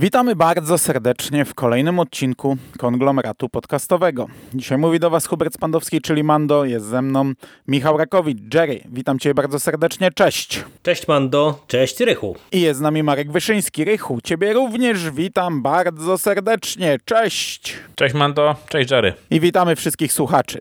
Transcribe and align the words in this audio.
Witamy 0.00 0.36
bardzo 0.36 0.78
serdecznie 0.78 1.44
w 1.44 1.54
kolejnym 1.54 1.98
odcinku 1.98 2.56
konglomeratu 2.78 3.48
podcastowego. 3.48 4.26
Dzisiaj 4.54 4.78
mówi 4.78 5.00
do 5.00 5.10
Was 5.10 5.26
Hubert 5.26 5.54
Spandowski, 5.54 6.00
czyli 6.00 6.24
Mando, 6.24 6.64
jest 6.64 6.86
ze 6.86 7.02
mną 7.02 7.32
Michał 7.68 7.96
Rakowicz. 7.96 8.54
Jerry, 8.54 8.80
witam 8.88 9.18
Cię 9.18 9.34
bardzo 9.34 9.60
serdecznie, 9.60 10.10
cześć. 10.12 10.64
Cześć 10.82 11.08
Mando, 11.08 11.64
cześć 11.66 12.00
Rychu. 12.00 12.36
I 12.52 12.60
jest 12.60 12.78
z 12.78 12.82
nami 12.82 13.02
Marek 13.02 13.32
Wyszyński. 13.32 13.84
Rychu, 13.84 14.20
Ciebie 14.24 14.52
również 14.52 15.10
witam 15.10 15.62
bardzo 15.62 16.18
serdecznie, 16.18 16.98
cześć. 17.04 17.76
Cześć 17.94 18.14
Mando, 18.14 18.56
cześć 18.68 18.90
Jerry. 18.90 19.14
I 19.30 19.40
witamy 19.40 19.76
wszystkich 19.76 20.12
słuchaczy. 20.12 20.60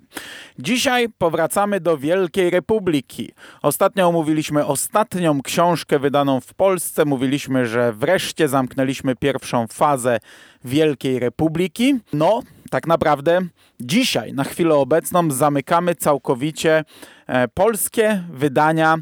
Dzisiaj 0.59 1.07
powracamy 1.17 1.79
do 1.79 1.97
Wielkiej 1.97 2.49
Republiki. 2.49 3.31
Ostatnio 3.61 4.07
omówiliśmy 4.07 4.65
ostatnią 4.65 5.41
książkę 5.41 5.99
wydaną 5.99 6.41
w 6.41 6.53
Polsce. 6.53 7.05
Mówiliśmy, 7.05 7.67
że 7.67 7.93
wreszcie 7.93 8.47
zamknęliśmy 8.47 9.15
pierwszą 9.27 9.67
fazę 9.67 10.19
Wielkiej 10.63 11.19
Republiki. 11.19 11.95
No, 12.13 12.41
tak 12.69 12.87
naprawdę 12.87 13.39
dzisiaj, 13.79 14.33
na 14.33 14.43
chwilę 14.43 14.75
obecną, 14.75 15.31
zamykamy 15.31 15.95
całkowicie 15.95 16.83
e, 17.27 17.47
polskie 17.47 18.23
wydania 18.33 18.97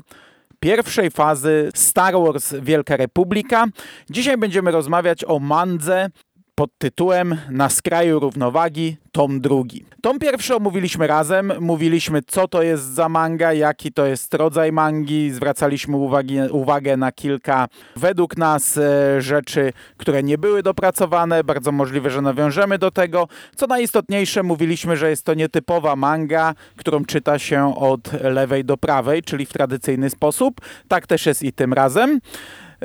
pierwszej 0.59 1.11
fazy 1.11 1.69
Star 1.75 2.13
Wars 2.13 2.53
Wielka 2.61 2.97
Republika. 2.97 3.65
Dzisiaj 4.09 4.37
będziemy 4.37 4.71
rozmawiać 4.71 5.23
o 5.27 5.39
mandze 5.39 6.09
pod 6.55 6.69
tytułem 6.77 7.37
Na 7.49 7.69
skraju 7.69 8.19
równowagi, 8.19 8.97
tom 9.11 9.41
drugi. 9.41 9.85
Tom 10.01 10.19
pierwszy 10.19 10.55
omówiliśmy 10.55 11.07
razem, 11.07 11.51
mówiliśmy 11.59 12.21
co 12.27 12.47
to 12.47 12.63
jest 12.63 12.83
za 12.83 13.09
manga, 13.09 13.53
jaki 13.53 13.91
to 13.91 14.05
jest 14.05 14.33
rodzaj 14.33 14.71
mangi, 14.71 15.31
zwracaliśmy 15.31 15.97
uwagi, 15.97 16.37
uwagę 16.51 16.97
na 16.97 17.11
kilka 17.11 17.67
według 17.95 18.37
nas 18.37 18.77
e, 18.77 19.21
rzeczy, 19.21 19.73
które 19.97 20.23
nie 20.23 20.37
były 20.37 20.63
dopracowane, 20.63 21.43
bardzo 21.43 21.71
możliwe, 21.71 22.09
że 22.09 22.21
nawiążemy 22.21 22.77
do 22.77 22.91
tego. 22.91 23.27
Co 23.55 23.67
najistotniejsze, 23.67 24.43
mówiliśmy, 24.43 24.97
że 24.97 25.09
jest 25.09 25.25
to 25.25 25.33
nietypowa 25.33 25.95
manga, 25.95 26.53
którą 26.75 27.05
czyta 27.05 27.39
się 27.39 27.75
od 27.75 28.21
lewej 28.23 28.65
do 28.65 28.77
prawej, 28.77 29.23
czyli 29.23 29.45
w 29.45 29.53
tradycyjny 29.53 30.09
sposób. 30.09 30.61
Tak 30.87 31.07
też 31.07 31.25
jest 31.25 31.43
i 31.43 31.53
tym 31.53 31.73
razem. 31.73 32.19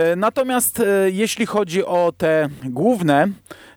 E, 0.01 0.17
natomiast 0.17 0.81
e, 0.81 1.11
jeśli 1.11 1.47
chodzi 1.47 1.85
o 1.85 2.13
te 2.19 2.49
główne 2.65 3.29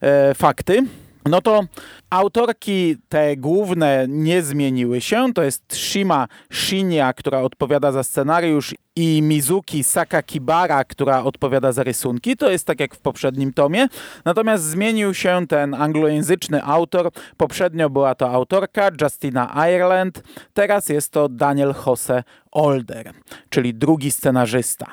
e, 0.02 0.34
fakty, 0.36 0.84
no 1.26 1.42
to 1.42 1.62
autorki 2.10 2.98
te 3.10 3.38
główne 3.38 4.06
nie 4.10 4.42
zmieniły 4.42 5.02
się. 5.02 5.34
To 5.34 5.44
jest 5.44 5.76
Shima 5.76 6.28
Shinya, 6.52 7.14
która 7.14 7.40
odpowiada 7.40 7.92
za 7.92 8.04
scenariusz 8.04 8.76
i 8.96 9.22
Mizuki 9.22 9.84
Sakakibara, 9.84 10.84
która 10.84 11.24
odpowiada 11.24 11.72
za 11.72 11.84
rysunki. 11.84 12.38
To 12.38 12.50
jest 12.50 12.68
tak 12.68 12.80
jak 12.80 12.96
w 12.96 13.00
poprzednim 13.00 13.54
tomie. 13.54 13.88
Natomiast 14.26 14.64
zmienił 14.64 15.14
się 15.14 15.48
ten 15.48 15.74
anglojęzyczny 15.74 16.64
autor. 16.64 17.12
Poprzednio 17.38 17.90
była 17.90 18.16
to 18.16 18.30
autorka 18.30 18.90
Justina 19.02 19.68
Ireland. 19.70 20.24
Teraz 20.54 20.90
jest 20.90 21.12
to 21.12 21.30
Daniel 21.30 21.74
Jose 21.86 22.24
Older, 22.52 23.12
czyli 23.50 23.74
drugi 23.74 24.12
scenarzysta. 24.12 24.86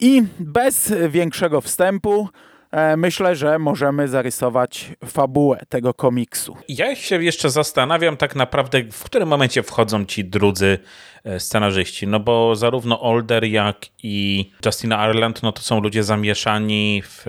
I 0.00 0.22
bez 0.40 0.92
większego 1.08 1.60
wstępu 1.60 2.28
myślę, 2.96 3.36
że 3.36 3.58
możemy 3.58 4.08
zarysować 4.08 4.90
fabułę 5.06 5.60
tego 5.68 5.94
komiksu. 5.94 6.56
Ja 6.68 6.96
się 6.96 7.24
jeszcze 7.24 7.50
zastanawiam 7.50 8.16
tak 8.16 8.36
naprawdę, 8.36 8.82
w 8.92 9.04
którym 9.04 9.28
momencie 9.28 9.62
wchodzą 9.62 10.04
ci 10.04 10.24
drudzy 10.24 10.78
e, 11.24 11.40
scenarzyści, 11.40 12.06
no 12.06 12.20
bo 12.20 12.56
zarówno 12.56 13.00
Older 13.00 13.44
jak 13.44 13.76
i 14.02 14.50
Justina 14.66 15.08
Ireland, 15.08 15.42
no 15.42 15.52
to 15.52 15.62
są 15.62 15.80
ludzie 15.80 16.04
zamieszani 16.04 17.02
w 17.02 17.24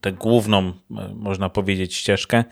tę 0.00 0.12
główną, 0.12 0.58
e, 0.68 0.72
można 1.14 1.48
powiedzieć, 1.48 1.94
ścieżkę, 1.96 2.44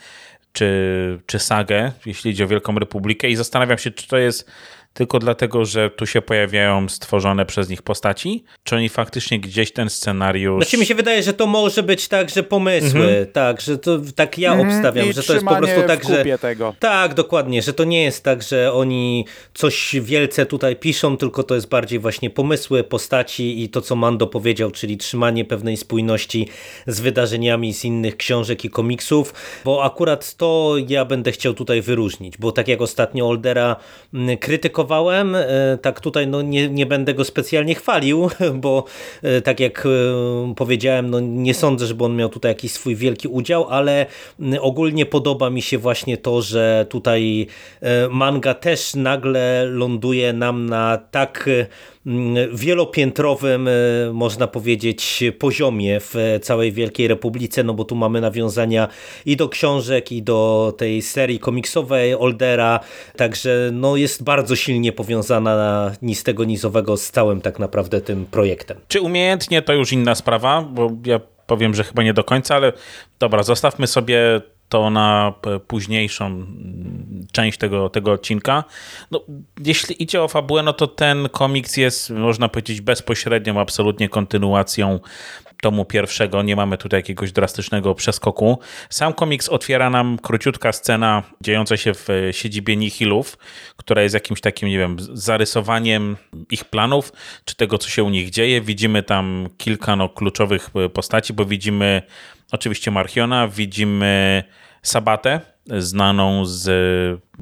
czy, 0.52 1.20
czy 1.26 1.38
sagę, 1.38 1.92
jeśli 2.06 2.30
idzie 2.30 2.44
o 2.44 2.48
Wielką 2.48 2.74
Republikę 2.74 3.28
i 3.28 3.36
zastanawiam 3.36 3.78
się, 3.78 3.90
czy 3.90 4.08
to 4.08 4.18
jest 4.18 4.50
tylko 4.94 5.18
dlatego, 5.18 5.64
że 5.64 5.90
tu 5.90 6.06
się 6.06 6.22
pojawiają 6.22 6.88
stworzone 6.88 7.46
przez 7.46 7.68
nich 7.68 7.82
postaci? 7.82 8.44
Czy 8.64 8.76
oni 8.76 8.88
faktycznie 8.88 9.40
gdzieś 9.40 9.72
ten 9.72 9.90
scenariusz... 9.90 10.64
Znaczy 10.64 10.78
mi 10.78 10.86
się 10.86 10.94
wydaje, 10.94 11.22
że 11.22 11.32
to 11.32 11.46
może 11.46 11.82
być 11.82 12.08
tak, 12.08 12.30
że 12.30 12.42
pomysły, 12.42 13.00
mhm. 13.00 13.26
tak, 13.26 13.60
że 13.60 13.78
to 13.78 13.98
tak 14.14 14.38
ja 14.38 14.52
mhm. 14.52 14.68
obstawiam, 14.68 15.10
I 15.10 15.12
że 15.12 15.22
to 15.22 15.32
jest 15.32 15.46
po 15.46 15.56
prostu 15.56 15.82
tak, 15.86 16.04
że... 16.04 16.38
Tego. 16.38 16.74
Tak, 16.78 17.14
dokładnie, 17.14 17.62
że 17.62 17.72
to 17.72 17.84
nie 17.84 18.04
jest 18.04 18.24
tak, 18.24 18.42
że 18.42 18.72
oni 18.72 19.24
coś 19.54 19.94
wielce 20.00 20.46
tutaj 20.46 20.76
piszą, 20.76 21.16
tylko 21.16 21.42
to 21.42 21.54
jest 21.54 21.68
bardziej 21.68 21.98
właśnie 21.98 22.30
pomysły, 22.30 22.84
postaci 22.84 23.62
i 23.62 23.68
to, 23.68 23.80
co 23.80 23.96
Mando 23.96 24.26
powiedział, 24.26 24.70
czyli 24.70 24.96
trzymanie 24.96 25.44
pewnej 25.44 25.76
spójności 25.76 26.48
z 26.86 27.00
wydarzeniami 27.00 27.74
z 27.74 27.84
innych 27.84 28.16
książek 28.16 28.64
i 28.64 28.70
komiksów, 28.70 29.34
bo 29.64 29.84
akurat 29.84 30.34
to 30.34 30.74
ja 30.88 31.04
będę 31.04 31.32
chciał 31.32 31.54
tutaj 31.54 31.82
wyróżnić, 31.82 32.38
bo 32.38 32.52
tak 32.52 32.68
jak 32.68 32.80
ostatnio 32.80 33.28
Oldera 33.28 33.76
mm, 34.14 34.38
krytykował 34.38 34.79
krytykowałem. 34.80 35.34
E, 35.34 35.78
tak 35.82 36.00
tutaj 36.00 36.26
no 36.26 36.42
nie, 36.42 36.68
nie 36.68 36.86
będę 36.86 37.14
go 37.14 37.24
specjalnie 37.24 37.74
chwalił, 37.74 38.30
bo 38.62 38.84
e, 39.22 39.40
tak 39.40 39.60
jak 39.60 39.86
e, 39.86 40.54
powiedziałem, 40.54 41.10
no 41.10 41.20
nie 41.20 41.54
sądzę, 41.54 41.86
żeby 41.86 42.04
on 42.04 42.16
miał 42.16 42.28
tutaj 42.28 42.50
jakiś 42.50 42.72
swój 42.72 42.96
wielki 42.96 43.28
udział, 43.28 43.68
ale 43.68 44.06
ogólnie 44.60 45.06
podoba 45.06 45.50
mi 45.50 45.62
się 45.62 45.78
właśnie 45.78 46.16
to, 46.16 46.42
że 46.42 46.86
tutaj 46.88 47.46
manga 48.10 48.54
też 48.54 48.94
nagle 48.94 49.64
ląduje 49.66 50.32
nam 50.32 50.66
na 50.66 50.98
tak 51.10 51.48
wielopiętrowym, 52.52 53.68
e, 53.68 53.72
można 54.12 54.46
powiedzieć, 54.46 55.24
poziomie 55.38 56.00
w 56.00 56.38
całej 56.42 56.72
Wielkiej 56.72 57.08
Republice, 57.08 57.64
no 57.64 57.74
bo 57.74 57.84
tu 57.84 57.94
mamy 57.96 58.20
nawiązania 58.20 58.88
i 59.26 59.36
do 59.36 59.48
książek, 59.48 60.12
i 60.12 60.22
do 60.22 60.72
tej 60.78 61.02
serii 61.02 61.38
komiksowej 61.38 62.14
Oldera, 62.14 62.80
także 63.16 63.70
no 63.72 63.96
jest 63.96 64.24
bardzo 64.24 64.56
silnie 64.56 64.92
powiązana 64.92 65.92
ni 66.02 66.14
z 66.14 66.22
tego 66.22 66.44
nizowego 66.44 66.96
z 66.96 67.10
całym 67.10 67.40
tak 67.40 67.58
naprawdę 67.58 68.00
tym 68.00 68.26
projektem. 68.26 68.76
Czy 68.88 69.00
umiejętnie 69.00 69.62
to 69.62 69.72
już 69.72 69.92
inna 69.92 70.14
sprawa, 70.14 70.62
bo 70.62 70.90
ja 71.06 71.20
powiem, 71.46 71.74
że 71.74 71.84
chyba 71.84 72.02
nie 72.02 72.14
do 72.14 72.24
końca, 72.24 72.54
ale 72.54 72.72
dobra, 73.18 73.42
zostawmy 73.42 73.86
sobie 73.86 74.40
to 74.70 74.90
na 74.90 75.34
późniejszą 75.66 76.26
mm, 76.26 77.26
część 77.32 77.58
tego, 77.58 77.88
tego 77.88 78.12
odcinka. 78.12 78.64
No, 79.10 79.20
jeśli 79.64 80.02
idzie 80.02 80.22
o 80.22 80.28
fabułę, 80.28 80.62
no 80.62 80.72
to 80.72 80.86
ten 80.86 81.28
komiks 81.28 81.76
jest, 81.76 82.10
można 82.10 82.48
powiedzieć, 82.48 82.80
bezpośrednią, 82.80 83.60
absolutnie 83.60 84.08
kontynuacją 84.08 85.00
tomu 85.62 85.84
pierwszego. 85.84 86.42
Nie 86.42 86.56
mamy 86.56 86.78
tutaj 86.78 86.98
jakiegoś 86.98 87.32
drastycznego 87.32 87.94
przeskoku. 87.94 88.58
Sam 88.90 89.12
komiks 89.12 89.48
otwiera 89.48 89.90
nam 89.90 90.18
króciutka 90.18 90.72
scena 90.72 91.22
dziejąca 91.40 91.76
się 91.76 91.94
w 91.94 92.08
siedzibie 92.30 92.76
Nihilów, 92.76 93.38
która 93.76 94.02
jest 94.02 94.14
jakimś 94.14 94.40
takim, 94.40 94.68
nie 94.68 94.78
wiem, 94.78 94.96
zarysowaniem 95.12 96.16
ich 96.50 96.64
planów, 96.64 97.12
czy 97.44 97.56
tego, 97.56 97.78
co 97.78 97.88
się 97.88 98.04
u 98.04 98.10
nich 98.10 98.30
dzieje. 98.30 98.60
Widzimy 98.60 99.02
tam 99.02 99.48
kilka 99.58 99.96
no, 99.96 100.08
kluczowych 100.08 100.70
postaci, 100.94 101.32
bo 101.32 101.44
widzimy 101.44 102.02
oczywiście 102.52 102.90
Marchiona, 102.90 103.48
widzimy 103.48 104.44
Sabatę, 104.82 105.40
znaną 105.78 106.44
z 106.44 106.70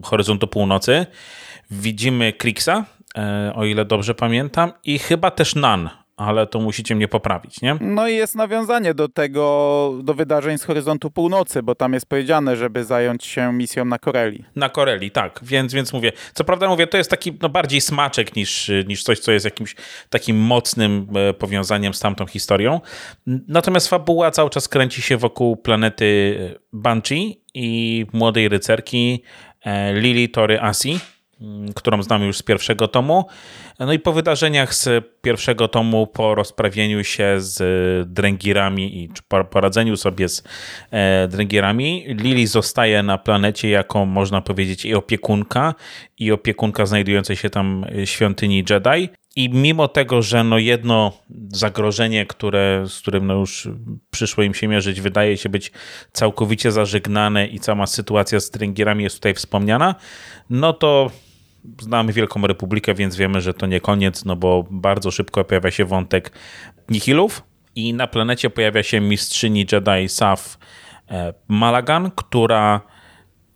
Horyzontu 0.03 0.47
Północy. 0.47 1.07
Widzimy 1.71 2.33
Krixa, 2.33 2.85
e, 3.19 3.53
o 3.55 3.65
ile 3.65 3.85
dobrze 3.85 4.15
pamiętam, 4.15 4.73
i 4.85 4.99
chyba 4.99 5.31
też 5.31 5.55
Nan, 5.55 5.91
ale 6.19 6.47
to 6.47 6.61
musicie 6.61 6.95
mnie 6.95 7.09
poprawić, 7.09 7.61
nie? 7.61 7.77
No 7.81 8.09
i 8.09 8.15
jest 8.15 8.35
nawiązanie 8.35 8.95
do 8.95 9.09
tego, 9.09 9.95
do 10.03 10.15
wydarzeń 10.15 10.59
z 10.59 10.65
Horyzontu 10.65 11.11
Północy, 11.11 11.63
bo 11.63 11.75
tam 11.75 11.93
jest 11.93 12.07
powiedziane, 12.07 12.57
żeby 12.57 12.85
zająć 12.85 13.25
się 13.25 13.53
misją 13.53 13.85
na 13.85 13.99
Koreli. 13.99 14.45
Na 14.57 14.69
Koreli, 14.69 15.11
tak, 15.11 15.41
więc, 15.43 15.75
więc 15.75 15.93
mówię, 15.93 16.13
co 16.35 16.45
prawda 16.45 16.69
mówię, 16.69 16.87
to 16.87 16.99
jest 16.99 17.11
taki 17.11 17.39
no, 17.43 17.49
bardziej 17.49 17.81
smaczek 17.81 18.37
niż, 18.37 18.71
niż 18.87 19.03
coś, 19.03 19.19
co 19.19 19.33
jest 19.33 19.45
jakimś 19.45 19.77
takim 20.11 20.37
mocnym 20.37 21.07
e, 21.17 21.35
powiązaniem 21.35 21.95
z 21.95 22.01
tamtą 22.01 22.27
historią. 22.27 22.81
Natomiast 23.27 23.89
fabuła 23.89 24.31
cały 24.31 24.51
czas 24.51 24.69
kręci 24.69 25.03
się 25.03 25.17
wokół 25.17 25.57
planety 25.57 26.39
Banshee 26.73 27.43
i 27.55 28.07
młodej 28.13 28.49
rycerki 28.49 29.23
e, 29.65 29.95
Lili 30.01 30.29
Tory 30.29 30.61
Asi, 30.61 31.01
którą 31.75 32.03
znamy 32.03 32.27
już 32.27 32.39
z 32.39 32.43
pierwszego 32.43 32.89
tomu. 32.89 33.25
No 33.79 33.93
i 33.93 33.99
po 33.99 34.13
wydarzeniach 34.13 34.75
z 34.75 35.05
pierwszego 35.23 35.69
tomu, 35.69 36.07
po 36.07 36.35
rozprawieniu 36.35 37.05
się 37.05 37.35
z 37.39 37.59
dręgirami 38.13 39.03
i 39.05 39.09
poradzeniu 39.51 39.97
sobie 39.97 40.29
z 40.29 40.43
e, 40.91 41.29
dręgirami, 41.29 42.05
Lili 42.09 42.47
zostaje 42.47 43.03
na 43.03 43.19
planecie 43.19 43.69
jako, 43.71 44.07
można 44.07 44.41
powiedzieć, 44.41 44.85
i 44.85 44.95
opiekunka, 44.95 45.75
i 46.19 46.33
opiekunka 46.33 46.87
znajdującej 46.87 47.37
się 47.37 47.51
tam 47.51 47.85
świątyni 48.05 48.65
Jedi. 48.71 49.09
I 49.37 49.51
mimo 49.51 49.89
tego, 49.89 50.23
że 50.23 50.45
no 50.45 50.59
jedno 50.59 51.13
zagrożenie, 51.49 52.27
które, 52.27 52.85
z 52.89 53.01
którym 53.01 53.27
no 53.27 53.35
już 53.35 53.69
przyszło 54.11 54.45
im 54.45 54.55
się 54.55 54.69
mierzyć, 54.69 55.01
wydaje 55.01 55.37
się 55.37 55.49
być 55.49 55.73
całkowicie 56.13 56.73
zażegnane 56.73 57.47
i 57.47 57.61
cała 57.61 57.87
sytuacja 57.87 58.41
z 58.41 58.51
dręgirami 58.51 59.05
jest 59.05 59.17
tutaj 59.17 59.35
wspomniana, 59.35 59.95
no 60.51 60.73
to 60.73 61.11
znamy 61.81 62.13
Wielką 62.13 62.47
Republikę, 62.47 62.95
więc 62.95 63.17
wiemy, 63.17 63.41
że 63.41 63.55
to 63.55 63.67
nie 63.67 63.81
koniec, 63.81 64.25
no 64.25 64.37
bo 64.37 64.65
bardzo 64.71 65.11
szybko 65.11 65.45
pojawia 65.45 65.71
się 65.71 65.85
wątek 65.85 66.33
Nihilów 66.89 67.43
i 67.75 67.95
na 67.95 68.07
planecie 68.07 68.51
pojawia 68.51 68.83
się 68.83 69.01
mistrzyni 69.01 69.67
Jedi 69.73 70.09
Saf 70.09 70.59
e, 71.11 71.35
Malagan, 71.49 72.11
która 72.11 72.81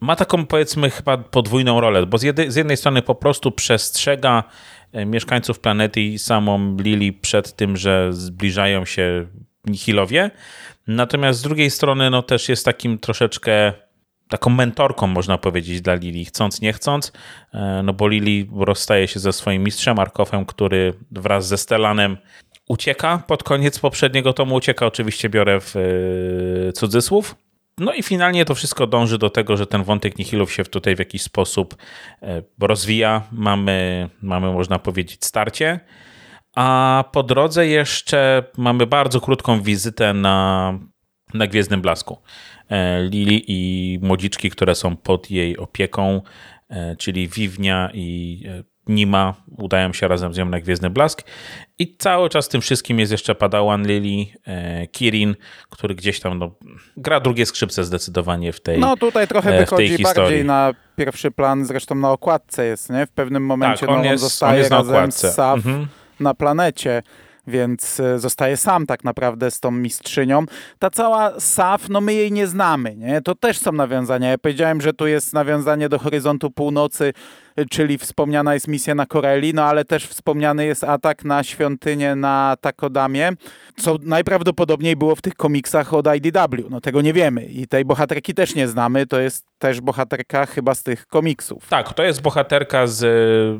ma 0.01 0.17
taką 0.17 0.47
powiedzmy 0.47 0.91
chyba 0.91 1.19
podwójną 1.19 1.81
rolę, 1.81 2.07
bo 2.07 2.19
z, 2.19 2.23
jedy, 2.23 2.53
z 2.53 2.57
jednej 2.57 2.77
strony 2.77 3.03
po 3.03 3.15
prostu 3.15 3.53
przestrzega 3.53 4.45
e, 4.93 5.07
mieszkańców 5.07 5.61
planety 5.61 6.01
i 6.01 6.19
samą 6.19 6.77
Lili 6.77 7.13
przed 7.13 7.57
tym, 7.57 7.77
że 7.77 8.13
zbliżają 8.13 8.85
się 8.85 9.27
Nihilowie, 9.67 10.31
natomiast 10.87 11.39
z 11.39 11.43
drugiej 11.43 11.71
strony 11.71 12.11
no 12.11 12.23
też 12.23 12.49
jest 12.49 12.65
takim 12.65 12.99
troszeczkę 12.99 13.73
taką 14.33 14.51
mentorką, 14.51 15.07
można 15.07 15.39
powiedzieć, 15.39 15.81
dla 15.81 15.95
Lili, 15.95 16.25
chcąc, 16.25 16.61
nie 16.61 16.73
chcąc, 16.73 17.13
e, 17.55 17.83
no 17.85 17.93
bo 17.93 18.09
Lili 18.09 18.51
rozstaje 18.57 19.09
się 19.09 19.21
ze 19.21 19.33
swoim 19.33 19.63
mistrzem 19.63 19.97
Markowem, 19.97 20.47
który 20.47 20.95
wraz 21.11 21.49
ze 21.49 21.59
Stelanem 21.59 22.17
ucieka 22.69 23.23
pod 23.27 23.43
koniec 23.43 23.79
poprzedniego 23.79 24.33
tomu, 24.33 24.55
ucieka 24.55 24.87
oczywiście 24.87 25.29
biorę 25.29 25.61
w 25.61 25.77
e, 25.77 26.73
cudzysłów. 26.73 27.35
No 27.79 27.95
i 27.95 28.03
finalnie 28.03 28.45
to 28.45 28.55
wszystko 28.55 28.87
dąży 28.87 29.19
do 29.19 29.31
tego, 29.31 29.57
że 29.57 29.67
ten 29.67 29.85
wątek 29.85 30.19
Nihilów 30.19 30.53
się 30.53 30.65
tutaj 30.65 30.97
w 30.97 30.99
jakiś 30.99 31.23
sposób 31.23 31.77
e, 32.23 32.43
rozwija. 32.61 33.23
Mamy, 33.33 34.09
mamy 34.23 34.53
można 34.53 34.79
powiedzieć, 34.79 35.25
starcie. 35.25 35.81
A 36.57 37.05
po 37.13 37.23
drodze 37.23 37.67
jeszcze 37.67 38.45
mamy 38.57 38.87
bardzo 38.87 39.21
krótką 39.21 39.63
wizytę 39.63 40.15
na, 40.15 40.79
na 41.35 41.47
Gwiezdnym 41.47 41.83
Blasku. 41.83 42.19
E, 42.69 43.03
Lili 43.03 43.45
i 43.49 43.99
młodziczki, 44.03 44.51
które 44.51 44.75
są 44.75 44.97
pod 44.97 45.31
jej 45.31 45.59
opieką, 45.59 46.23
e, 46.69 46.97
czyli 46.97 47.29
Wiwnia 47.29 47.91
i 47.95 48.43
e, 48.49 48.73
Nima 48.87 49.35
udają 49.59 49.93
się 49.93 50.09
razem 50.09 50.35
z 50.35 50.39
nią 50.39 50.45
na 50.45 50.61
Gwiezdny 50.61 50.91
Blask 50.91 51.23
i 51.79 51.97
cały 51.97 52.29
czas 52.29 52.49
tym 52.49 52.61
wszystkim 52.61 52.99
jest 52.99 53.13
jeszcze 53.13 53.35
Padawan 53.35 53.87
Lili, 53.87 54.33
Kirin, 54.93 55.35
który 55.71 55.95
gdzieś 55.95 56.21
tam 56.21 56.39
no, 56.39 56.55
gra 56.97 57.21
drugie 57.21 57.47
skrzypce 57.47 57.85
zdecydowanie 57.85 58.53
w 58.53 58.61
tej 58.61 58.79
No 58.79 58.97
tutaj 58.97 59.29
trochę 59.29 59.59
wychodzi 59.59 60.03
bardziej 60.03 60.45
na 60.45 60.73
pierwszy 60.97 61.31
plan, 61.31 61.65
zresztą 61.65 61.95
na 61.95 62.11
okładce 62.11 62.67
jest, 62.67 62.91
nie? 62.91 63.07
W 63.07 63.11
pewnym 63.11 63.47
momencie 63.47 63.81
tak, 63.81 63.89
on, 63.89 63.95
no, 63.95 64.01
on 64.01 64.07
jest, 64.07 64.23
zostaje 64.25 64.53
on 64.53 64.59
jest 64.59 64.71
razem 64.71 65.13
z 65.13 65.17
Saf 65.17 65.57
mhm. 65.57 65.87
na 66.21 66.35
planecie 66.35 67.03
więc 67.47 68.01
e, 68.01 68.19
zostaje 68.19 68.57
sam 68.57 68.87
tak 68.87 69.05
naprawdę 69.05 69.51
z 69.51 69.61
tą 69.61 69.71
mistrzynią. 69.71 70.45
Ta 70.79 70.91
cała 70.91 71.41
Saf, 71.41 71.89
no 71.89 72.01
my 72.01 72.15
jej 72.15 72.33
nie 72.33 72.47
znamy, 72.47 72.97
nie? 72.97 73.23
To 73.23 73.35
też 73.35 73.59
są 73.59 73.73
nawiązania. 73.73 74.31
Ja 74.31 74.39
powiedziałem, 74.39 74.81
że 74.81 74.93
tu 74.93 75.07
jest 75.07 75.33
nawiązanie 75.33 75.89
do 75.89 75.99
Horyzontu 75.99 76.51
Północy, 76.51 77.13
czyli 77.71 77.99
wspomniana 77.99 78.55
jest 78.55 78.69
misja 78.69 78.95
na 78.95 79.07
Koreli, 79.07 79.55
no 79.55 79.65
ale 79.65 79.85
też 79.85 80.07
wspomniany 80.07 80.67
jest 80.67 80.85
atak 80.85 81.25
na 81.25 81.43
świątynię 81.45 82.15
na 82.15 82.57
Takodamie, 82.61 83.33
co 83.77 83.97
najprawdopodobniej 84.03 84.97
było 84.97 85.17
w 85.17 85.23
tych 85.23 85.35
komiksach 85.35 85.95
od 85.95 86.07
IDW. 86.17 86.71
No 86.71 86.81
tego 86.81 87.01
nie 87.01 87.13
wiemy 87.13 87.45
i 87.45 87.67
tej 87.67 87.85
bohaterki 87.85 88.35
też 88.35 88.55
nie 88.55 88.69
znamy, 88.69 89.07
to 89.07 89.21
jest 89.21 89.47
też 89.59 89.81
bohaterka 89.81 90.47
chyba 90.47 90.75
z 90.75 90.83
tych 90.83 91.07
komiksów. 91.07 91.69
Tak, 91.69 91.93
to 91.93 92.03
jest 92.03 92.23
bohaterka 92.23 92.87
z 92.87 93.05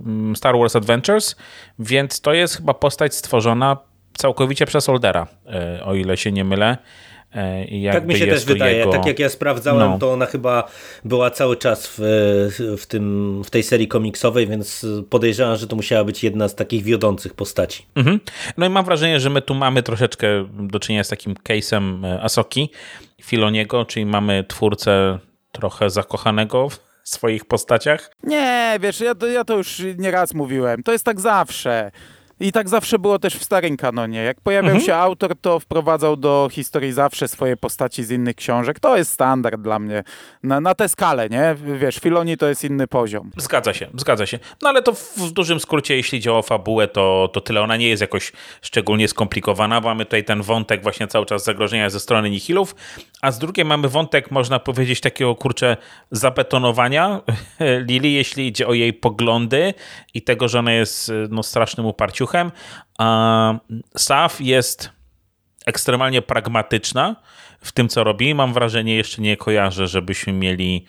mm, 0.07 0.37
Star 0.37 0.59
Wars 0.59 0.77
Adventures, 0.77 1.37
więc 1.79 2.21
to 2.21 2.33
jest 2.33 2.57
chyba 2.57 2.75
postać 2.75 3.15
stworzona 3.15 3.77
całkowicie 4.17 4.67
przez 4.67 4.89
Oldera, 4.89 5.27
e, 5.47 5.85
o 5.85 5.95
ile 5.95 6.17
się 6.17 6.33
nie 6.33 6.45
mylę. 6.45 6.79
E, 7.35 7.93
tak 7.93 8.07
mi 8.07 8.17
się 8.17 8.27
też 8.27 8.45
wydaje. 8.45 8.79
Jego... 8.79 8.93
Tak 8.93 9.07
jak 9.07 9.19
ja 9.19 9.29
sprawdzałem, 9.29 9.91
no. 9.91 9.99
to 9.99 10.13
ona 10.13 10.27
chyba 10.27 10.69
była 11.05 11.31
cały 11.31 11.57
czas 11.57 11.95
w, 11.99 12.01
w, 12.79 12.87
tym, 12.87 13.43
w 13.45 13.51
tej 13.51 13.63
serii 13.63 13.89
komiksowej, 13.89 14.47
więc 14.47 14.87
podejrzewam, 15.11 15.57
że 15.57 15.67
to 15.67 15.77
musiała 15.77 16.05
być 16.05 16.25
jedna 16.25 16.49
z 16.49 16.55
takich 16.55 16.85
wiodących 16.85 17.35
postaci. 17.35 17.87
Mhm. 17.95 18.21
No 18.57 18.67
i 18.67 18.69
mam 18.69 18.85
wrażenie, 18.85 19.21
że 19.21 19.31
my 19.31 19.43
tu 19.43 19.55
mamy 19.55 19.83
troszeczkę 19.83 20.27
do 20.53 20.81
czynienia 20.81 21.05
z 21.05 21.09
takim 21.09 21.35
case'em 21.35 22.07
e, 22.07 22.23
Asoki 22.23 22.71
Filoniego, 23.23 23.85
czyli 23.85 24.07
mamy 24.07 24.45
twórcę 24.49 25.19
trochę 25.53 25.91
zakochanego 25.91 26.69
w 26.69 26.79
swoich 27.05 27.45
postaciach. 27.45 28.11
Nie, 28.23 28.79
wiesz, 28.81 29.01
ja 29.01 29.15
to, 29.15 29.27
ja 29.27 29.45
to 29.45 29.57
już 29.57 29.83
nieraz 29.99 30.35
mówiłem. 30.35 30.83
To 30.83 30.93
jest 30.93 31.05
tak 31.05 31.21
zawsze. 31.21 31.91
I 32.43 32.53
tak 32.53 32.69
zawsze 32.69 32.99
było 32.99 33.19
też 33.19 33.37
w 33.37 33.45
starym 33.45 33.77
kanonie. 33.77 34.23
Jak 34.23 34.41
pojawiał 34.41 34.71
mhm. 34.71 34.87
się 34.87 34.95
autor, 34.95 35.37
to 35.41 35.61
wprowadzał 35.61 36.17
do 36.17 36.49
historii 36.53 36.93
zawsze 36.93 37.29
swoje 37.29 37.57
postaci 37.57 38.05
z 38.05 38.11
innych 38.11 38.37
książek. 38.37 38.81
To 38.81 38.97
jest 38.97 39.13
standard 39.13 39.61
dla 39.61 39.79
mnie. 39.79 40.05
Na, 40.43 40.61
na 40.61 40.75
tę 40.75 40.89
skalę, 40.89 41.29
nie? 41.29 41.55
Wiesz, 41.79 41.97
Filoni 41.97 42.37
to 42.37 42.49
jest 42.49 42.65
inny 42.65 42.87
poziom. 42.87 43.31
Zgadza 43.37 43.75
się, 43.75 43.89
zgadza 43.97 44.27
się. 44.27 44.39
No 44.63 44.69
ale 44.69 44.83
to 44.83 44.95
w, 44.95 45.19
w 45.19 45.33
dużym 45.33 45.61
skrócie, 45.61 45.97
jeśli 45.97 46.21
działa 46.21 46.39
o 46.39 46.43
fabułę, 46.43 46.89
to, 46.89 47.31
to 47.33 47.41
tyle. 47.41 47.63
Ona 47.63 47.77
nie 47.77 47.89
jest 47.89 48.01
jakoś 48.01 48.33
szczególnie 48.63 49.09
skomplikowana. 49.09 49.81
Mamy 49.81 50.05
tutaj 50.05 50.25
ten 50.25 50.43
wątek 50.43 50.83
właśnie 50.83 51.09
cały 51.09 51.27
czas 51.27 51.45
zagrożenia 51.45 51.91
ze 51.91 52.01
strony 52.01 52.31
Nihilów, 52.31 52.75
a 53.21 53.33
z 53.33 53.39
drugiej 53.39 53.65
mamy 53.65 53.89
wątek, 53.89 54.31
można 54.31 54.59
powiedzieć, 54.59 55.01
takiego, 55.01 55.35
kurczę, 55.35 55.77
zabetonowania 56.11 57.21
Lili, 57.89 58.15
jeśli 58.15 58.47
idzie 58.47 58.67
o 58.67 58.75
jej 58.75 58.93
poglądy 58.93 59.75
i 60.15 60.23
tego, 60.23 60.49
że 60.49 60.59
ona 60.59 60.73
jest 60.73 61.13
no, 61.31 61.43
strasznym 61.43 61.87
uparciuchem 61.87 62.32
a 62.99 63.55
Saf 63.97 64.41
jest 64.41 64.91
ekstremalnie 65.67 66.23
pragmatyczna 66.23 67.17
w 67.61 67.73
tym, 67.73 67.89
co 67.89 68.05
robi. 68.05 68.35
Mam 68.35 68.53
wrażenie, 68.53 68.97
jeszcze 68.97 69.23
nie 69.23 69.37
kojarzę, 69.37 69.87
żebyśmy 69.87 70.33
mieli 70.33 70.85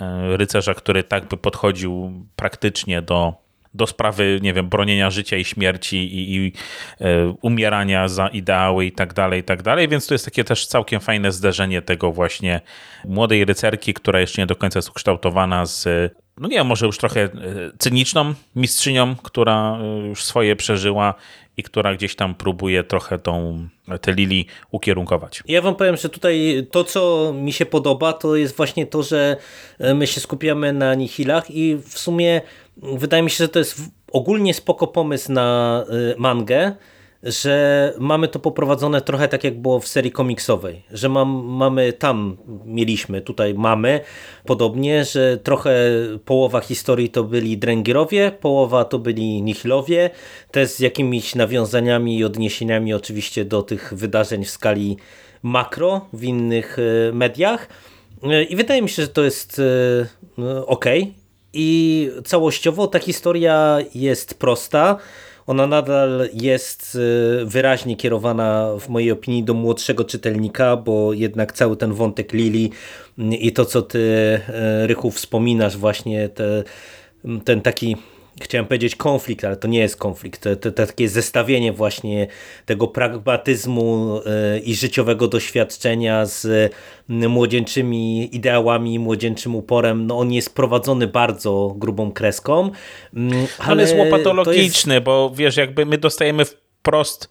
e, 0.00 0.36
rycerza, 0.36 0.74
który 0.74 1.02
tak 1.02 1.28
by 1.28 1.36
podchodził 1.36 2.26
praktycznie 2.36 3.02
do, 3.02 3.34
do 3.74 3.86
sprawy, 3.86 4.38
nie 4.42 4.52
wiem, 4.52 4.68
bronienia 4.68 5.10
życia 5.10 5.36
i 5.36 5.44
śmierci 5.44 5.96
i, 5.96 6.36
i 6.36 6.52
e, 7.00 7.28
umierania 7.42 8.08
za 8.08 8.28
ideały 8.28 8.86
i 8.86 8.92
tak 8.92 9.14
dalej, 9.14 9.40
i 9.40 9.44
tak 9.44 9.62
dalej. 9.62 9.88
Więc 9.88 10.06
to 10.06 10.14
jest 10.14 10.24
takie 10.24 10.44
też 10.44 10.66
całkiem 10.66 11.00
fajne 11.00 11.32
zderzenie 11.32 11.82
tego 11.82 12.12
właśnie 12.12 12.60
młodej 13.04 13.44
rycerki, 13.44 13.94
która 13.94 14.20
jeszcze 14.20 14.42
nie 14.42 14.46
do 14.46 14.56
końca 14.56 14.78
jest 14.78 14.90
ukształtowana 14.90 15.66
z 15.66 15.88
no 16.40 16.48
nie 16.48 16.56
wiem, 16.56 16.66
może 16.66 16.86
już 16.86 16.98
trochę 16.98 17.22
e, 17.22 17.30
cyniczną 17.78 18.34
mistrzynią, 18.56 19.16
która 19.22 19.78
e, 19.80 20.08
już 20.08 20.24
swoje 20.24 20.56
przeżyła 20.56 21.14
i 21.56 21.62
która 21.62 21.94
gdzieś 21.94 22.16
tam 22.16 22.34
próbuje 22.34 22.84
trochę 22.84 23.18
tą, 23.18 23.68
tę 24.00 24.12
Lili 24.12 24.46
ukierunkować. 24.70 25.42
Ja 25.48 25.62
wam 25.62 25.76
powiem, 25.76 25.96
że 25.96 26.08
tutaj 26.08 26.66
to, 26.70 26.84
co 26.84 27.32
mi 27.36 27.52
się 27.52 27.66
podoba, 27.66 28.12
to 28.12 28.36
jest 28.36 28.56
właśnie 28.56 28.86
to, 28.86 29.02
że 29.02 29.36
e, 29.78 29.94
my 29.94 30.06
się 30.06 30.20
skupiamy 30.20 30.72
na 30.72 30.94
nihilach 30.94 31.50
i 31.50 31.76
w 31.76 31.98
sumie 31.98 32.40
wydaje 32.76 33.22
mi 33.22 33.30
się, 33.30 33.44
że 33.44 33.48
to 33.48 33.58
jest 33.58 33.80
ogólnie 34.12 34.54
spoko 34.54 34.86
pomysł 34.86 35.32
na 35.32 35.84
mangę, 36.18 36.76
że 37.26 37.92
mamy 37.98 38.28
to 38.28 38.38
poprowadzone 38.38 39.00
trochę 39.00 39.28
tak 39.28 39.44
jak 39.44 39.60
było 39.60 39.80
w 39.80 39.88
serii 39.88 40.12
komiksowej, 40.12 40.82
że 40.90 41.08
mam, 41.08 41.28
mamy 41.44 41.92
tam, 41.92 42.36
mieliśmy, 42.64 43.20
tutaj 43.20 43.54
mamy 43.54 44.00
podobnie, 44.44 45.04
że 45.04 45.36
trochę 45.36 45.74
połowa 46.24 46.60
historii 46.60 47.08
to 47.08 47.24
byli 47.24 47.58
Dręgirowie, 47.58 48.32
połowa 48.40 48.84
to 48.84 48.98
byli 48.98 49.42
Nihilowie, 49.42 50.10
też 50.50 50.70
z 50.70 50.80
jakimiś 50.80 51.34
nawiązaniami 51.34 52.18
i 52.18 52.24
odniesieniami 52.24 52.94
oczywiście 52.94 53.44
do 53.44 53.62
tych 53.62 53.94
wydarzeń 53.94 54.44
w 54.44 54.50
skali 54.50 54.96
makro 55.42 56.08
w 56.12 56.24
innych 56.24 56.76
e, 56.78 57.12
mediach. 57.12 57.68
E, 58.22 58.42
i 58.42 58.56
wydaje 58.56 58.82
mi 58.82 58.88
się, 58.88 59.02
że 59.02 59.08
to 59.08 59.24
jest 59.24 59.60
e, 60.38 60.66
ok 60.66 60.84
i 61.52 62.10
całościowo 62.24 62.86
ta 62.86 62.98
historia 62.98 63.78
jest 63.94 64.38
prosta, 64.38 64.98
ona 65.46 65.66
nadal 65.66 66.28
jest 66.32 66.94
y, 67.42 67.46
wyraźnie 67.46 67.96
kierowana 67.96 68.70
w 68.80 68.88
mojej 68.88 69.10
opinii 69.10 69.44
do 69.44 69.54
młodszego 69.54 70.04
czytelnika, 70.04 70.76
bo 70.76 71.12
jednak 71.12 71.52
cały 71.52 71.76
ten 71.76 71.92
wątek 71.92 72.32
Lili 72.32 72.70
mm, 73.18 73.34
i 73.34 73.52
to 73.52 73.64
co 73.64 73.82
ty 73.82 73.98
y, 73.98 74.86
Rychu 74.86 75.10
wspominasz 75.10 75.76
właśnie 75.76 76.28
te, 76.28 76.64
ten 77.44 77.60
taki 77.60 77.96
chciałem 78.40 78.66
powiedzieć 78.66 78.96
konflikt, 78.96 79.44
ale 79.44 79.56
to 79.56 79.68
nie 79.68 79.78
jest 79.78 79.96
konflikt. 79.96 80.42
To, 80.42 80.56
to, 80.56 80.72
to 80.72 80.86
takie 80.86 81.08
zestawienie 81.08 81.72
właśnie 81.72 82.26
tego 82.66 82.88
pragmatyzmu 82.88 84.20
e, 84.26 84.58
i 84.58 84.74
życiowego 84.74 85.28
doświadczenia 85.28 86.26
z 86.26 86.72
młodzieńczymi 87.08 88.36
ideałami, 88.36 88.98
młodzieńczym 88.98 89.56
uporem, 89.56 90.06
no 90.06 90.18
on 90.18 90.32
jest 90.32 90.54
prowadzony 90.54 91.06
bardzo 91.06 91.74
grubą 91.76 92.12
kreską. 92.12 92.70
Ale 93.58 93.72
on 93.72 93.80
jest 93.80 93.96
łopatologiczny, 93.96 94.94
jest... 94.94 95.04
bo 95.04 95.32
wiesz, 95.34 95.56
jakby 95.56 95.86
my 95.86 95.98
dostajemy 95.98 96.44
wprost 96.44 97.30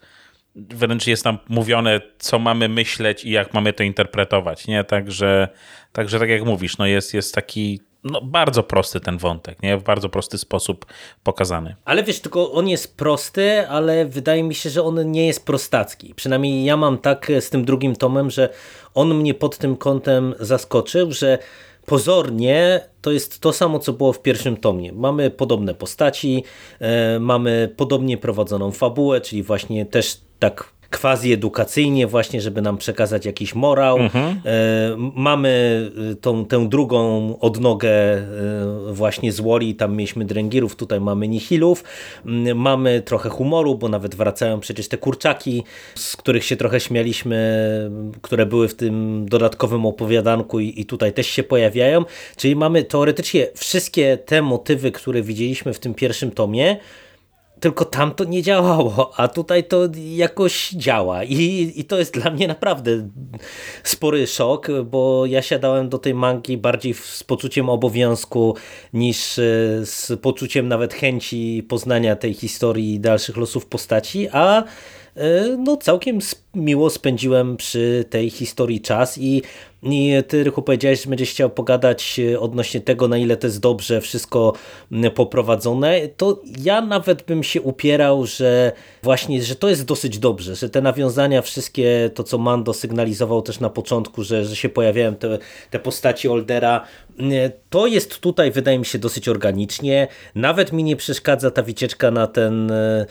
wręcz 0.55 1.07
jest 1.07 1.25
nam 1.25 1.37
mówione, 1.49 2.01
co 2.17 2.39
mamy 2.39 2.69
myśleć 2.69 3.25
i 3.25 3.31
jak 3.31 3.53
mamy 3.53 3.73
to 3.73 3.83
interpretować, 3.83 4.67
nie? 4.67 4.83
Także, 4.83 5.47
także 5.91 6.19
tak 6.19 6.29
jak 6.29 6.45
mówisz, 6.45 6.77
no 6.77 6.85
jest, 6.85 7.13
jest 7.13 7.35
taki 7.35 7.79
no, 8.05 8.21
bardzo 8.21 8.63
prosty 8.63 8.99
ten 8.99 9.17
wątek, 9.17 9.63
nie? 9.63 9.77
w 9.77 9.83
bardzo 9.83 10.09
prosty 10.09 10.37
sposób 10.37 10.85
pokazany. 11.23 11.75
Ale 11.85 12.03
wiesz, 12.03 12.19
tylko 12.19 12.51
on 12.51 12.67
jest 12.67 12.97
prosty, 12.97 13.67
ale 13.67 14.05
wydaje 14.05 14.43
mi 14.43 14.55
się, 14.55 14.69
że 14.69 14.83
on 14.83 15.11
nie 15.11 15.27
jest 15.27 15.45
prostacki. 15.45 16.13
Przynajmniej 16.15 16.65
ja 16.65 16.77
mam 16.77 16.97
tak 16.97 17.31
z 17.39 17.49
tym 17.49 17.65
drugim 17.65 17.95
tomem, 17.95 18.29
że 18.29 18.49
on 18.93 19.13
mnie 19.15 19.33
pod 19.33 19.57
tym 19.57 19.77
kątem 19.77 20.35
zaskoczył, 20.39 21.11
że 21.11 21.37
pozornie 21.85 22.81
to 23.01 23.11
jest 23.11 23.39
to 23.39 23.53
samo, 23.53 23.79
co 23.79 23.93
było 23.93 24.13
w 24.13 24.21
pierwszym 24.21 24.57
tomie. 24.57 24.93
Mamy 24.93 25.31
podobne 25.31 25.73
postaci, 25.73 26.43
e, 26.79 27.19
mamy 27.19 27.73
podobnie 27.77 28.17
prowadzoną 28.17 28.71
fabułę, 28.71 29.21
czyli 29.21 29.43
właśnie 29.43 29.85
też 29.85 30.21
tak 30.39 30.73
quasi 30.91 31.33
edukacyjnie 31.33 32.07
właśnie, 32.07 32.41
żeby 32.41 32.61
nam 32.61 32.77
przekazać 32.77 33.25
jakiś 33.25 33.55
morał. 33.55 33.97
Mhm. 33.97 34.41
Mamy 35.15 35.91
tą, 36.21 36.45
tę 36.45 36.69
drugą 36.69 37.39
odnogę 37.39 37.91
właśnie 38.91 39.31
z 39.31 39.39
Woli, 39.39 39.75
tam 39.75 39.95
mieliśmy 39.95 40.25
dręgirów, 40.25 40.75
tutaj 40.75 40.99
mamy 41.01 41.27
nihilów. 41.27 41.83
Mm, 42.25 42.57
mamy 42.57 43.01
trochę 43.01 43.29
humoru, 43.29 43.77
bo 43.77 43.89
nawet 43.89 44.15
wracają 44.15 44.59
przecież 44.59 44.87
te 44.87 44.97
kurczaki, 44.97 45.63
z 45.95 46.17
których 46.17 46.43
się 46.43 46.55
trochę 46.55 46.79
śmialiśmy, 46.79 47.35
które 48.21 48.45
były 48.45 48.67
w 48.67 48.75
tym 48.75 49.25
dodatkowym 49.29 49.85
opowiadanku 49.85 50.59
i, 50.59 50.81
i 50.81 50.85
tutaj 50.85 51.13
też 51.13 51.27
się 51.27 51.43
pojawiają. 51.43 52.05
Czyli 52.35 52.55
mamy 52.55 52.83
teoretycznie 52.83 53.47
wszystkie 53.55 54.17
te 54.17 54.41
motywy, 54.41 54.91
które 54.91 55.21
widzieliśmy 55.21 55.73
w 55.73 55.79
tym 55.79 55.93
pierwszym 55.93 56.31
tomie, 56.31 56.77
tylko 57.65 57.85
tam 57.85 58.13
to 58.13 58.23
nie 58.23 58.41
działało, 58.41 59.11
a 59.17 59.27
tutaj 59.27 59.63
to 59.63 59.87
jakoś 59.95 60.69
działa. 60.69 61.23
I, 61.23 61.73
i 61.75 61.85
to 61.85 61.99
jest 61.99 62.13
dla 62.13 62.31
mnie 62.31 62.47
naprawdę 62.47 63.09
spory 63.83 64.27
szok, 64.27 64.67
bo 64.83 65.25
ja 65.25 65.41
siadałem 65.41 65.89
do 65.89 65.97
tej 65.97 66.13
mangi 66.13 66.57
bardziej 66.57 66.93
z 66.93 67.23
poczuciem 67.23 67.69
obowiązku 67.69 68.55
niż 68.93 69.39
e, 69.39 69.41
z 69.85 70.11
poczuciem 70.21 70.67
nawet 70.67 70.93
chęci 70.93 71.65
poznania 71.69 72.15
tej 72.15 72.33
historii 72.33 72.93
i 72.93 72.99
dalszych 72.99 73.37
losów 73.37 73.65
postaci, 73.65 74.27
a 74.31 74.63
e, 75.15 75.57
no 75.57 75.77
całkiem 75.77 76.21
miło 76.55 76.89
spędziłem 76.89 77.57
przy 77.57 78.05
tej 78.09 78.29
historii 78.29 78.81
czas 78.81 79.17
i 79.17 79.41
i 79.85 80.13
ty, 80.27 80.43
Rychu, 80.43 80.61
powiedziałeś, 80.61 81.03
że 81.03 81.09
będziesz 81.09 81.29
chciał 81.29 81.49
pogadać 81.49 82.19
e, 82.19 82.39
odnośnie 82.39 82.81
tego, 82.81 83.07
na 83.07 83.17
ile 83.17 83.37
to 83.37 83.47
jest 83.47 83.59
dobrze 83.59 84.01
wszystko 84.01 84.53
poprowadzone. 85.15 86.07
To 86.17 86.41
ja 86.59 86.81
nawet 86.81 87.23
bym 87.23 87.43
się 87.43 87.61
upierał, 87.61 88.25
że 88.25 88.71
właśnie, 89.03 89.43
że 89.43 89.55
to 89.55 89.69
jest 89.69 89.85
dosyć 89.85 90.19
dobrze, 90.19 90.55
że 90.55 90.69
te 90.69 90.81
nawiązania 90.81 91.41
wszystkie, 91.41 92.09
to 92.13 92.23
co 92.23 92.37
Mando 92.37 92.73
sygnalizował 92.73 93.41
też 93.41 93.59
na 93.59 93.69
początku, 93.69 94.23
że, 94.23 94.45
że 94.45 94.55
się 94.55 94.69
pojawiają 94.69 95.15
te, 95.15 95.37
te 95.69 95.79
postaci 95.79 96.27
Oldera, 96.27 96.85
to 97.69 97.87
jest 97.87 98.19
tutaj, 98.19 98.51
wydaje 98.51 98.79
mi 98.79 98.85
się, 98.85 98.99
dosyć 98.99 99.29
organicznie. 99.29 100.07
Nawet 100.35 100.73
mi 100.73 100.83
nie 100.83 100.95
przeszkadza 100.95 101.51
ta 101.51 101.61
wycieczka 101.61 102.11
na 102.11 102.27
ten, 102.27 102.71
e, 102.71 103.05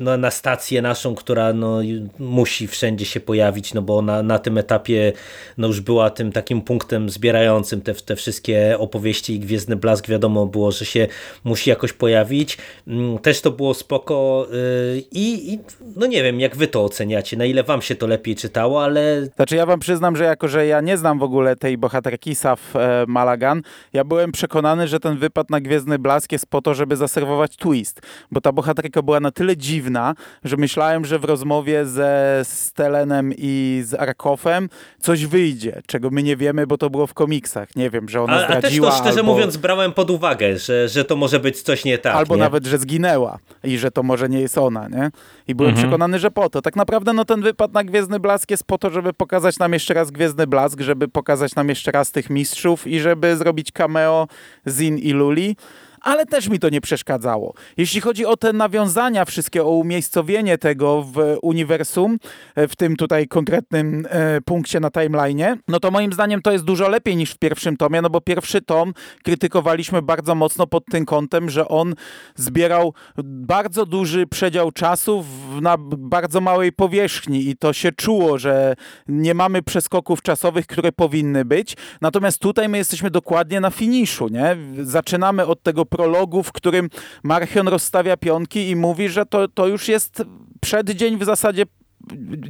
e, 0.00 0.18
na 0.18 0.30
stację 0.30 0.82
naszą, 0.82 1.14
która 1.14 1.52
no, 1.52 1.78
musi 2.18 2.68
wszędzie 2.68 3.04
się 3.04 3.20
pojawić, 3.20 3.74
no 3.74 3.82
bo 3.82 4.02
na, 4.02 4.22
na 4.22 4.38
tym 4.38 4.58
etapie 4.58 5.12
no 5.58 5.66
już 5.66 5.80
była 5.80 6.10
tym 6.10 6.32
takim 6.32 6.62
punktem 6.62 7.10
zbierającym 7.10 7.80
te, 7.80 7.94
te 7.94 8.16
wszystkie 8.16 8.78
opowieści 8.78 9.34
i 9.34 9.40
Gwiezdny 9.40 9.76
Blask 9.76 10.08
wiadomo 10.08 10.46
było, 10.46 10.72
że 10.72 10.84
się 10.84 11.06
musi 11.44 11.70
jakoś 11.70 11.92
pojawić. 11.92 12.58
Mm, 12.86 13.18
też 13.18 13.40
to 13.40 13.50
było 13.50 13.74
spoko 13.74 14.46
y, 14.52 15.02
i, 15.12 15.52
i 15.52 15.58
no 15.96 16.06
nie 16.06 16.22
wiem, 16.22 16.40
jak 16.40 16.56
wy 16.56 16.66
to 16.66 16.84
oceniacie, 16.84 17.36
na 17.36 17.44
ile 17.44 17.62
wam 17.62 17.82
się 17.82 17.94
to 17.94 18.06
lepiej 18.06 18.36
czytało, 18.36 18.84
ale... 18.84 19.26
Znaczy 19.36 19.56
ja 19.56 19.66
wam 19.66 19.80
przyznam, 19.80 20.16
że 20.16 20.24
jako, 20.24 20.48
że 20.48 20.66
ja 20.66 20.80
nie 20.80 20.96
znam 20.96 21.18
w 21.18 21.22
ogóle 21.22 21.56
tej 21.56 21.78
bohaterki 21.78 22.34
Saf 22.34 22.76
e, 22.76 23.04
Malagan, 23.08 23.62
ja 23.92 24.04
byłem 24.04 24.32
przekonany, 24.32 24.88
że 24.88 25.00
ten 25.00 25.18
wypad 25.18 25.50
na 25.50 25.60
Gwiezdny 25.60 25.98
Blask 25.98 26.32
jest 26.32 26.46
po 26.46 26.62
to, 26.62 26.74
żeby 26.74 26.96
zaserwować 26.96 27.56
twist, 27.56 28.00
bo 28.30 28.40
ta 28.40 28.52
bohaterka 28.52 29.02
była 29.02 29.20
na 29.20 29.30
tyle 29.30 29.56
dziwna, 29.56 30.14
że 30.44 30.56
myślałem, 30.56 31.04
że 31.04 31.18
w 31.18 31.24
rozmowie 31.24 31.86
ze 32.08 32.44
Stelenem 32.44 33.32
i 33.38 33.82
z 33.84 33.94
Arkofem 33.94 34.68
coś 34.98 35.26
wyjdzie, 35.26 35.82
czego 35.86 36.10
my 36.10 36.22
nie 36.22 36.36
wiemy, 36.36 36.66
bo 36.66 36.78
to 36.78 36.90
było 36.90 37.06
w 37.06 37.14
komiksach. 37.14 37.76
Nie 37.76 37.90
wiem, 37.90 38.08
że 38.08 38.22
ona 38.22 38.32
a, 38.32 38.44
zdradziła. 38.44 38.88
A 38.88 38.90
też 38.90 38.98
to 38.98 39.04
szczerze 39.04 39.20
albo... 39.20 39.32
mówiąc 39.32 39.56
brałem 39.56 39.92
pod 39.92 40.10
uwagę, 40.10 40.58
że, 40.58 40.88
że 40.88 41.04
to 41.04 41.16
może 41.16 41.40
być 41.40 41.62
coś 41.62 41.84
nie 41.84 41.98
tak. 41.98 42.14
Albo 42.14 42.36
nie? 42.36 42.42
nawet, 42.42 42.66
że 42.66 42.78
zginęła 42.78 43.38
i 43.64 43.78
że 43.78 43.90
to 43.90 44.02
może 44.02 44.28
nie 44.28 44.40
jest 44.40 44.58
ona, 44.58 44.88
nie? 44.88 45.10
I 45.48 45.54
byłem 45.54 45.70
mhm. 45.70 45.86
przekonany, 45.86 46.18
że 46.18 46.30
po 46.30 46.50
to. 46.50 46.62
Tak 46.62 46.76
naprawdę 46.76 47.12
no 47.12 47.24
ten 47.24 47.42
wypad 47.42 47.72
na 47.72 47.84
Gwiezdny 47.84 48.20
Blask 48.20 48.50
jest 48.50 48.64
po 48.64 48.78
to, 48.78 48.90
żeby 48.90 49.12
pokazać 49.12 49.58
nam 49.58 49.72
jeszcze 49.72 49.94
raz 49.94 50.10
Gwiezdny 50.10 50.46
Blask, 50.46 50.80
żeby 50.80 51.08
pokazać 51.08 51.54
nam 51.54 51.68
jeszcze 51.68 51.90
raz 51.90 52.10
tych 52.12 52.30
mistrzów 52.30 52.86
i 52.86 53.00
żeby 53.00 53.36
zrobić 53.36 53.72
cameo 53.72 54.28
Zin 54.68 54.98
i 54.98 55.12
Luli 55.12 55.56
ale 56.00 56.26
też 56.26 56.48
mi 56.48 56.58
to 56.58 56.68
nie 56.68 56.80
przeszkadzało. 56.80 57.54
Jeśli 57.76 58.00
chodzi 58.00 58.26
o 58.26 58.36
te 58.36 58.52
nawiązania 58.52 59.24
wszystkie, 59.24 59.64
o 59.64 59.70
umiejscowienie 59.70 60.58
tego 60.58 61.02
w 61.02 61.36
uniwersum, 61.42 62.18
e, 62.54 62.68
w 62.68 62.76
tym 62.76 62.96
tutaj 62.96 63.28
konkretnym 63.28 64.06
e, 64.10 64.40
punkcie 64.40 64.80
na 64.80 64.90
timeline, 64.90 65.56
no 65.68 65.80
to 65.80 65.90
moim 65.90 66.12
zdaniem 66.12 66.42
to 66.42 66.52
jest 66.52 66.64
dużo 66.64 66.88
lepiej 66.88 67.16
niż 67.16 67.30
w 67.30 67.38
pierwszym 67.38 67.76
tomie, 67.76 68.02
no 68.02 68.10
bo 68.10 68.20
pierwszy 68.20 68.60
tom 68.60 68.92
krytykowaliśmy 69.24 70.02
bardzo 70.02 70.34
mocno 70.34 70.66
pod 70.66 70.84
tym 70.84 71.04
kątem, 71.04 71.50
że 71.50 71.68
on 71.68 71.94
zbierał 72.36 72.94
bardzo 73.24 73.86
duży 73.86 74.26
przedział 74.26 74.72
czasu 74.72 75.24
na 75.60 75.76
bardzo 75.98 76.40
małej 76.40 76.72
powierzchni 76.72 77.48
i 77.48 77.56
to 77.56 77.72
się 77.72 77.92
czuło, 77.92 78.38
że 78.38 78.74
nie 79.08 79.34
mamy 79.34 79.62
przeskoków 79.62 80.22
czasowych, 80.22 80.66
które 80.66 80.92
powinny 80.92 81.44
być. 81.44 81.76
Natomiast 82.00 82.38
tutaj 82.38 82.68
my 82.68 82.78
jesteśmy 82.78 83.10
dokładnie 83.10 83.60
na 83.60 83.70
finiszu, 83.70 84.28
nie? 84.28 84.56
Zaczynamy 84.82 85.46
od 85.46 85.62
tego 85.62 85.86
prologu, 85.88 86.42
w 86.42 86.52
którym 86.52 86.90
Marchion 87.22 87.68
rozstawia 87.68 88.16
pionki 88.16 88.70
i 88.70 88.76
mówi, 88.76 89.08
że 89.08 89.26
to, 89.26 89.48
to 89.48 89.66
już 89.66 89.88
jest 89.88 90.22
przeddzień 90.60 91.18
w 91.18 91.24
zasadzie 91.24 91.66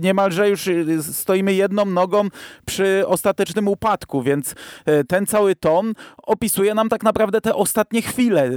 niemalże 0.01 0.49
już 0.49 0.69
stoimy 1.03 1.55
jedną 1.55 1.85
nogą 1.85 2.29
przy 2.67 3.05
ostatecznym 3.07 3.69
upadku, 3.69 4.23
więc 4.23 4.55
e, 4.87 5.05
ten 5.05 5.27
cały 5.27 5.55
tom 5.55 5.93
opisuje 6.23 6.75
nam 6.75 6.89
tak 6.89 7.03
naprawdę 7.03 7.41
te 7.41 7.55
ostatnie 7.55 8.03
chwile 8.03 8.45
e, 8.45 8.53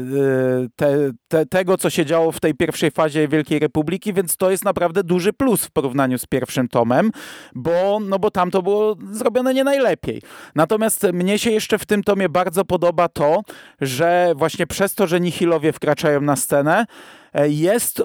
te, 0.75 1.11
te, 1.27 1.45
tego, 1.45 1.77
co 1.77 1.89
się 1.89 2.05
działo 2.05 2.31
w 2.31 2.39
tej 2.39 2.53
pierwszej 2.53 2.91
fazie 2.91 3.27
Wielkiej 3.27 3.59
Republiki, 3.59 4.13
więc 4.13 4.37
to 4.37 4.51
jest 4.51 4.65
naprawdę 4.65 5.03
duży 5.03 5.33
plus 5.33 5.65
w 5.65 5.71
porównaniu 5.71 6.17
z 6.17 6.25
pierwszym 6.25 6.67
tomem, 6.67 7.11
bo, 7.55 7.99
no 8.01 8.19
bo 8.19 8.31
tam 8.31 8.51
to 8.51 8.61
było 8.61 8.95
zrobione 9.11 9.53
nie 9.53 9.63
najlepiej. 9.63 10.21
Natomiast 10.55 11.03
mnie 11.13 11.39
się 11.39 11.51
jeszcze 11.51 11.77
w 11.77 11.85
tym 11.85 12.03
tomie 12.03 12.29
bardzo 12.29 12.65
podoba 12.65 13.07
to, 13.07 13.41
że 13.81 14.33
właśnie 14.35 14.67
przez 14.67 14.95
to, 14.95 15.07
że 15.07 15.19
Nihilowie 15.19 15.73
wkraczają 15.73 16.21
na 16.21 16.35
scenę, 16.35 16.85
e, 17.33 17.49
jest 17.49 18.03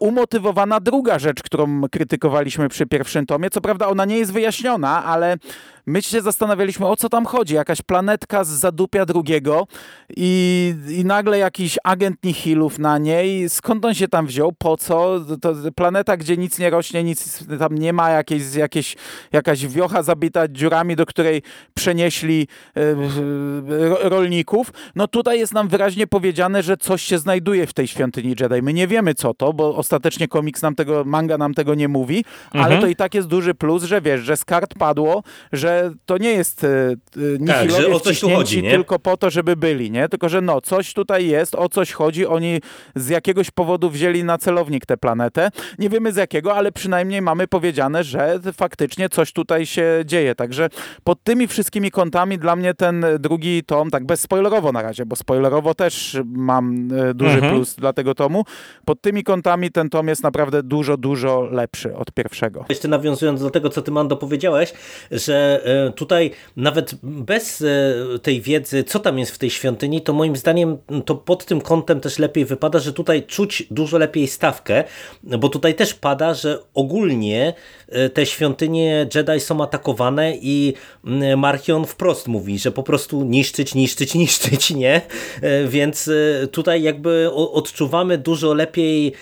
umotywowana 0.00 0.80
druga 0.80 1.18
rzecz, 1.18 1.42
którą 1.42 1.82
krytykowaliśmy 1.90 2.68
przy 2.68 2.86
pierwszym 2.86 3.26
tomie. 3.26 3.50
Co 3.50 3.60
prawda 3.60 3.88
ona 3.88 4.04
nie 4.04 4.18
jest 4.18 4.32
wyjaśniona, 4.32 5.04
ale 5.04 5.36
my 5.86 6.02
się 6.02 6.20
zastanawialiśmy, 6.20 6.86
o 6.86 6.96
co 6.96 7.08
tam 7.08 7.26
chodzi. 7.26 7.54
Jakaś 7.54 7.82
planetka 7.82 8.44
z 8.44 8.48
zadupia 8.48 9.06
drugiego 9.06 9.66
i, 10.16 10.74
i 10.88 11.04
nagle 11.04 11.38
jakiś 11.38 11.78
agent 11.84 12.24
Nihilów 12.24 12.78
na 12.78 12.98
niej. 12.98 13.48
Skąd 13.48 13.84
on 13.84 13.94
się 13.94 14.08
tam 14.08 14.26
wziął? 14.26 14.52
Po 14.58 14.76
co? 14.76 15.20
To 15.40 15.54
planeta, 15.76 16.16
gdzie 16.16 16.36
nic 16.36 16.58
nie 16.58 16.70
rośnie, 16.70 17.04
nic 17.04 17.44
tam 17.58 17.78
nie 17.78 17.92
ma, 17.92 18.10
jakieś, 18.10 18.54
jakieś, 18.54 18.96
jakaś 19.32 19.66
wiocha 19.66 20.02
zabita 20.02 20.48
dziurami, 20.48 20.96
do 20.96 21.06
której 21.06 21.42
przenieśli 21.74 22.48
yy, 22.76 22.84
rolników. 24.00 24.72
No 24.94 25.08
tutaj 25.08 25.38
jest 25.38 25.54
nam 25.54 25.68
wyraźnie 25.68 26.06
powiedziane, 26.06 26.62
że 26.62 26.76
coś 26.76 27.02
się 27.02 27.18
znajduje 27.18 27.66
w 27.66 27.72
tej 27.72 27.86
świątyni 27.86 28.34
Jedi. 28.40 28.62
My 28.62 28.72
nie 28.72 28.86
wiemy 28.86 29.14
co 29.14 29.34
to, 29.34 29.52
bo 29.52 29.76
ostatecznie 29.90 30.28
komiks 30.28 30.62
nam 30.62 30.74
tego, 30.74 31.04
manga 31.04 31.38
nam 31.38 31.54
tego 31.54 31.74
nie 31.74 31.88
mówi, 31.88 32.24
mhm. 32.54 32.64
ale 32.64 32.80
to 32.80 32.86
i 32.86 32.96
tak 32.96 33.14
jest 33.14 33.28
duży 33.28 33.54
plus, 33.54 33.82
że 33.84 34.00
wiesz, 34.00 34.20
że 34.20 34.36
z 34.36 34.44
kart 34.44 34.74
padło, 34.74 35.22
że 35.52 35.92
to 36.06 36.18
nie 36.18 36.30
jest 36.32 36.64
e, 36.64 36.96
tak, 37.46 37.70
że 37.70 37.88
o 37.88 38.00
coś 38.00 38.20
tu 38.20 38.30
chodzi, 38.30 38.62
nie? 38.62 38.70
tylko 38.70 38.98
po 38.98 39.16
to, 39.16 39.30
żeby 39.30 39.56
byli, 39.56 39.90
nie? 39.90 40.08
Tylko, 40.08 40.28
że 40.28 40.40
no, 40.40 40.60
coś 40.60 40.94
tutaj 40.94 41.26
jest, 41.26 41.54
o 41.54 41.68
coś 41.68 41.92
chodzi, 41.92 42.26
oni 42.26 42.60
z 42.94 43.08
jakiegoś 43.08 43.50
powodu 43.50 43.90
wzięli 43.90 44.24
na 44.24 44.38
celownik 44.38 44.86
tę 44.86 44.96
planetę. 44.96 45.50
Nie 45.78 45.88
wiemy 45.88 46.12
z 46.12 46.16
jakiego, 46.16 46.54
ale 46.54 46.72
przynajmniej 46.72 47.22
mamy 47.22 47.46
powiedziane, 47.46 48.04
że 48.04 48.40
faktycznie 48.52 49.08
coś 49.08 49.32
tutaj 49.32 49.66
się 49.66 50.02
dzieje. 50.04 50.34
Także 50.34 50.68
pod 51.04 51.22
tymi 51.22 51.46
wszystkimi 51.46 51.90
kątami 51.90 52.38
dla 52.38 52.56
mnie 52.56 52.74
ten 52.74 53.06
drugi 53.18 53.62
tom, 53.64 53.90
tak 53.90 54.06
bezspoilerowo 54.06 54.72
na 54.72 54.82
razie, 54.82 55.06
bo 55.06 55.16
spoilerowo 55.16 55.74
też 55.74 56.20
mam 56.24 56.88
e, 57.10 57.14
duży 57.14 57.34
mhm. 57.34 57.54
plus 57.54 57.74
dla 57.74 57.92
tego 57.92 58.14
tomu. 58.14 58.44
Pod 58.84 59.00
tymi 59.00 59.24
kątami 59.24 59.70
ten 59.70 59.79
tom 59.88 60.08
jest 60.08 60.22
naprawdę 60.22 60.62
dużo, 60.62 60.96
dużo 60.96 61.48
lepszy 61.50 61.96
od 61.96 62.12
pierwszego. 62.12 62.64
Jeszcze 62.68 62.88
nawiązując 62.88 63.40
do 63.40 63.50
tego, 63.50 63.68
co 63.68 63.82
ty 63.82 63.90
Mando 63.90 64.16
powiedziałeś, 64.16 64.72
że 65.10 65.60
E, 65.64 65.92
tutaj 65.92 66.30
nawet 66.56 66.94
bez 67.02 67.62
e, 67.62 68.18
tej 68.18 68.40
wiedzy, 68.40 68.84
co 68.84 68.98
tam 68.98 69.18
jest 69.18 69.32
w 69.32 69.38
tej 69.38 69.50
świątyni, 69.50 70.02
to 70.02 70.12
moim 70.12 70.36
zdaniem 70.36 70.78
to 71.04 71.14
pod 71.14 71.44
tym 71.44 71.60
kątem 71.60 72.00
też 72.00 72.18
lepiej 72.18 72.44
wypada, 72.44 72.78
że 72.78 72.92
tutaj 72.92 73.22
czuć 73.22 73.62
dużo 73.70 73.98
lepiej 73.98 74.28
stawkę, 74.28 74.84
bo 75.22 75.48
tutaj 75.48 75.74
też 75.74 75.94
pada, 75.94 76.34
że 76.34 76.58
ogólnie 76.74 77.54
e, 77.88 78.08
te 78.08 78.26
świątynie 78.26 79.08
Jedi 79.14 79.40
są 79.40 79.62
atakowane 79.62 80.32
i 80.36 80.74
Marchion 81.36 81.84
wprost 81.84 82.28
mówi, 82.28 82.58
że 82.58 82.72
po 82.72 82.82
prostu 82.82 83.24
niszczyć, 83.24 83.74
niszczyć, 83.74 84.14
niszczyć, 84.24 84.70
nie? 84.70 85.00
Więc 85.68 86.10
tutaj 86.52 86.82
jakby 86.82 87.30
odczuwamy 87.32 88.18
dużo 88.18 88.54
lepiej 88.54 89.12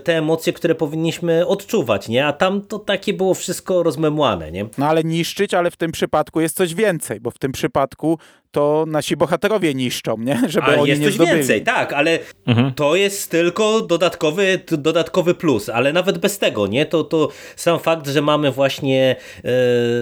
te 0.00 0.18
emocje, 0.18 0.52
które 0.52 0.74
powinniśmy 0.74 1.46
odczuwać, 1.46 2.08
nie? 2.08 2.26
A 2.26 2.32
tam 2.32 2.62
to 2.62 2.78
takie 2.78 3.14
było 3.14 3.34
wszystko 3.34 3.82
rozmemłane, 3.82 4.52
nie? 4.52 4.66
No 4.78 4.86
ale 4.86 5.04
niszczyć, 5.04 5.54
ale 5.54 5.70
w 5.70 5.76
tym 5.76 5.92
przypadku 5.92 6.40
jest 6.40 6.56
coś 6.56 6.74
więcej, 6.74 7.20
bo 7.20 7.30
w 7.30 7.38
tym 7.38 7.52
przypadku 7.52 8.18
to 8.50 8.84
nasi 8.88 9.16
bohaterowie 9.16 9.74
niszczą, 9.74 10.16
nie? 10.18 10.40
Żeby 10.48 10.66
ale 10.66 10.78
oni 10.80 10.88
jest 10.88 11.00
nie 11.00 11.06
coś 11.06 11.14
zdobyli. 11.14 11.36
więcej, 11.36 11.62
tak, 11.62 11.92
ale 11.92 12.18
Mhm. 12.46 12.74
to 12.74 12.96
jest 12.96 13.30
tylko 13.30 13.80
dodatkowy, 13.80 14.60
dodatkowy 14.70 15.34
plus, 15.34 15.68
ale 15.68 15.92
nawet 15.92 16.18
bez 16.18 16.38
tego, 16.38 16.66
nie? 16.66 16.86
To, 16.86 17.04
to 17.04 17.28
sam 17.56 17.78
fakt, 17.78 18.08
że 18.08 18.22
mamy 18.22 18.50
właśnie 18.52 19.16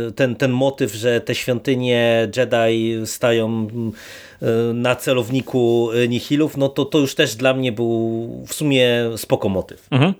e, 0.08 0.12
ten, 0.12 0.36
ten 0.36 0.50
motyw, 0.52 0.94
że 0.94 1.20
te 1.20 1.34
świątynie 1.34 2.28
Jedi 2.36 3.06
stają 3.06 3.68
na 4.74 4.96
celowniku 4.96 5.90
Nihilów, 6.08 6.56
no 6.56 6.68
to, 6.68 6.84
to 6.84 6.98
już 6.98 7.14
też 7.14 7.36
dla 7.36 7.54
mnie 7.54 7.72
był 7.72 8.44
w 8.46 8.54
sumie 8.54 8.88
spoko 9.16 9.48
motyw. 9.48 9.86
Mhm. 9.90 10.14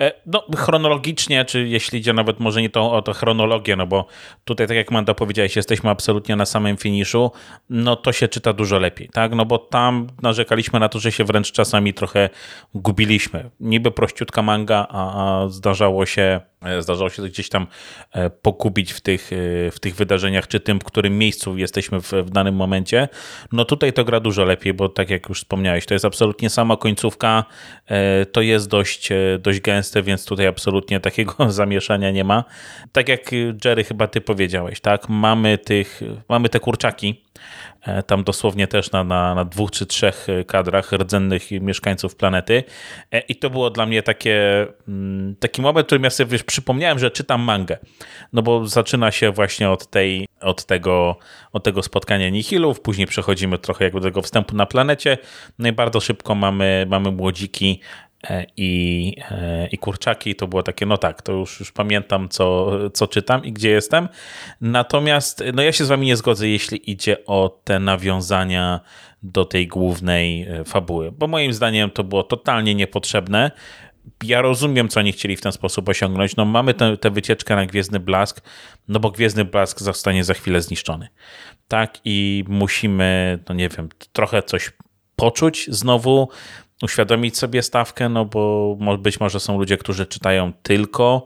E, 0.00 0.12
No, 0.26 0.44
chronologicznie, 0.56 1.44
czy 1.44 1.68
jeśli 1.68 1.98
idzie 1.98 2.12
nawet 2.12 2.40
może 2.40 2.62
nie 2.62 2.70
to, 2.70 2.92
o 2.92 3.02
to 3.02 3.12
chronologię, 3.12 3.76
no 3.76 3.86
bo 3.86 4.06
tutaj, 4.44 4.66
tak 4.66 4.76
jak 4.76 4.90
Manda 4.90 5.14
powiedziałeś, 5.14 5.56
jesteśmy 5.56 5.90
absolutnie 5.90 6.36
na 6.36 6.46
samym 6.46 6.76
finiszu, 6.76 7.30
no 7.70 7.96
to 7.96 8.12
się 8.12 8.28
czyta 8.28 8.52
dużo 8.52 8.78
lepiej, 8.78 9.08
tak? 9.08 9.34
No 9.34 9.44
bo 9.44 9.58
tam 9.58 10.06
narzekaliśmy 10.22 10.80
na 10.80 10.88
to, 10.88 10.98
że 10.98 11.12
się 11.12 11.24
wręcz 11.24 11.52
czasami 11.52 11.94
trochę 11.94 12.30
gubiliśmy. 12.74 13.50
Niby 13.60 13.90
prościutka 13.90 14.42
manga, 14.42 14.86
a, 14.90 15.42
a 15.42 15.48
zdarzało 15.48 16.06
się 16.06 16.22
e, 16.22 16.40
zdarzało 16.80 17.10
się 17.10 17.22
gdzieś 17.22 17.48
tam 17.48 17.66
e, 18.12 18.30
pogubić 18.30 18.92
w 18.92 19.00
tych, 19.00 19.32
e, 19.32 19.70
w 19.70 19.80
tych 19.80 19.94
wydarzeniach, 19.94 20.48
czy 20.48 20.60
tym, 20.60 20.80
w 20.80 20.84
którym 20.84 21.18
miejscu 21.18 21.58
jesteśmy 21.58 22.00
w, 22.00 22.12
w 22.12 22.30
danym 22.30 22.54
momencie. 22.54 23.08
No 23.52 23.64
tutaj 23.64 23.92
to 23.92 24.04
gra 24.04 24.20
dużo 24.20 24.44
lepiej, 24.44 24.74
bo 24.74 24.88
tak 24.88 25.10
jak 25.10 25.28
już 25.28 25.38
wspomniałeś, 25.38 25.86
to 25.86 25.94
jest 25.94 26.04
absolutnie 26.04 26.50
sama 26.50 26.76
końcówka, 26.76 27.44
e, 27.86 28.26
to 28.26 28.40
jest 28.40 28.68
dość, 28.68 29.12
e, 29.12 29.16
dość 29.40 29.60
gęste, 29.60 30.02
więc 30.02 30.24
tutaj 30.24 30.46
absolutnie 30.46 31.00
takiego 31.00 31.34
zamieszania 31.52 32.10
nie 32.10 32.24
ma. 32.24 32.44
Tak 32.92 33.08
jak 33.08 33.30
Jerry 33.64 33.84
chyba 33.84 34.06
ty 34.06 34.20
powiedziałeś, 34.20 34.80
tak, 34.80 35.08
mamy 35.08 35.58
tych, 35.58 36.00
mamy 36.28 36.48
te 36.48 36.60
kurczaki, 36.60 37.08
e, 37.10 37.23
tam 38.06 38.24
dosłownie 38.24 38.66
też 38.66 38.90
na, 38.92 39.04
na, 39.04 39.34
na 39.34 39.44
dwóch 39.44 39.70
czy 39.70 39.86
trzech 39.86 40.26
kadrach 40.46 40.92
rdzennych 40.92 41.50
mieszkańców 41.50 42.16
planety. 42.16 42.64
E, 43.10 43.20
i 43.20 43.36
to 43.36 43.50
było 43.50 43.70
dla 43.70 43.86
mnie 43.86 44.02
takie, 44.02 44.66
mm, 44.88 45.36
taki 45.36 45.62
moment, 45.62 45.86
w 45.86 45.88
którym 45.88 46.04
ja 46.04 46.10
sobie 46.10 46.30
wiesz, 46.30 46.42
przypomniałem, 46.42 46.98
że 46.98 47.10
czytam 47.10 47.40
mangę, 47.40 47.78
no 48.32 48.42
bo 48.42 48.66
zaczyna 48.66 49.10
się 49.10 49.30
właśnie 49.30 49.70
od 49.70 49.90
tej, 49.90 50.26
od 50.40 50.64
tego, 50.64 51.16
od 51.52 51.64
tego 51.64 51.82
spotkania 51.82 52.28
Nihilów, 52.28 52.80
później 52.80 53.06
przechodzimy 53.06 53.58
trochę 53.58 53.84
jakby 53.84 54.00
do 54.00 54.06
tego 54.06 54.22
wstępu 54.22 54.56
na 54.56 54.66
planecie, 54.66 55.18
no 55.58 55.68
i 55.68 55.72
bardzo 55.72 56.00
szybko 56.00 56.34
mamy, 56.34 56.86
mamy 56.88 57.10
młodziki 57.10 57.80
e, 57.80 58.03
i, 58.56 59.16
e, 59.30 59.66
i 59.66 59.78
kurczaki. 59.78 60.34
To 60.34 60.48
było 60.48 60.62
takie, 60.62 60.86
no 60.86 60.96
tak, 60.96 61.22
to 61.22 61.32
już, 61.32 61.60
już 61.60 61.72
pamiętam, 61.72 62.28
co, 62.28 62.70
co 62.90 63.06
czytam 63.06 63.44
i 63.44 63.52
gdzie 63.52 63.70
jestem. 63.70 64.08
Natomiast 64.60 65.44
no 65.54 65.62
ja 65.62 65.72
się 65.72 65.84
z 65.84 65.88
wami 65.88 66.06
nie 66.06 66.16
zgodzę, 66.16 66.48
jeśli 66.48 66.90
idzie 66.90 67.24
o 67.26 67.60
te 67.64 67.78
nawiązania 67.78 68.80
do 69.22 69.44
tej 69.44 69.68
głównej 69.68 70.42
e, 70.42 70.64
fabuły, 70.64 71.12
bo 71.12 71.26
moim 71.26 71.52
zdaniem 71.52 71.90
to 71.90 72.04
było 72.04 72.22
totalnie 72.22 72.74
niepotrzebne. 72.74 73.50
Ja 74.24 74.42
rozumiem, 74.42 74.88
co 74.88 75.00
oni 75.00 75.12
chcieli 75.12 75.36
w 75.36 75.40
ten 75.40 75.52
sposób 75.52 75.88
osiągnąć. 75.88 76.36
No 76.36 76.44
mamy 76.44 76.74
tę 76.74 77.10
wycieczkę 77.10 77.56
na 77.56 77.66
Gwiezdny 77.66 78.00
Blask, 78.00 78.40
no 78.88 79.00
bo 79.00 79.10
Gwiezdny 79.10 79.44
Blask 79.44 79.80
zostanie 79.80 80.24
za 80.24 80.34
chwilę 80.34 80.60
zniszczony. 80.60 81.08
Tak 81.68 81.98
i 82.04 82.44
musimy, 82.48 83.38
no 83.48 83.54
nie 83.54 83.68
wiem, 83.68 83.88
trochę 84.12 84.42
coś 84.42 84.70
poczuć 85.16 85.66
znowu, 85.68 86.28
uświadomić 86.84 87.38
sobie 87.38 87.62
stawkę, 87.62 88.08
no 88.08 88.24
bo 88.24 88.76
być 88.98 89.20
może 89.20 89.40
są 89.40 89.58
ludzie, 89.58 89.76
którzy 89.76 90.06
czytają 90.06 90.52
tylko 90.62 91.24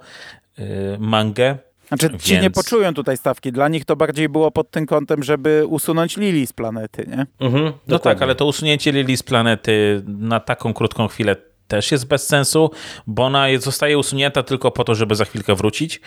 y, 0.59 0.63
mangę. 0.99 1.59
Znaczy 1.89 2.11
ci 2.19 2.31
Więc- 2.33 2.43
nie 2.43 2.51
poczują 2.51 2.95
tutaj 2.95 3.17
stawki. 3.17 3.53
Dla 3.53 3.69
nich 3.69 3.85
to 3.85 3.97
bardziej 3.97 4.29
było 4.29 4.51
pod 4.51 4.71
tym 4.71 4.87
kątem, 4.87 5.23
żeby 5.23 5.65
usunąć 5.69 6.17
Lili 6.17 6.47
z 6.47 6.53
planety, 6.53 7.07
nie? 7.09 7.27
Mhm, 7.47 7.65
No 7.65 7.73
dokładnie. 7.87 7.99
tak, 8.19 8.23
ale 8.23 8.35
to 8.35 8.47
usunięcie 8.47 8.93
Lili 8.93 9.17
z 9.17 9.23
planety 9.23 10.03
na 10.07 10.41
taką 10.41 10.75
krótką 10.75 11.09
chwilę 11.09 11.37
też 11.69 11.93
jest 11.93 12.07
bez 12.07 12.27
sensu, 12.27 12.71
bo 13.07 13.25
ona 13.25 13.47
zostaje 13.59 13.99
usunięta 13.99 14.43
tylko 14.43 14.71
po 14.71 14.85
to, 14.85 14.95
żeby 14.95 15.15
za 15.15 15.25
chwilkę 15.25 15.55
wrócić 15.55 16.01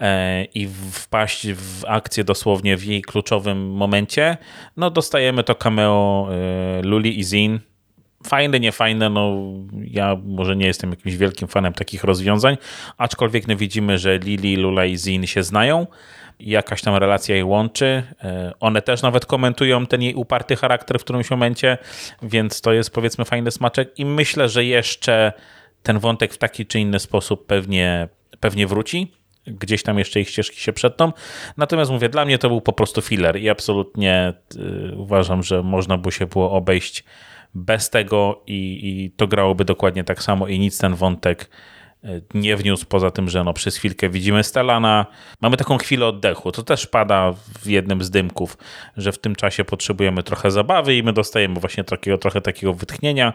e, 0.00 0.44
i 0.44 0.68
wpaść 0.92 1.46
w 1.52 1.84
akcję 1.86 2.24
dosłownie 2.24 2.76
w 2.76 2.84
jej 2.84 3.02
kluczowym 3.02 3.70
momencie. 3.70 4.36
No 4.76 4.90
dostajemy 4.90 5.44
to 5.44 5.54
cameo 5.54 6.28
e, 6.30 6.82
Luli 6.82 7.20
i 7.20 7.24
Zin. 7.24 7.60
Fajne, 8.26 8.60
niefajne, 8.60 9.10
no 9.10 9.52
ja 9.84 10.16
może 10.24 10.56
nie 10.56 10.66
jestem 10.66 10.90
jakimś 10.90 11.16
wielkim 11.16 11.48
fanem 11.48 11.72
takich 11.72 12.04
rozwiązań, 12.04 12.56
aczkolwiek 12.98 13.48
no 13.48 13.56
widzimy, 13.56 13.98
że 13.98 14.18
Lili, 14.18 14.56
Lula 14.56 14.84
i 14.84 14.96
Zin 14.96 15.26
się 15.26 15.42
znają 15.42 15.86
jakaś 16.40 16.82
tam 16.82 16.94
relacja 16.94 17.36
je 17.36 17.44
łączy. 17.44 18.02
E, 18.24 18.52
One 18.60 18.82
też 18.82 19.02
nawet 19.02 19.26
komentują 19.26 19.86
ten 19.86 20.02
jej 20.02 20.14
uparty 20.14 20.56
charakter 20.56 20.98
w 20.98 21.04
którymś 21.04 21.30
momencie, 21.30 21.78
więc 22.22 22.60
to 22.60 22.72
jest 22.72 22.90
powiedzmy 22.90 23.24
fajny 23.24 23.50
smaczek 23.50 23.98
i 23.98 24.04
myślę, 24.04 24.48
że 24.48 24.64
jeszcze 24.64 25.32
ten 25.82 25.98
wątek 25.98 26.34
w 26.34 26.38
taki 26.38 26.66
czy 26.66 26.80
inny 26.80 26.98
sposób 26.98 27.46
pewnie, 27.46 28.08
pewnie 28.40 28.66
wróci. 28.66 29.12
Gdzieś 29.46 29.82
tam 29.82 29.98
jeszcze 29.98 30.20
ich 30.20 30.28
ścieżki 30.28 30.60
się 30.60 30.72
przetną. 30.72 31.12
Natomiast 31.56 31.90
mówię, 31.90 32.08
dla 32.08 32.24
mnie 32.24 32.38
to 32.38 32.48
był 32.48 32.60
po 32.60 32.72
prostu 32.72 33.02
filler 33.02 33.36
i 33.40 33.48
absolutnie 33.48 34.32
y, 34.56 34.96
uważam, 34.96 35.42
że 35.42 35.62
można 35.62 35.98
by 35.98 36.12
się 36.12 36.26
było 36.26 36.50
obejść 36.50 37.04
bez 37.54 37.90
tego 37.90 38.42
i, 38.46 38.80
i 38.82 39.10
to 39.10 39.26
grałoby 39.26 39.64
dokładnie 39.64 40.04
tak 40.04 40.22
samo 40.22 40.46
i 40.46 40.58
nic 40.58 40.78
ten 40.78 40.94
wątek 40.94 41.50
y, 42.04 42.22
nie 42.34 42.56
wniósł, 42.56 42.86
poza 42.86 43.10
tym, 43.10 43.28
że 43.28 43.44
no 43.44 43.52
przez 43.52 43.76
chwilkę 43.76 44.08
widzimy 44.08 44.44
Stellana, 44.44 45.06
mamy 45.40 45.56
taką 45.56 45.78
chwilę 45.78 46.06
oddechu, 46.06 46.52
to 46.52 46.62
też 46.62 46.86
pada 46.86 47.32
w 47.62 47.66
jednym 47.66 48.02
z 48.02 48.10
dymków, 48.10 48.58
że 48.96 49.12
w 49.12 49.18
tym 49.18 49.34
czasie 49.34 49.64
potrzebujemy 49.64 50.22
trochę 50.22 50.50
zabawy 50.50 50.96
i 50.96 51.02
my 51.02 51.12
dostajemy 51.12 51.60
właśnie 51.60 51.84
takiego, 51.84 52.18
trochę 52.18 52.40
takiego 52.40 52.74
wytchnienia, 52.74 53.32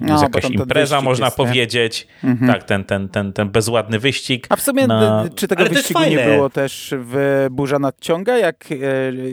No, 0.00 0.12
jest 0.12 0.22
jakaś 0.22 0.50
impreza, 0.50 1.00
można 1.00 1.26
jest, 1.26 1.38
nie? 1.38 1.44
powiedzieć, 1.44 2.08
tak, 2.46 2.64
ten, 2.64 2.84
ten, 2.84 3.08
ten, 3.08 3.32
ten 3.32 3.48
bezładny 3.48 3.98
wyścig. 3.98 4.46
A 4.48 4.56
w 4.56 4.60
sumie 4.60 4.86
na- 4.86 5.24
czy 5.34 5.48
tego 5.48 5.60
Ale 5.60 5.70
wyścigu 5.70 6.00
nie 6.00 6.18
było 6.18 6.50
też 6.50 6.94
w 6.98 7.46
Burza 7.50 7.78
Nadciąga, 7.78 8.38
jak 8.38 8.64
e, 8.72 8.76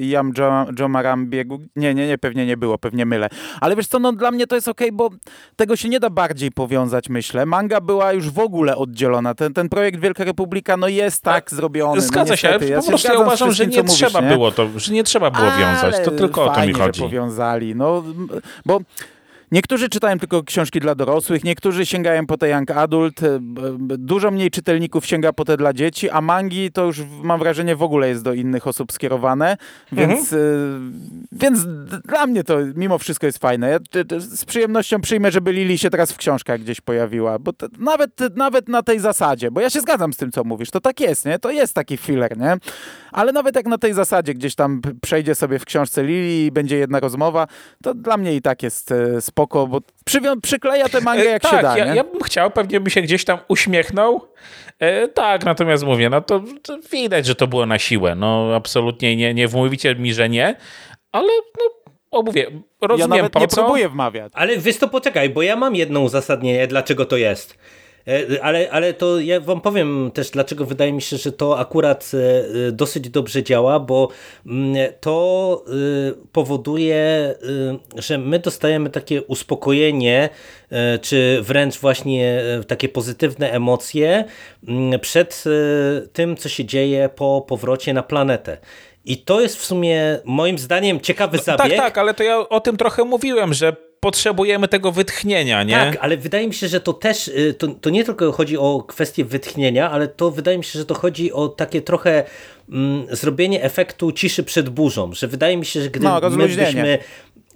Jam 0.06 0.32
Jo, 0.38 0.66
jo 0.80 0.88
Maram 0.88 1.28
biegł? 1.28 1.60
Nie, 1.76 1.94
nie, 1.94 2.08
nie, 2.08 2.18
pewnie 2.18 2.46
nie 2.46 2.58
było, 2.58 2.78
pewnie 2.78 3.06
mylę. 3.06 3.30
Ale 3.62 3.76
wiesz 3.76 3.88
co, 3.88 4.00
no 4.00 4.14
dla 4.14 4.32
mnie 4.32 4.48
to 4.48 4.56
jest 4.56 4.68
okej, 4.68 4.92
bo 4.92 5.10
tego 5.56 5.76
się 5.76 5.90
nie 5.90 6.00
da 6.00 6.10
bardziej 6.10 6.52
powiązać, 6.52 7.10
myślę. 7.10 7.46
Manga 7.46 7.82
była 7.82 8.14
już 8.14 8.30
w 8.30 8.40
ogóle 8.40 8.76
oddzielona. 8.76 9.36
Ten, 9.36 9.54
ten 9.54 9.70
projekt 9.70 10.00
Wielka 10.00 10.24
Republika, 10.24 10.78
no 10.78 10.88
jest 10.88 11.24
tak 11.24 11.52
zrobiony. 11.52 12.02
Zgadza 12.02 12.34
no, 12.34 12.36
się, 12.36 12.50
ale 12.50 12.60
po 12.60 12.88
prostu 12.88 13.14
ja 13.14 13.20
uważam, 13.20 13.52
że 13.52 13.68
nie 13.68 13.76
co 13.76 13.84
mówisz, 13.84 13.96
trzeba 13.96 14.22
było 14.22 14.52
to, 14.52 14.68
że 14.76 14.94
nie 14.94 15.04
trzeba 15.04 15.32
było 15.32 15.52
wiązać, 15.52 15.96
to 15.96 16.08
Ale 16.08 16.18
tylko 16.18 16.44
o 16.44 16.46
to 16.46 16.52
mi 16.52 16.56
fajnie, 16.56 16.74
chodzi. 16.74 17.00
Że 17.00 17.06
powiązali, 17.06 17.76
no, 17.76 18.04
bo 18.66 18.80
niektórzy 19.56 19.90
czytają 19.90 20.20
tylko 20.20 20.44
książki 20.44 20.80
dla 20.80 20.96
dorosłych, 20.96 21.44
niektórzy 21.44 21.86
sięgają 21.86 22.26
po 22.28 22.38
te 22.38 22.50
young 22.50 22.72
adult, 22.72 23.24
e, 23.24 23.40
dużo 23.98 24.32
mniej 24.32 24.52
czytelników 24.52 25.06
sięga 25.06 25.34
po 25.34 25.46
te 25.46 25.58
dla 25.58 25.74
dzieci, 25.74 26.10
a 26.10 26.22
mangi 26.22 26.72
to 26.72 26.86
już 26.86 27.02
mam 27.24 27.40
wrażenie 27.40 27.76
w 27.76 27.84
ogóle 27.84 28.10
jest 28.10 28.24
do 28.24 28.34
innych 28.34 28.68
osób 28.68 28.92
skierowane, 28.92 29.58
więc, 29.92 30.34
Mhm. 30.34 30.94
e, 31.34 31.38
więc 31.38 31.66
dla 32.06 32.28
mnie 32.28 32.44
to 32.44 32.58
mimo 32.76 32.98
wszystko 32.98 33.26
jest 33.26 33.38
fajne. 33.38 33.70
Ja 33.70 33.80
z 34.20 34.46
przyjemnością 34.46 35.02
przyjmę, 35.02 35.32
żeby 35.32 35.52
Lili 35.52 35.78
się 35.78 35.90
teraz 35.90 36.12
w 36.12 36.18
książkach 36.18 36.62
gdzieś 36.62 36.82
pojawiła, 36.82 37.40
bo 37.40 37.54
t- 37.54 37.68
nawet, 37.80 38.12
nawet 38.36 38.70
na 38.70 38.84
tej 38.84 39.00
zasadzie, 39.00 39.52
bo 39.52 39.62
ja 39.62 39.70
się 39.70 39.82
zgadzam 39.82 40.14
z 40.14 40.18
tym, 40.18 40.32
co 40.32 40.44
mówisz, 40.44 40.72
to 40.72 40.82
tak 40.82 41.00
jest, 41.00 41.26
nie? 41.26 41.40
To 41.40 41.52
jest 41.52 41.74
taki 41.74 41.98
filler, 41.98 42.38
nie? 42.38 42.58
Ale 43.16 43.32
nawet 43.32 43.56
jak 43.56 43.66
na 43.66 43.78
tej 43.78 43.94
zasadzie 43.94 44.34
gdzieś 44.34 44.56
tam 44.56 44.82
przejdzie 45.02 45.36
sobie 45.36 45.60
w 45.60 45.66
książce 45.66 46.04
Lili 46.04 46.46
i 46.46 46.52
będzie 46.52 46.78
jedna 46.78 47.00
rozmowa, 47.00 47.48
to 47.84 47.94
dla 47.94 48.18
mnie 48.18 48.36
i 48.36 48.42
tak 48.42 48.64
jest 48.64 48.92
e, 48.92 49.22
spoko, 49.22 49.68
bo 49.68 49.80
przywią- 50.10 50.42
przykleja 50.42 50.90
tę 50.90 51.02
mangę 51.02 51.22
E, 51.22 51.26
jak 51.26 51.42
tak, 51.42 51.52
się 51.52 51.62
da, 51.62 51.78
ja, 51.78 51.86
nie? 51.86 51.96
ja 51.96 52.04
bym 52.04 52.22
chciał, 52.24 52.52
pewnie 52.52 52.80
by 52.80 52.90
się 52.90 53.02
gdzieś 53.02 53.26
tam 53.26 53.38
uśmiechnął. 53.48 54.28
E, 54.80 55.08
tak, 55.08 55.46
natomiast 55.46 55.84
mówię, 55.84 56.10
no 56.10 56.22
to, 56.22 56.44
to 56.64 56.78
widać, 56.92 57.26
że 57.26 57.36
to 57.36 57.48
było 57.48 57.66
na 57.66 57.80
siłę. 57.80 58.16
No 58.16 58.52
absolutnie 58.56 59.16
nie, 59.16 59.34
nie 59.34 59.48
wmówicie 59.48 59.96
mi, 59.96 60.14
że 60.14 60.30
nie, 60.30 60.56
ale 61.12 61.28
no, 61.60 61.94
o, 62.12 62.22
mówię, 62.24 62.48
Ja 62.82 62.88
rozumiem 62.88 63.18
nawet 63.18 63.34
po 63.34 63.40
nie 63.40 63.48
co. 63.48 63.56
próbuję 63.64 63.90
wmawiać. 63.90 64.32
Ale 64.36 64.58
wiesz 64.58 64.78
to 64.78 64.88
poczekaj, 64.88 65.30
bo 65.30 65.42
ja 65.42 65.56
mam 65.56 65.76
jedno 65.76 66.00
uzasadnienie, 66.00 66.68
dlaczego 66.68 67.06
to 67.06 67.18
jest. 67.18 67.58
E, 68.08 68.44
Ale, 68.44 68.72
ale 68.72 68.94
to 68.94 69.20
ja 69.20 69.40
wam 69.40 69.62
powiem 69.62 70.12
też, 70.14 70.30
dlaczego 70.30 70.66
wydaje 70.66 70.94
mi 70.94 71.02
się, 71.02 71.18
że 71.18 71.32
to 71.32 71.60
akurat 71.60 72.12
e, 72.14 72.68
e, 72.68 72.72
dosyć 72.72 73.10
dobrze 73.10 73.44
działa, 73.44 73.80
bo 73.80 74.10
mm, 74.46 74.76
to 75.00 75.66
powoduje, 76.32 77.36
że 77.96 78.18
my 78.18 78.40
dostajemy 78.40 78.90
takie 78.90 79.22
uspokojenie, 79.24 80.30
czy 81.02 81.40
wręcz 81.42 81.80
właśnie 81.80 82.42
takie 82.68 82.90
pozytywne 82.90 83.52
emocje 83.52 84.26
mm, 84.68 85.00
przed 85.00 85.44
tym, 86.14 86.38
co 86.38 86.50
się 86.50 86.66
dzieje 86.66 87.10
po 87.16 87.46
powrocie 87.48 87.94
na 87.94 88.04
planetę. 88.04 88.58
I 89.06 89.18
to 89.18 89.42
jest 89.42 89.58
w 89.58 89.66
sumie 89.66 90.20
moim 90.26 90.58
zdaniem 90.58 91.02
ciekawy 91.02 91.38
Tak, 91.38 91.46
zabieg. 91.46 91.78
tak, 91.78 91.98
ale 91.98 92.14
to 92.14 92.24
ja 92.24 92.50
o 92.50 92.60
tym 92.60 92.78
trochę 92.78 93.04
mówiłem, 93.04 93.54
że 93.54 93.76
potrzebujemy 94.06 94.68
tego 94.68 94.92
wytchnienia, 94.92 95.64
nie? 95.64 95.74
Tak, 95.74 95.98
ale 96.02 96.18
wydaje 96.18 96.48
mi 96.48 96.54
się, 96.54 96.68
że 96.68 96.82
to 96.82 96.94
też, 96.94 97.28
y, 97.28 97.56
to, 97.58 97.68
to 97.68 97.90
nie 97.90 98.04
tylko 98.04 98.32
chodzi 98.32 98.58
o 98.58 98.84
kwestię 98.88 99.26
wytchnienia, 99.26 99.92
ale 99.92 100.08
to 100.08 100.32
wydaje 100.32 100.58
mi 100.58 100.64
się, 100.64 100.80
że 100.80 100.86
to 100.86 100.94
chodzi 100.94 101.34
o 101.34 101.48
takie 101.48 101.82
trochę 101.82 102.24
mm, 102.70 103.08
zrobienie 103.12 103.64
efektu 103.64 104.12
ciszy 104.12 104.44
przed 104.44 104.70
burzą, 104.70 105.14
że 105.14 105.28
wydaje 105.28 105.58
mi 105.58 105.66
się, 105.66 105.82
że 105.82 105.90
gdy 105.90 106.04
no, 106.04 106.22
my 106.30 106.48
byśmy 106.48 106.98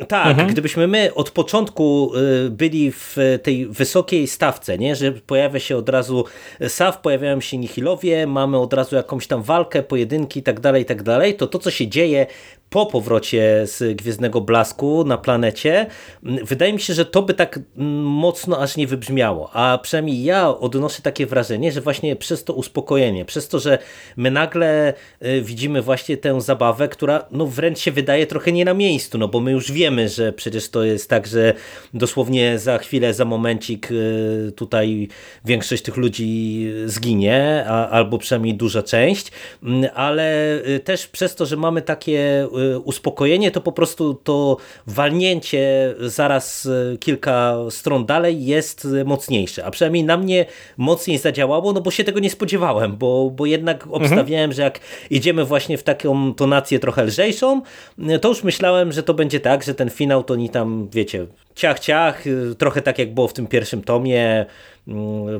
tak, 0.07 0.27
mhm. 0.27 0.47
gdybyśmy 0.47 0.87
my 0.87 1.13
od 1.13 1.31
początku 1.31 2.11
y, 2.45 2.49
byli 2.49 2.91
w 2.91 3.17
tej 3.43 3.67
wysokiej 3.67 4.27
stawce, 4.27 4.77
nie? 4.77 4.95
że 4.95 5.11
pojawia 5.11 5.59
się 5.59 5.77
od 5.77 5.89
razu 5.89 6.25
SAF, 6.67 6.97
pojawiają 6.97 7.41
się 7.41 7.57
Nihilowie, 7.57 8.27
mamy 8.27 8.57
od 8.57 8.73
razu 8.73 8.95
jakąś 8.95 9.27
tam 9.27 9.43
walkę, 9.43 9.83
pojedynki 9.83 10.39
i 10.39 10.43
tak 10.43 10.59
dalej, 10.59 10.81
i 10.81 10.85
tak 10.85 11.03
dalej, 11.03 11.35
to 11.35 11.47
to, 11.47 11.59
co 11.59 11.71
się 11.71 11.87
dzieje 11.87 12.25
po 12.69 12.85
powrocie 12.85 13.61
z 13.65 13.97
Gwiezdnego 13.97 14.41
Blasku 14.41 15.03
na 15.03 15.17
planecie, 15.17 15.85
wydaje 16.23 16.73
mi 16.73 16.79
się, 16.79 16.93
że 16.93 17.05
to 17.05 17.21
by 17.21 17.33
tak 17.33 17.59
mocno 18.03 18.61
aż 18.61 18.77
nie 18.77 18.87
wybrzmiało, 18.87 19.49
a 19.53 19.77
przynajmniej 19.77 20.23
ja 20.23 20.49
odnoszę 20.49 21.01
takie 21.01 21.25
wrażenie, 21.25 21.71
że 21.71 21.81
właśnie 21.81 22.15
przez 22.15 22.43
to 22.43 22.53
uspokojenie, 22.53 23.25
przez 23.25 23.47
to, 23.47 23.59
że 23.59 23.77
my 24.17 24.31
nagle 24.31 24.93
y, 25.25 25.41
widzimy 25.41 25.81
właśnie 25.81 26.17
tę 26.17 26.41
zabawę, 26.41 26.87
która 26.87 27.25
no 27.31 27.45
wręcz 27.45 27.79
się 27.79 27.91
wydaje 27.91 28.27
trochę 28.27 28.51
nie 28.51 28.65
na 28.65 28.73
miejscu, 28.73 29.17
no 29.17 29.27
bo 29.27 29.39
my 29.39 29.51
już 29.51 29.71
wiemy, 29.71 29.88
że 30.09 30.33
przecież 30.33 30.69
to 30.69 30.83
jest 30.83 31.09
tak, 31.09 31.27
że 31.27 31.53
dosłownie 31.93 32.59
za 32.59 32.77
chwilę, 32.77 33.13
za 33.13 33.25
momencik 33.25 33.91
y, 33.91 34.51
tutaj 34.55 35.07
większość 35.45 35.83
tych 35.83 35.97
ludzi 35.97 36.65
zginie, 36.85 37.65
a, 37.67 37.89
albo 37.89 38.17
przynajmniej 38.17 38.53
duża 38.53 38.83
część, 38.83 39.31
ale 39.93 40.55
y, 40.67 40.79
też 40.79 41.07
przez 41.07 41.35
to, 41.35 41.45
że 41.45 41.57
mamy 41.57 41.81
takie 41.81 42.47
Y, 42.57 42.79
uspokojenie, 42.79 43.51
to 43.51 43.61
po 43.61 43.71
prostu 43.71 44.13
to 44.13 44.57
walnięcie 44.87 45.95
zaraz 45.99 46.69
kilka 46.99 47.55
stron 47.69 48.05
dalej 48.05 48.45
jest 48.45 48.87
mocniejsze. 49.05 49.65
A 49.65 49.71
przynajmniej 49.71 50.03
na 50.03 50.17
mnie 50.17 50.45
mocniej 50.77 51.17
zadziałało, 51.17 51.73
no 51.73 51.81
bo 51.81 51.91
się 51.91 52.03
tego 52.03 52.19
nie 52.19 52.29
spodziewałem, 52.29 52.97
bo, 52.97 53.29
bo 53.29 53.45
jednak 53.45 53.83
mhm. 53.83 54.01
obstawiałem, 54.01 54.49
mhm. 54.49 54.53
że 54.53 54.61
jak 54.61 54.79
idziemy 55.09 55.45
właśnie 55.45 55.77
w 55.77 55.83
taką 55.83 56.33
tonację 56.33 56.79
trochę 56.79 57.03
lżejszą, 57.03 57.61
to 58.21 58.29
już 58.29 58.43
myślałem, 58.43 58.91
że 58.91 59.03
to 59.03 59.13
będzie 59.13 59.39
tak, 59.39 59.63
że 59.63 59.73
ten 59.79 59.89
finał 59.89 60.23
to 60.23 60.33
oni 60.33 60.49
tam, 60.49 60.89
wiecie, 60.91 61.27
ciach, 61.55 61.79
ciach, 61.79 62.27
y, 62.27 62.55
trochę 62.55 62.81
tak 62.81 62.99
jak 62.99 63.13
było 63.13 63.27
w 63.27 63.33
tym 63.33 63.47
pierwszym 63.47 63.81
tomie, 63.81 64.45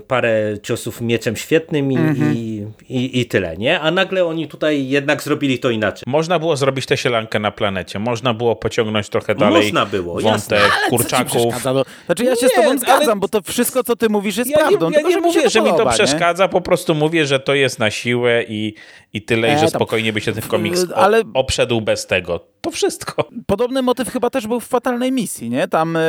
parę 0.08 0.58
ciosów 0.64 1.02
mieczem 1.02 1.36
świetnym 1.36 1.92
i, 1.92 1.98
mm-hmm. 1.98 2.36
i, 2.36 2.66
i, 2.90 3.20
i, 3.20 3.26
tyle, 3.26 3.58
nie? 3.58 3.80
A 3.80 3.92
nagle 3.92 4.26
oni 4.26 4.48
tutaj 4.48 4.88
jednak 4.88 5.24
zrobili 5.24 5.60
to 5.60 5.70
inaczej. 5.70 6.04
Można 6.08 6.40
było 6.40 6.58
zrobić 6.58 6.86
tę 6.86 6.98
sielankę 6.98 7.40
na 7.40 7.52
planecie, 7.52 8.00
można 8.00 8.34
było 8.34 8.56
pociągnąć 8.56 9.10
trochę 9.10 9.36
dalej 9.36 9.64
można 9.64 9.86
było, 9.86 10.14
wątek 10.14 10.60
jasne. 10.60 10.90
kurczaków. 10.90 11.66
No, 11.66 11.84
znaczy 12.06 12.24
ja 12.24 12.36
się 12.36 12.42
nie, 12.46 12.50
z 12.50 12.54
tobą 12.54 12.78
zgadzam, 12.78 13.10
ale... 13.10 13.16
bo 13.16 13.28
to 13.28 13.42
wszystko, 13.42 13.84
co 13.84 13.96
ty 13.96 14.10
mówisz 14.10 14.38
jest 14.38 14.50
ja 14.50 14.58
prawdą. 14.58 14.90
Nie, 14.90 15.02
ja 15.02 15.10
nie 15.10 15.18
mówię, 15.18 15.50
że 15.50 15.62
mi 15.62 15.70
to 15.70 15.90
przeszkadza, 15.90 16.48
po 16.48 16.62
prostu 16.62 16.96
mówię, 16.96 17.26
że 17.26 17.40
to 17.40 17.54
jest 17.54 17.80
na 17.80 17.92
siłę 17.92 18.44
i, 18.48 18.74
i 19.14 19.22
tyle, 19.22 19.48
e, 19.48 19.56
i 19.56 19.60
że 19.60 19.68
spokojnie 19.68 20.14
by 20.14 20.22
się 20.22 20.34
ten 20.34 20.44
komiks 20.44 20.86
ale... 20.96 21.22
obszedł 21.34 21.82
bez 21.82 22.08
tego. 22.08 22.40
To 22.62 22.72
wszystko. 22.72 23.30
Podobny 23.46 23.82
motyw 23.82 24.10
chyba 24.10 24.30
też 24.30 24.48
był 24.48 24.60
w 24.60 24.68
Fatalnej 24.68 25.12
Misji, 25.12 25.50
nie? 25.50 25.68
Tam 25.68 25.96
e, 25.96 26.02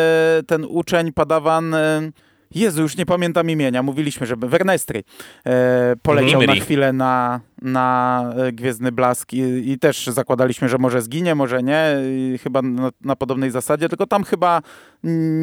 ten 0.46 0.64
uczeń, 0.64 1.12
padawan... 1.12 1.74
E 1.74 2.10
Jezu, 2.54 2.82
już 2.82 2.96
nie 2.96 3.06
pamiętam 3.06 3.50
imienia. 3.50 3.82
Mówiliśmy, 3.82 4.26
żeby 4.26 4.48
Wernestry 4.48 5.02
e, 5.46 5.94
poleciał 6.02 6.42
na 6.42 6.54
chwilę 6.54 6.92
na, 6.92 7.40
na 7.62 8.24
e, 8.36 8.52
Gwiezdny 8.52 8.92
Blask 8.92 9.32
i, 9.32 9.70
i, 9.70 9.78
też 9.78 10.06
zakładaliśmy, 10.06 10.68
że 10.68 10.78
może 10.78 11.02
zginie, 11.02 11.34
może 11.34 11.62
nie. 11.62 11.96
Chyba 12.42 12.62
na, 12.62 12.90
na, 13.00 13.16
podobnej 13.16 13.50
zasadzie, 13.50 13.88
tylko 13.88 14.06
tam 14.06 14.24
chyba 14.24 14.62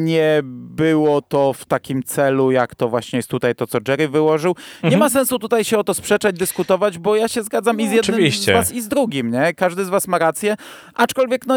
nie 0.04 0.40
było 0.44 1.22
to 1.22 1.52
w 1.52 1.64
takim 1.64 2.02
celu, 2.02 2.50
jak 2.50 2.74
to 2.74 2.88
właśnie 2.88 3.16
jest 3.16 3.28
tutaj 3.28 3.54
to, 3.54 3.66
co 3.66 3.78
Jerry 3.88 4.08
wyłożył. 4.08 4.50
Mhm. 4.50 4.90
Nie 4.90 4.96
ma 4.96 5.10
sensu 5.10 5.38
tutaj 5.38 5.64
się 5.64 5.78
o 5.78 5.84
to 5.84 5.94
sprzeczać, 5.94 6.36
dyskutować, 6.36 6.98
bo 6.98 7.16
ja 7.16 7.28
się 7.28 7.42
zgadzam 7.42 7.76
no, 7.76 7.82
i 7.82 7.88
z 7.88 7.92
jednym 7.92 8.14
oczywiście. 8.14 8.52
z 8.52 8.54
was 8.54 8.72
i 8.72 8.80
z 8.80 8.88
drugim, 8.88 9.30
nie? 9.30 9.54
Każdy 9.54 9.84
z 9.84 9.88
was 9.88 10.08
ma 10.08 10.18
rację, 10.18 10.56
aczkolwiek 10.94 11.46
no, 11.46 11.54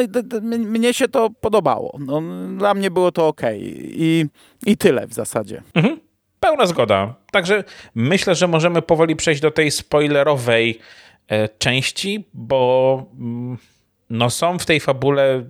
mnie 0.58 0.94
się 0.94 1.08
to 1.08 1.30
podobało. 1.30 1.98
No, 2.00 2.22
dla 2.58 2.74
mnie 2.74 2.92
było 2.92 3.12
to 3.12 3.28
ok. 3.28 3.42
I, 3.56 4.26
i 4.66 4.78
tyle 4.78 5.08
w 5.08 5.14
zasadzie. 5.14 5.62
Mhm. 5.74 6.01
Pełna 6.42 6.66
zgoda. 6.66 7.16
Także 7.32 7.64
myślę, 7.96 8.36
że 8.36 8.48
możemy 8.48 8.82
powoli 8.82 9.16
przejść 9.16 9.42
do 9.42 9.52
tej 9.52 9.72
spoilerowej 9.72 10.80
e, 11.28 11.50
części, 11.50 12.26
bo 12.34 13.06
mm, 13.20 13.58
no, 14.10 14.30
są 14.30 14.60
w 14.60 14.66
tej 14.66 14.80
fabule 14.80 15.44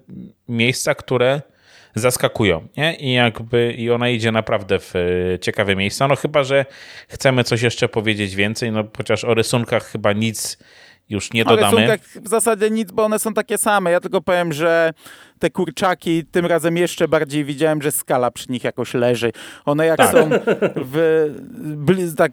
miejsca, 0.47 0.95
które 0.95 1.41
zaskakują, 1.95 2.67
nie? 2.77 2.95
I 2.95 3.13
jakby 3.13 3.73
i 3.73 3.91
ona 3.91 4.09
idzie 4.09 4.31
naprawdę 4.31 4.79
w 4.79 4.93
e, 4.95 5.39
ciekawe 5.39 5.75
miejsca. 5.75 6.07
No 6.07 6.15
chyba, 6.15 6.43
że 6.43 6.65
chcemy 7.07 7.43
coś 7.43 7.61
jeszcze 7.61 7.89
powiedzieć 7.89 8.35
więcej, 8.35 8.71
no 8.71 8.83
chociaż 8.97 9.23
o 9.23 9.33
rysunkach 9.33 9.85
chyba 9.85 10.13
nic 10.13 10.57
już 11.09 11.33
nie 11.33 11.45
dodamy. 11.45 11.67
O 11.67 11.79
rysunkach 11.79 11.99
w 12.23 12.27
zasadzie 12.27 12.69
nic, 12.69 12.91
bo 12.91 13.03
one 13.03 13.19
są 13.19 13.33
takie 13.33 13.57
same. 13.57 13.91
Ja 13.91 13.99
tylko 13.99 14.21
powiem, 14.21 14.53
że 14.53 14.93
te 15.41 15.49
kurczaki 15.49 16.25
tym 16.25 16.45
razem 16.45 16.77
jeszcze 16.77 17.07
bardziej 17.07 17.45
widziałem, 17.45 17.81
że 17.81 17.91
skala 17.91 18.31
przy 18.31 18.51
nich 18.51 18.63
jakoś 18.63 18.93
leży. 18.93 19.31
One 19.65 19.85
jak 19.85 19.97
tak. 19.97 20.11
są 20.11 20.29
w, 20.75 22.15
tak, 22.17 22.31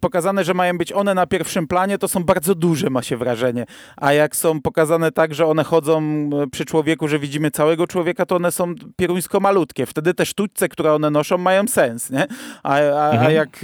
pokazane, 0.00 0.44
że 0.44 0.54
mają 0.54 0.78
być 0.78 0.92
one 0.92 1.14
na 1.14 1.26
pierwszym 1.26 1.66
planie, 1.66 1.98
to 1.98 2.08
są 2.08 2.24
bardzo 2.24 2.54
duże, 2.54 2.90
ma 2.90 3.02
się 3.02 3.16
wrażenie. 3.16 3.66
A 3.96 4.12
jak 4.12 4.36
są 4.36 4.60
pokazane 4.60 5.12
tak, 5.12 5.34
że 5.34 5.46
one 5.46 5.64
chodzą 5.64 6.00
e, 6.42 6.46
przy 6.46 6.64
człowieku, 6.64 7.08
że 7.08 7.18
widzimy 7.18 7.50
całego 7.50 7.86
człowieka, 7.86 8.26
to 8.26 8.36
one 8.36 8.52
są 8.52 8.74
pieruńsko 8.96 9.40
malutkie. 9.40 9.86
Wtedy 9.86 10.14
te 10.14 10.26
sztućce, 10.26 10.68
które 10.68 10.92
one 10.92 11.10
noszą, 11.10 11.38
mają 11.38 11.68
sens, 11.68 12.10
nie? 12.10 12.26
A, 12.62 12.74
a, 12.74 13.10
mhm. 13.10 13.26
a 13.26 13.30
jak 13.30 13.60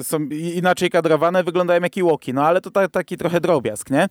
e, 0.00 0.04
są 0.04 0.18
inaczej 0.54 0.90
kadrowane, 0.90 1.44
wyglądają 1.44 1.80
jak 1.82 1.92
łoki. 2.02 2.34
No 2.34 2.46
ale 2.46 2.60
to 2.60 2.70
ta, 2.70 2.88
taki 2.88 3.16
trochę 3.16 3.40
drobiazg, 3.40 3.90
nie? 3.90 4.06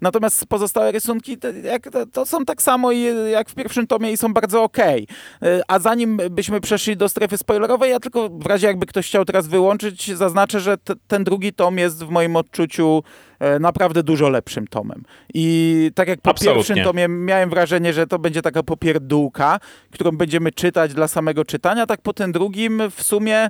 Natomiast 0.00 0.46
pozostałe 0.46 0.92
rysunki 0.92 1.38
to, 1.38 1.48
jak, 1.50 1.88
to 2.12 2.26
są 2.26 2.44
tak 2.44 2.62
samo 2.62 2.92
jak 3.32 3.48
w 3.48 3.54
pierwszym 3.54 3.71
pierwszym 3.72 3.86
tomie 3.86 4.12
i 4.12 4.16
są 4.16 4.34
bardzo 4.34 4.62
okej. 4.62 5.06
Okay. 5.40 5.62
A 5.68 5.78
zanim 5.78 6.20
byśmy 6.30 6.60
przeszli 6.60 6.96
do 6.96 7.08
strefy 7.08 7.38
spoilerowej, 7.38 7.90
ja 7.90 8.00
tylko 8.00 8.28
w 8.28 8.46
razie 8.46 8.66
jakby 8.66 8.86
ktoś 8.86 9.06
chciał 9.06 9.24
teraz 9.24 9.46
wyłączyć, 9.46 10.16
zaznaczę, 10.16 10.60
że 10.60 10.76
ten 11.06 11.24
drugi 11.24 11.52
tom 11.52 11.78
jest 11.78 12.04
w 12.04 12.08
moim 12.08 12.36
odczuciu 12.36 13.02
naprawdę 13.60 14.02
dużo 14.02 14.28
lepszym 14.28 14.66
tomem. 14.66 15.02
I 15.34 15.90
tak 15.94 16.08
jak 16.08 16.20
po 16.20 16.30
Absolutnie. 16.30 16.56
pierwszym 16.56 16.84
tomie 16.84 17.08
miałem 17.08 17.50
wrażenie, 17.50 17.92
że 17.92 18.06
to 18.06 18.18
będzie 18.18 18.42
taka 18.42 18.62
popierdółka, 18.62 19.60
którą 19.90 20.10
będziemy 20.10 20.52
czytać 20.52 20.94
dla 20.94 21.08
samego 21.08 21.44
czytania, 21.44 21.86
tak 21.86 22.02
po 22.02 22.12
tym 22.12 22.32
drugim 22.32 22.82
w 22.90 23.02
sumie 23.02 23.48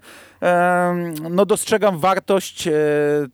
no 1.30 1.46
dostrzegam 1.46 1.98
wartość 1.98 2.66
e, 2.66 2.72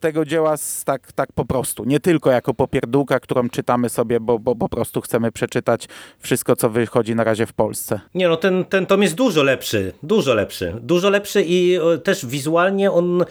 tego 0.01 0.25
dzieła 0.25 0.55
tak, 0.85 1.13
tak 1.13 1.33
po 1.33 1.45
prostu. 1.45 1.85
Nie 1.85 2.01
tylko 2.01 2.31
jako 2.31 2.55
popierdółka, 2.55 3.21
którą 3.21 3.49
czytamy 3.49 3.89
sobie, 3.89 4.21
bo, 4.21 4.39
bo 4.39 4.55
po 4.55 4.69
prostu 4.69 5.01
chcemy 5.01 5.33
przeczytać 5.33 5.89
wszystko, 6.19 6.57
co 6.57 6.71
wychodzi 6.71 7.15
na 7.15 7.25
razie 7.25 7.47
w 7.47 7.53
Polsce. 7.53 8.01
Nie 8.15 8.29
no, 8.29 8.37
ten, 8.37 8.65
ten 8.65 8.87
tom 8.87 9.03
jest 9.03 9.15
dużo 9.15 9.43
lepszy, 9.43 9.93
dużo 10.03 10.35
lepszy. 10.35 10.75
Dużo 10.81 11.11
lepszy 11.11 11.45
i 11.47 11.79
też 12.05 12.27
wizualnie 12.27 12.93
on 12.93 13.23
e, 13.23 13.27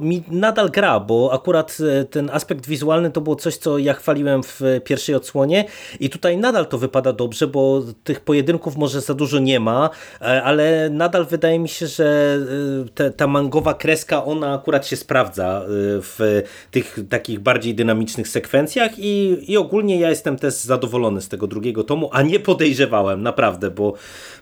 mi 0.00 0.22
nadal 0.28 0.70
gra, 0.70 1.00
bo 1.00 1.30
akurat 1.32 1.78
ten 2.16 2.30
aspekt 2.30 2.66
wizualny 2.66 3.10
to 3.10 3.20
było 3.20 3.36
coś, 3.36 3.56
co 3.56 3.78
ja 3.78 3.94
chwaliłem 3.94 4.42
w 4.42 4.60
pierwszej 4.84 5.14
odsłonie 5.14 5.64
i 6.00 6.10
tutaj 6.10 6.36
nadal 6.36 6.66
to 6.66 6.78
wypada 6.78 7.12
dobrze, 7.12 7.46
bo 7.46 7.82
tych 8.04 8.20
pojedynków 8.20 8.76
może 8.76 9.00
za 9.00 9.14
dużo 9.14 9.38
nie 9.38 9.60
ma, 9.60 9.90
e, 10.20 10.42
ale 10.42 10.90
nadal 10.90 11.26
wydaje 11.26 11.58
mi 11.58 11.68
się, 11.68 11.86
że 11.86 12.38
e, 12.84 12.88
te, 12.88 13.10
ta 13.10 13.26
mangowa 13.26 13.74
kreska, 13.74 14.24
ona 14.24 14.54
akurat 14.54 14.86
się 14.86 14.96
sprawdza 14.96 15.62
e, 15.62 15.66
w 16.02 16.42
tych 16.70 16.98
takich 17.08 17.40
bardziej 17.40 17.74
dynamicznych 17.74 18.28
sekwencjach 18.28 18.98
i, 18.98 19.44
i 19.52 19.56
ogólnie 19.56 20.00
ja 20.00 20.10
jestem 20.10 20.36
też 20.36 20.54
zadowolony 20.54 21.20
z 21.20 21.28
tego 21.28 21.46
drugiego 21.46 21.84
tomu, 21.84 22.08
a 22.12 22.22
nie 22.22 22.40
podejrzewałem, 22.40 23.22
naprawdę, 23.22 23.70
bo, 23.70 23.94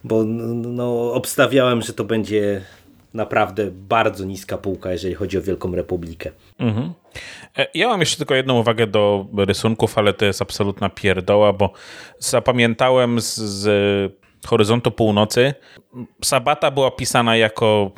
bo 0.03 0.23
no, 0.23 1.13
obstawiałem, 1.13 1.81
że 1.81 1.93
to 1.93 2.03
będzie 2.03 2.61
naprawdę 3.15 3.71
bardzo 3.71 4.25
niska 4.25 4.57
półka, 4.57 4.91
jeżeli 4.91 5.13
chodzi 5.13 5.37
o 5.37 5.41
Wielką 5.41 5.75
Republikę. 5.75 6.31
Mhm. 6.59 6.93
E, 7.57 7.67
ja 7.73 7.87
mam 7.87 7.99
jeszcze 7.99 8.17
tylko 8.17 8.35
jedną 8.35 8.59
uwagę 8.59 8.87
do 8.87 9.25
rysunków, 9.37 9.97
ale 9.97 10.13
to 10.13 10.25
jest 10.25 10.41
absolutna 10.41 10.89
pierdoła, 10.89 11.53
bo 11.53 11.73
zapamiętałem 12.19 13.21
z, 13.21 13.35
z 13.35 13.65
Horyzontu 14.45 14.91
Północy. 14.91 15.53
Sabata 16.23 16.71
była 16.71 16.91
pisana 16.91 17.37
jako 17.37 17.91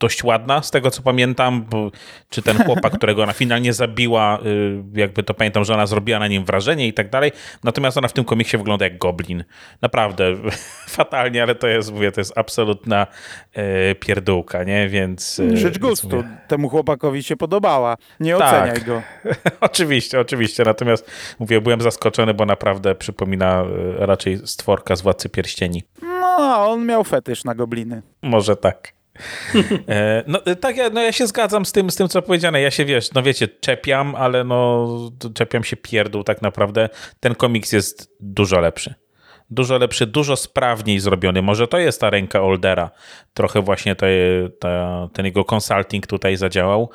dość 0.00 0.24
ładna, 0.24 0.62
z 0.62 0.70
tego 0.70 0.90
co 0.90 1.02
pamiętam, 1.02 1.62
bo, 1.70 1.90
czy 2.30 2.42
ten 2.42 2.64
chłopak, 2.64 2.92
którego 2.92 3.22
ona 3.22 3.32
finalnie 3.32 3.72
zabiła, 3.72 4.38
y, 4.46 4.82
jakby 4.94 5.22
to 5.22 5.34
pamiętam, 5.34 5.64
że 5.64 5.74
ona 5.74 5.86
zrobiła 5.86 6.18
na 6.18 6.28
nim 6.28 6.44
wrażenie 6.44 6.88
i 6.88 6.92
tak 6.92 7.10
dalej, 7.10 7.32
natomiast 7.64 7.98
ona 7.98 8.08
w 8.08 8.12
tym 8.12 8.24
komiksie 8.24 8.58
wygląda 8.58 8.84
jak 8.84 8.98
goblin. 8.98 9.44
Naprawdę 9.82 10.24
fatalnie, 10.88 11.42
ale 11.42 11.54
to 11.54 11.66
jest, 11.66 11.92
mówię, 11.92 12.12
to 12.12 12.20
jest 12.20 12.38
absolutna 12.38 13.06
e, 13.52 13.94
pierdółka, 13.94 14.64
nie? 14.64 14.88
Więc... 14.88 15.40
E, 15.40 15.56
Rzecz 15.56 15.78
gustu, 15.78 16.16
mówię... 16.16 16.28
temu 16.48 16.68
chłopakowi 16.68 17.22
się 17.22 17.36
podobała, 17.36 17.96
nie 18.20 18.36
tak. 18.36 18.48
oceniaj 18.48 18.86
go. 18.86 19.02
oczywiście, 19.60 20.20
oczywiście, 20.20 20.62
natomiast 20.66 21.10
mówię, 21.38 21.60
byłem 21.60 21.80
zaskoczony, 21.80 22.34
bo 22.34 22.46
naprawdę 22.46 22.94
przypomina 22.94 23.64
raczej 23.98 24.38
stworka 24.44 24.96
z 24.96 25.02
Władcy 25.02 25.28
Pierścieni. 25.28 25.82
No, 26.02 26.70
on 26.70 26.86
miał 26.86 27.04
fetysz 27.04 27.44
na 27.44 27.54
gobliny. 27.54 28.02
Może 28.22 28.56
tak. 28.56 28.92
E, 29.88 30.24
no 30.26 30.40
tak, 30.60 30.76
ja, 30.76 30.90
no 30.90 31.02
ja 31.02 31.12
się 31.12 31.26
zgadzam 31.26 31.66
z 31.66 31.72
tym, 31.72 31.90
z 31.90 31.96
tym, 31.96 32.08
co 32.08 32.22
powiedziane. 32.22 32.60
Ja 32.60 32.70
się, 32.70 32.84
wiesz, 32.84 33.12
no 33.12 33.22
wiecie, 33.22 33.48
czepiam, 33.48 34.14
ale 34.14 34.44
no 34.44 34.88
czepiam 35.34 35.64
się 35.64 35.76
pierdół 35.76 36.24
tak 36.24 36.42
naprawdę. 36.42 36.88
Ten 37.20 37.34
komiks 37.34 37.72
jest 37.72 38.16
dużo 38.20 38.60
lepszy. 38.60 38.94
Dużo 39.50 39.78
lepszy, 39.78 40.06
dużo 40.06 40.36
sprawniej 40.36 41.00
zrobiony. 41.00 41.42
Może 41.42 41.68
to 41.68 41.78
jest 41.78 42.00
ta 42.00 42.10
ręka 42.10 42.42
Oldera. 42.42 42.90
Trochę 43.34 43.62
właśnie 43.62 43.96
te, 43.96 44.08
ten 45.12 45.24
jego 45.24 45.44
consulting 45.54 46.06
tutaj 46.06 46.36
zadziałał. 46.36 46.90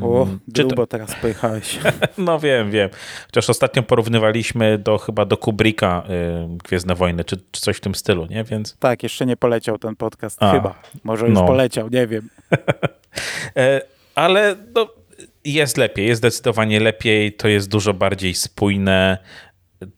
O, 0.00 0.22
mm, 0.22 0.40
grubo 0.48 0.74
to... 0.74 0.86
teraz 0.86 1.14
pojechałeś. 1.20 1.78
no 2.18 2.38
wiem, 2.38 2.70
wiem. 2.70 2.90
Chociaż 3.26 3.50
ostatnio 3.50 3.82
porównywaliśmy 3.82 4.78
do 4.78 4.98
chyba 4.98 5.24
do 5.24 5.36
Kubricka 5.36 6.02
y, 6.54 6.58
Gwiezdne 6.64 6.94
Wojny, 6.94 7.24
czy, 7.24 7.36
czy, 7.50 7.60
coś 7.60 7.76
w 7.76 7.80
tym 7.80 7.94
stylu, 7.94 8.26
nie? 8.26 8.44
Więc... 8.44 8.76
Tak, 8.78 9.02
jeszcze 9.02 9.26
nie 9.26 9.36
poleciał 9.36 9.78
ten 9.78 9.96
podcast, 9.96 10.42
A, 10.42 10.52
chyba. 10.52 10.82
Może 11.04 11.26
już 11.26 11.34
no. 11.34 11.46
poleciał, 11.46 11.88
nie 11.88 12.06
wiem. 12.06 12.28
e, 13.56 13.80
ale 14.14 14.56
no, 14.74 14.88
jest 15.44 15.76
lepiej, 15.76 16.06
jest 16.06 16.18
zdecydowanie 16.18 16.80
lepiej, 16.80 17.32
to 17.32 17.48
jest 17.48 17.68
dużo 17.68 17.94
bardziej 17.94 18.34
spójne, 18.34 19.18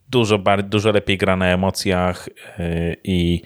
dużo, 0.09 0.37
bar 0.37 0.63
dużo 0.63 0.91
lepiej 0.91 1.17
gra 1.17 1.35
na 1.35 1.47
emocjach 1.47 2.27
y, 2.59 2.95
i 3.03 3.41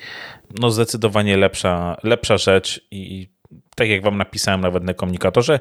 no 0.59 0.69
zdecydowanie 0.69 1.37
lepsza, 1.37 1.97
lepsza 2.03 2.37
rzecz 2.37 2.87
i 2.91 3.32
tak 3.75 3.89
jak 3.89 4.03
wam 4.03 4.17
napisałem 4.17 4.61
nawet 4.61 4.83
na 4.83 4.93
komunikatorze, 4.93 5.59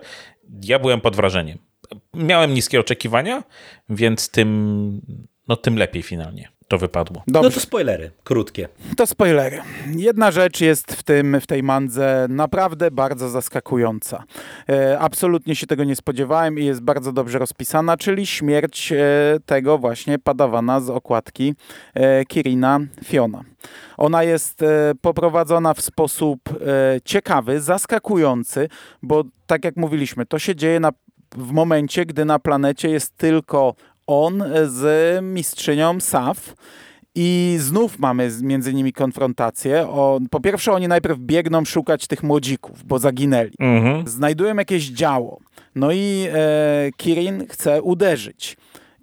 ja 0.65 0.79
byłem 0.79 1.01
pod 1.01 1.17
wrażeniem. 1.17 1.59
Miałem 2.15 2.55
niskie 2.55 2.81
oczekiwania, 2.81 3.43
więc 3.89 4.29
tym, 4.29 5.01
no, 5.49 5.57
tym 5.57 5.77
lepiej 5.77 6.03
finalnie 6.03 6.52
to 6.73 6.79
wypadło. 6.79 7.23
Dobrze. 7.27 7.49
No 7.49 7.55
to 7.55 7.61
spoilery, 7.61 8.11
krótkie. 8.25 8.69
To 8.97 9.07
spoilery. 9.07 9.63
Jedna 9.97 10.31
rzecz 10.31 10.61
jest 10.61 10.93
w, 10.93 11.03
tym, 11.03 11.41
w 11.41 11.47
tej 11.47 11.63
mandze 11.63 12.27
naprawdę 12.29 12.91
bardzo 12.91 13.29
zaskakująca. 13.29 14.25
E, 14.69 14.99
absolutnie 14.99 15.57
się 15.57 15.67
tego 15.67 15.85
nie 15.85 15.97
spodziewałem 15.97 16.59
i 16.59 16.65
jest 16.65 16.81
bardzo 16.81 17.13
dobrze 17.13 17.39
rozpisana, 17.39 17.97
czyli 17.97 18.27
śmierć 18.27 18.93
e, 18.93 18.97
tego 19.47 19.79
właśnie 19.79 20.19
padawana 20.19 20.81
z 20.81 20.91
okładki 20.91 21.55
e, 21.95 22.25
Kirina 22.25 22.81
Fiona. 23.05 23.45
Ona 23.97 24.23
jest 24.23 24.63
e, 24.63 24.93
poprowadzona 25.01 25.75
w 25.75 25.81
sposób 25.81 26.41
e, 26.49 27.01
ciekawy, 27.05 27.61
zaskakujący, 27.61 28.69
bo 29.03 29.25
tak 29.47 29.65
jak 29.65 29.77
mówiliśmy, 29.77 30.27
to 30.27 30.39
się 30.39 30.57
dzieje 30.57 30.81
na, 30.81 30.91
w 31.37 31.53
momencie, 31.53 32.07
gdy 32.07 32.25
na 32.25 32.39
planecie 32.39 32.89
jest 32.89 33.17
tylko 33.17 33.75
on 34.07 34.45
z 34.65 35.23
mistrzynią 35.25 36.01
Saf. 36.01 36.55
I 37.15 37.57
znów 37.59 37.99
mamy 37.99 38.31
między 38.43 38.75
nimi 38.75 38.93
konfrontację. 38.93 39.89
O, 39.89 40.21
po 40.31 40.41
pierwsze, 40.41 40.73
oni 40.73 40.89
najpierw 40.89 41.19
biegną 41.19 41.65
szukać 41.65 42.07
tych 42.07 42.23
młodzików, 42.23 42.85
bo 42.85 42.99
zaginęli. 42.99 43.53
Mhm. 43.59 44.09
Znajdują 44.09 44.57
jakieś 44.57 44.89
działo. 44.89 45.39
No 45.75 45.93
i 45.93 46.27
e, 46.33 46.91
Kirin 46.97 47.47
chce 47.51 47.83
uderzyć 47.83 48.57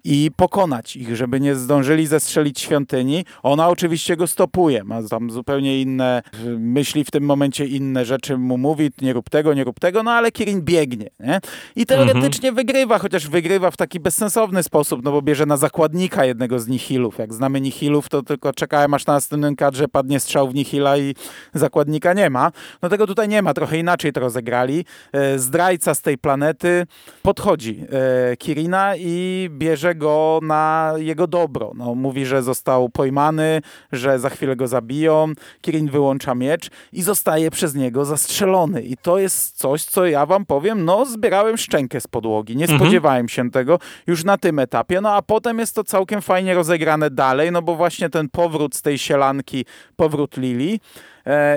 i 0.04 0.30
pokonać 0.36 0.96
ich, 0.96 1.16
żeby 1.16 1.40
nie 1.40 1.54
zdążyli 1.54 2.06
zestrzelić 2.06 2.60
świątyni. 2.60 3.24
Ona 3.42 3.68
oczywiście 3.68 4.16
go 4.16 4.26
stopuje, 4.26 4.84
ma 4.84 5.02
tam 5.02 5.30
zupełnie 5.30 5.80
inne 5.80 6.22
myśli 6.58 7.04
w 7.04 7.10
tym 7.10 7.24
momencie, 7.24 7.66
inne 7.66 8.04
rzeczy 8.04 8.38
mu 8.38 8.58
mówi, 8.58 8.90
nie 9.02 9.12
rób 9.12 9.30
tego, 9.30 9.54
nie 9.54 9.64
rób 9.64 9.80
tego, 9.80 10.02
no 10.02 10.10
ale 10.10 10.32
Kirin 10.32 10.62
biegnie, 10.62 11.08
nie? 11.20 11.40
I 11.76 11.86
teoretycznie 11.86 12.48
mhm. 12.48 12.54
wygrywa, 12.54 12.98
chociaż 12.98 13.28
wygrywa 13.28 13.70
w 13.70 13.76
taki 13.76 14.00
bezsensowny 14.00 14.62
sposób, 14.62 15.04
no 15.04 15.12
bo 15.12 15.22
bierze 15.22 15.46
na 15.46 15.56
zakładnika 15.56 16.24
jednego 16.24 16.58
z 16.58 16.68
Nihilów. 16.68 17.18
Jak 17.18 17.34
znamy 17.34 17.60
Nihilów, 17.60 18.08
to 18.08 18.22
tylko 18.22 18.52
czekałem 18.52 18.94
aż 18.94 19.06
na 19.06 19.12
następnym 19.12 19.56
kadrze 19.56 19.88
padnie 19.88 20.20
strzał 20.20 20.48
w 20.48 20.54
Nihila 20.54 20.96
i 20.98 21.14
zakładnika 21.54 22.12
nie 22.12 22.30
ma. 22.30 22.52
No 22.82 22.88
tego 22.88 23.06
tutaj 23.06 23.28
nie 23.28 23.42
ma, 23.42 23.54
trochę 23.54 23.78
inaczej 23.78 24.12
to 24.12 24.20
rozegrali. 24.20 24.84
E, 25.12 25.38
zdrajca 25.38 25.94
z 25.94 26.02
tej 26.02 26.18
planety 26.18 26.86
podchodzi 27.22 27.84
e, 28.32 28.36
Kirina 28.36 28.96
i 28.96 29.48
bierze 29.52 29.89
go 29.94 30.40
na 30.42 30.92
jego 30.96 31.26
dobro. 31.26 31.72
No, 31.74 31.94
mówi, 31.94 32.26
że 32.26 32.42
został 32.42 32.88
pojmany, 32.88 33.62
że 33.92 34.18
za 34.18 34.30
chwilę 34.30 34.56
go 34.56 34.68
zabiją. 34.68 35.32
Kirin 35.60 35.90
wyłącza 35.90 36.34
miecz 36.34 36.70
i 36.92 37.02
zostaje 37.02 37.50
przez 37.50 37.74
niego 37.74 38.04
zastrzelony. 38.04 38.82
I 38.82 38.96
to 38.96 39.18
jest 39.18 39.56
coś, 39.56 39.84
co 39.84 40.06
ja 40.06 40.26
wam 40.26 40.46
powiem, 40.46 40.84
no 40.84 41.06
zbierałem 41.06 41.56
szczękę 41.56 42.00
z 42.00 42.06
podłogi. 42.06 42.56
Nie 42.56 42.64
mhm. 42.64 42.80
spodziewałem 42.80 43.28
się 43.28 43.50
tego 43.50 43.78
już 44.06 44.24
na 44.24 44.38
tym 44.38 44.58
etapie. 44.58 45.00
No 45.00 45.12
a 45.12 45.22
potem 45.22 45.58
jest 45.58 45.74
to 45.74 45.84
całkiem 45.84 46.22
fajnie 46.22 46.54
rozegrane 46.54 47.10
dalej, 47.10 47.52
no 47.52 47.62
bo 47.62 47.76
właśnie 47.76 48.10
ten 48.10 48.28
powrót 48.28 48.74
z 48.74 48.82
tej 48.82 48.98
sielanki, 48.98 49.64
powrót 49.96 50.36
Lili, 50.36 50.80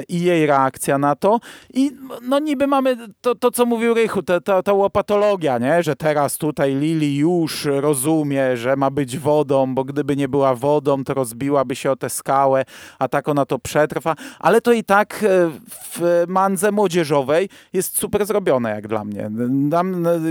i 0.10 0.22
jej 0.22 0.46
reakcja 0.46 0.98
na 0.98 1.16
to. 1.16 1.40
I 1.74 1.92
no 2.22 2.40
niby 2.40 2.68
mamy 2.68 2.98
to, 3.22 3.36
to 3.36 3.52
co 3.52 3.66
mówił 3.66 3.94
Rychu, 3.94 4.24
ta, 4.24 4.42
ta, 4.42 4.64
ta 4.64 4.74
łopatologia, 4.74 5.58
nie? 5.58 5.84
że 5.84 5.96
teraz 5.96 6.38
tutaj 6.38 6.76
Lili 6.76 7.18
już 7.18 7.66
rozumie, 7.66 8.58
że 8.58 8.76
ma 8.76 8.90
być 8.90 9.18
wodą, 9.18 9.76
bo 9.76 9.84
gdyby 9.84 10.16
nie 10.16 10.28
była 10.28 10.56
wodą, 10.56 11.04
to 11.04 11.14
rozbiłaby 11.14 11.76
się 11.76 11.92
o 11.92 11.96
tę 11.96 12.10
skałę, 12.10 12.66
a 13.00 13.08
tak 13.08 13.30
ona 13.30 13.46
to 13.46 13.60
przetrwa. 13.60 14.16
Ale 14.40 14.62
to 14.62 14.72
i 14.72 14.84
tak 14.84 15.24
e, 15.24 15.50
w 15.70 16.24
mandze 16.28 16.72
młodzieżowej 16.72 17.50
jest 17.74 17.98
super 17.98 18.26
zrobione, 18.26 18.70
jak 18.70 18.88
dla 18.88 19.04
mnie. 19.04 19.30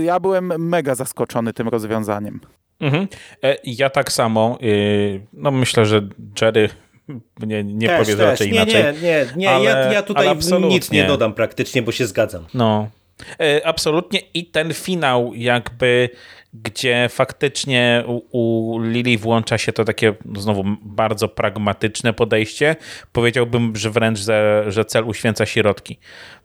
Ja 0.03 0.19
byłem 0.19 0.69
mega 0.69 0.95
zaskoczony 0.95 1.53
tym 1.53 1.67
rozwiązaniem. 1.67 2.39
Mhm. 2.79 3.07
E, 3.43 3.57
ja 3.63 3.89
tak 3.89 4.11
samo. 4.11 4.57
Y, 4.63 5.21
no 5.33 5.51
myślę, 5.51 5.85
że 5.85 6.01
Jerry 6.41 6.69
nie, 7.47 7.63
nie 7.63 7.87
też, 7.87 8.07
też. 8.07 8.17
raczej 8.17 8.51
nie, 8.51 8.55
inaczej. 8.55 8.83
Nie, 8.83 9.01
nie, 9.01 9.27
nie. 9.35 9.51
Ale, 9.51 9.65
ja, 9.65 9.93
ja 9.93 10.03
tutaj 10.03 10.37
nic 10.61 10.91
nie 10.91 11.03
dodam 11.03 11.33
praktycznie, 11.33 11.81
bo 11.81 11.91
się 11.91 12.07
zgadzam. 12.07 12.45
No, 12.53 12.89
e, 13.39 13.67
absolutnie 13.67 14.19
i 14.33 14.45
ten 14.45 14.73
finał 14.73 15.31
jakby 15.35 16.09
gdzie 16.53 17.09
faktycznie 17.09 18.03
u, 18.07 18.21
u 18.31 18.79
Lili 18.79 19.17
włącza 19.17 19.57
się 19.57 19.73
to 19.73 19.85
takie 19.85 20.13
znowu 20.37 20.63
bardzo 20.81 21.27
pragmatyczne 21.27 22.13
podejście. 22.13 22.75
Powiedziałbym, 23.11 23.75
że 23.75 23.89
wręcz, 23.89 24.19
że, 24.19 24.65
że 24.67 24.85
cel 24.85 25.03
uświęca 25.03 25.45
środki. 25.45 25.99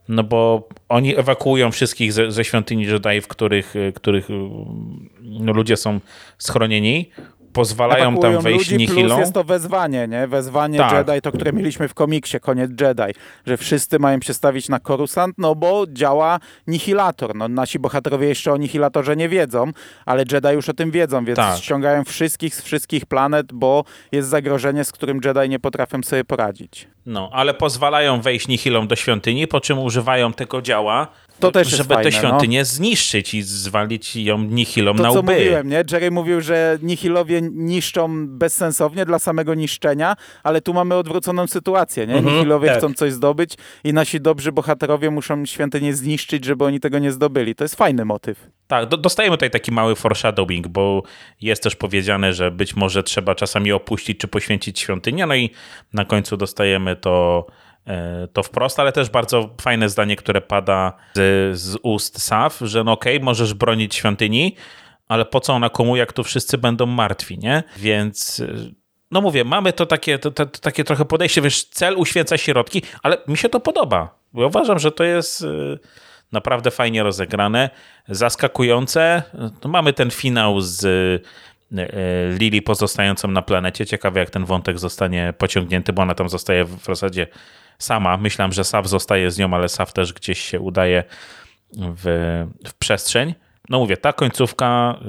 No 0.08 0.24
bo 0.24 0.68
oni 0.88 1.18
ewakuują 1.18 1.70
wszystkich 1.72 2.12
ze, 2.12 2.32
ze 2.32 2.44
świątyni 2.44 2.84
Jedi, 2.84 3.20
w 3.20 3.28
których, 3.28 3.74
których 3.94 4.28
no, 5.20 5.52
ludzie 5.52 5.76
są 5.76 6.00
schronieni 6.38 7.10
pozwalają 7.58 8.16
tam 8.16 8.40
wejść 8.40 8.70
ludzi, 8.70 8.76
Nihilą. 8.76 9.08
Plus 9.08 9.18
jest 9.18 9.32
to 9.32 9.44
wezwanie, 9.44 10.08
nie? 10.08 10.26
Wezwanie 10.26 10.78
tak. 10.78 11.08
Jedi, 11.08 11.20
to 11.20 11.32
które 11.32 11.52
mieliśmy 11.52 11.88
w 11.88 11.94
komiksie, 11.94 12.40
koniec 12.40 12.70
Jedi, 12.80 13.12
że 13.46 13.56
wszyscy 13.56 13.98
mają 13.98 14.20
się 14.20 14.34
stawić 14.34 14.68
na 14.68 14.80
Korusant, 14.80 15.34
no 15.38 15.54
bo 15.54 15.84
działa 15.92 16.40
Nihilator. 16.66 17.34
No, 17.34 17.48
nasi 17.48 17.78
bohaterowie 17.78 18.28
jeszcze 18.28 18.52
o 18.52 18.56
Nihilatorze 18.56 19.16
nie 19.16 19.28
wiedzą, 19.28 19.70
ale 20.06 20.24
Jedi 20.32 20.48
już 20.48 20.68
o 20.68 20.74
tym 20.74 20.90
wiedzą, 20.90 21.24
więc 21.24 21.36
tak. 21.36 21.58
ściągają 21.58 22.04
wszystkich 22.04 22.54
z 22.54 22.62
wszystkich 22.62 23.06
planet, 23.06 23.52
bo 23.52 23.84
jest 24.12 24.28
zagrożenie, 24.28 24.84
z 24.84 24.92
którym 24.92 25.20
Jedi 25.24 25.48
nie 25.48 25.58
potrafią 25.58 26.02
sobie 26.02 26.24
poradzić. 26.24 26.88
No, 27.06 27.30
ale 27.32 27.54
pozwalają 27.54 28.20
wejść 28.20 28.48
Nihilom 28.48 28.88
do 28.88 28.96
świątyni, 28.96 29.46
po 29.46 29.60
czym 29.60 29.78
używają 29.78 30.32
tego 30.32 30.62
działa 30.62 31.06
to 31.40 31.52
też 31.52 31.68
żeby 31.68 31.94
fajne, 31.94 32.10
tę 32.10 32.16
świątynię 32.16 32.58
no. 32.58 32.64
zniszczyć 32.64 33.34
i 33.34 33.42
zwalić 33.42 34.16
ją 34.16 34.38
nihilom 34.38 34.96
to, 34.96 35.02
na 35.02 35.10
łby. 35.10 35.16
To 35.16 35.26
co 35.26 35.32
mówiłem, 35.32 35.68
nie? 35.68 35.84
Jerry 35.92 36.10
mówił, 36.10 36.40
że 36.40 36.78
nihilowie 36.82 37.40
niszczą 37.52 38.28
bezsensownie 38.28 39.04
dla 39.04 39.18
samego 39.18 39.54
niszczenia, 39.54 40.16
ale 40.42 40.60
tu 40.60 40.74
mamy 40.74 40.94
odwróconą 40.94 41.46
sytuację, 41.46 42.06
nie? 42.06 42.14
Mhm, 42.14 42.34
nihilowie 42.34 42.68
tak. 42.68 42.78
chcą 42.78 42.94
coś 42.94 43.12
zdobyć 43.12 43.54
i 43.84 43.92
nasi 43.92 44.20
dobrzy 44.20 44.52
bohaterowie 44.52 45.10
muszą 45.10 45.46
świątynię 45.46 45.94
zniszczyć, 45.94 46.44
żeby 46.44 46.64
oni 46.64 46.80
tego 46.80 46.98
nie 46.98 47.12
zdobyli. 47.12 47.54
To 47.54 47.64
jest 47.64 47.74
fajny 47.74 48.04
motyw. 48.04 48.46
Tak, 48.66 48.88
do, 48.88 48.96
dostajemy 48.96 49.36
tutaj 49.36 49.50
taki 49.50 49.72
mały 49.72 49.96
foreshadowing, 49.96 50.68
bo 50.68 51.02
jest 51.40 51.62
też 51.62 51.76
powiedziane, 51.76 52.32
że 52.32 52.50
być 52.50 52.76
może 52.76 53.02
trzeba 53.02 53.34
czasami 53.34 53.72
opuścić 53.72 54.18
czy 54.18 54.28
poświęcić 54.28 54.80
świątynię, 54.80 55.26
no 55.26 55.34
i 55.34 55.50
na 55.92 56.04
końcu 56.04 56.36
dostajemy 56.36 56.96
to 56.96 57.46
to 58.32 58.42
wprost, 58.42 58.80
ale 58.80 58.92
też 58.92 59.10
bardzo 59.10 59.50
fajne 59.60 59.88
zdanie, 59.88 60.16
które 60.16 60.40
pada 60.40 60.92
z, 61.14 61.58
z 61.58 61.76
ust 61.82 62.22
Saf, 62.22 62.58
że 62.60 62.84
no 62.84 62.92
okej, 62.92 63.16
okay, 63.16 63.24
możesz 63.24 63.54
bronić 63.54 63.94
świątyni, 63.94 64.56
ale 65.08 65.24
po 65.24 65.40
co 65.40 65.52
ona 65.52 65.70
komu, 65.70 65.96
jak 65.96 66.12
tu 66.12 66.24
wszyscy 66.24 66.58
będą 66.58 66.86
martwi, 66.86 67.38
nie? 67.38 67.62
Więc 67.76 68.40
e, 68.40 68.54
no 69.10 69.20
mówię, 69.20 69.44
mamy 69.44 69.72
to 69.72 69.86
takie, 69.86 70.18
to, 70.18 70.30
to, 70.30 70.46
to, 70.46 70.60
takie 70.60 70.84
trochę 70.84 71.04
podejście, 71.04 71.42
wiesz, 71.42 71.64
cel 71.64 71.98
uświęca 71.98 72.38
środki, 72.38 72.82
ale 73.02 73.16
mi 73.28 73.36
się 73.36 73.48
to 73.48 73.60
podoba, 73.60 74.18
bo 74.32 74.46
uważam, 74.46 74.78
że 74.78 74.92
to 74.92 75.04
jest 75.04 75.42
e, 75.42 75.46
naprawdę 76.32 76.70
fajnie 76.70 77.02
rozegrane, 77.02 77.70
zaskakujące. 78.08 79.22
No, 79.64 79.70
mamy 79.70 79.92
ten 79.92 80.10
finał 80.10 80.60
z 80.60 80.86
Lili 82.38 82.62
pozostającą 82.62 83.28
na 83.28 83.42
planecie. 83.42 83.86
Ciekawe, 83.86 84.20
jak 84.20 84.30
ten 84.30 84.44
wątek 84.44 84.78
zostanie 84.78 85.34
pociągnięty, 85.38 85.92
bo 85.92 86.02
ona 86.02 86.14
tam 86.14 86.28
zostaje 86.28 86.64
w 86.64 86.84
zasadzie 86.84 87.26
sama. 87.78 88.16
Myślałem, 88.16 88.52
że 88.52 88.64
Saw 88.64 88.86
zostaje 88.86 89.30
z 89.30 89.38
nią, 89.38 89.54
ale 89.54 89.68
Saw 89.68 89.92
też 89.92 90.12
gdzieś 90.12 90.38
się 90.38 90.60
udaje 90.60 91.04
w, 91.72 92.04
w 92.66 92.74
przestrzeń. 92.74 93.34
No 93.68 93.78
mówię, 93.78 93.96
ta 93.96 94.12
końcówka 94.12 94.98
y, 95.02 95.06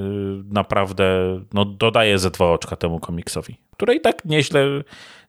naprawdę 0.54 1.04
no, 1.52 1.64
dodaje 1.64 2.18
ze 2.18 2.30
dwa 2.30 2.44
oczka 2.44 2.76
temu 2.76 3.00
komiksowi. 3.00 3.56
Które 3.80 3.94
i 3.94 4.00
tak 4.00 4.24
nieźle 4.24 4.82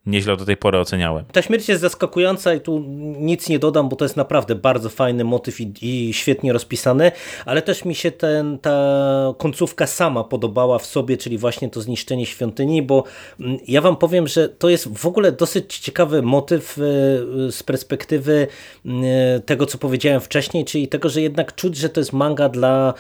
nieźle 0.06 0.38
do 0.38 0.46
tej 0.46 0.58
pory 0.58 0.80
oceniałem. 0.80 1.26
Ta 1.26 1.42
śmierć 1.42 1.70
jest 1.70 1.82
zaskakująca 1.82 2.54
i 2.54 2.62
tu 2.62 2.84
nic 3.20 3.50
nie 3.50 3.60
dodam, 3.60 3.90
bo 3.90 3.96
to 3.96 4.06
jest 4.06 4.18
naprawdę 4.18 4.56
bardzo 4.56 4.90
fajny 4.90 5.24
motyw 5.24 5.62
i, 5.62 5.74
i 5.82 6.14
świetnie 6.14 6.54
rozpisany, 6.54 7.12
ale 7.46 7.62
też 7.62 7.86
mi 7.86 7.96
się 7.96 8.12
ten, 8.12 8.60
ta 8.60 9.34
końcówka 9.38 9.88
sama 9.88 10.24
podobała 10.24 10.80
w 10.80 10.86
sobie, 10.86 11.18
czyli 11.18 11.38
właśnie 11.38 11.70
to 11.70 11.82
zniszczenie 11.82 12.26
świątyni, 12.26 12.82
bo 12.82 13.04
mm, 13.40 13.58
ja 13.68 13.82
wam 13.82 13.98
powiem, 13.98 14.28
że 14.28 14.50
to 14.50 14.70
jest 14.70 14.98
w 14.98 15.06
ogóle 15.06 15.32
dosyć 15.32 15.80
ciekawy 15.80 16.22
motyw 16.22 16.78
e, 16.78 16.82
z 17.52 17.64
perspektywy 17.64 18.48
mm, 18.86 19.04
tego, 19.46 19.66
co 19.66 19.78
powiedziałem 19.78 20.22
wcześniej, 20.22 20.66
czyli 20.66 20.88
tego, 20.88 21.10
że 21.10 21.22
jednak 21.22 21.56
czuć, 21.56 21.78
że 21.78 21.90
to 21.90 22.00
jest 22.00 22.14
manga 22.14 22.50
dla 22.50 22.94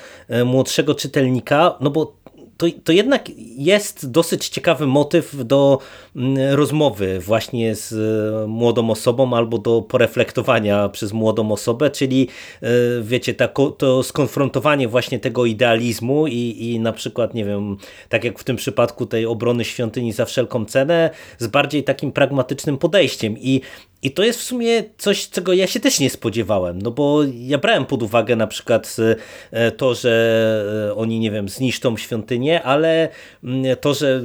młodszego 0.45 0.95
czytelnika, 0.95 1.77
no 1.79 1.89
bo 1.89 2.20
to, 2.61 2.67
to 2.83 2.91
jednak 2.91 3.29
jest 3.57 4.11
dosyć 4.11 4.49
ciekawy 4.49 4.87
motyw 4.87 5.35
do 5.45 5.79
mm, 6.15 6.53
rozmowy 6.53 7.19
właśnie 7.19 7.75
z 7.75 7.93
e, 7.93 8.47
młodą 8.47 8.89
osobą 8.89 9.33
albo 9.33 9.57
do 9.57 9.81
poreflektowania 9.81 10.89
przez 10.89 11.13
młodą 11.13 11.51
osobę, 11.51 11.89
czyli 11.89 12.27
e, 12.61 12.67
wiecie, 13.01 13.33
to 13.77 14.03
skonfrontowanie 14.03 14.87
właśnie 14.87 15.19
tego 15.19 15.45
idealizmu 15.45 16.27
i, 16.27 16.57
i 16.59 16.79
na 16.79 16.93
przykład, 16.93 17.33
nie 17.33 17.45
wiem, 17.45 17.77
tak 18.09 18.23
jak 18.23 18.39
w 18.39 18.43
tym 18.43 18.55
przypadku 18.55 19.05
tej 19.05 19.25
obrony 19.25 19.65
świątyni 19.65 20.13
za 20.13 20.25
wszelką 20.25 20.65
cenę, 20.65 21.09
z 21.37 21.47
bardziej 21.47 21.83
takim 21.83 22.11
pragmatycznym 22.11 22.77
podejściem. 22.77 23.37
I 23.37 23.61
i 24.03 24.11
to 24.11 24.23
jest 24.23 24.39
w 24.39 24.43
sumie 24.43 24.83
coś, 24.97 25.29
czego 25.29 25.53
ja 25.53 25.67
się 25.67 25.79
też 25.79 25.99
nie 25.99 26.09
spodziewałem, 26.09 26.81
no 26.81 26.91
bo 26.91 27.19
ja 27.33 27.57
brałem 27.57 27.85
pod 27.85 28.03
uwagę 28.03 28.35
na 28.35 28.47
przykład 28.47 28.95
e, 29.51 29.71
to, 29.71 29.95
że 29.95 30.89
e, 30.89 30.95
oni, 30.95 31.19
nie 31.19 31.31
wiem, 31.31 31.49
zniszczą 31.49 31.97
świątynię, 31.97 32.63
ale 32.63 33.09
mm, 33.43 33.77
to, 33.81 33.93
że 33.93 34.21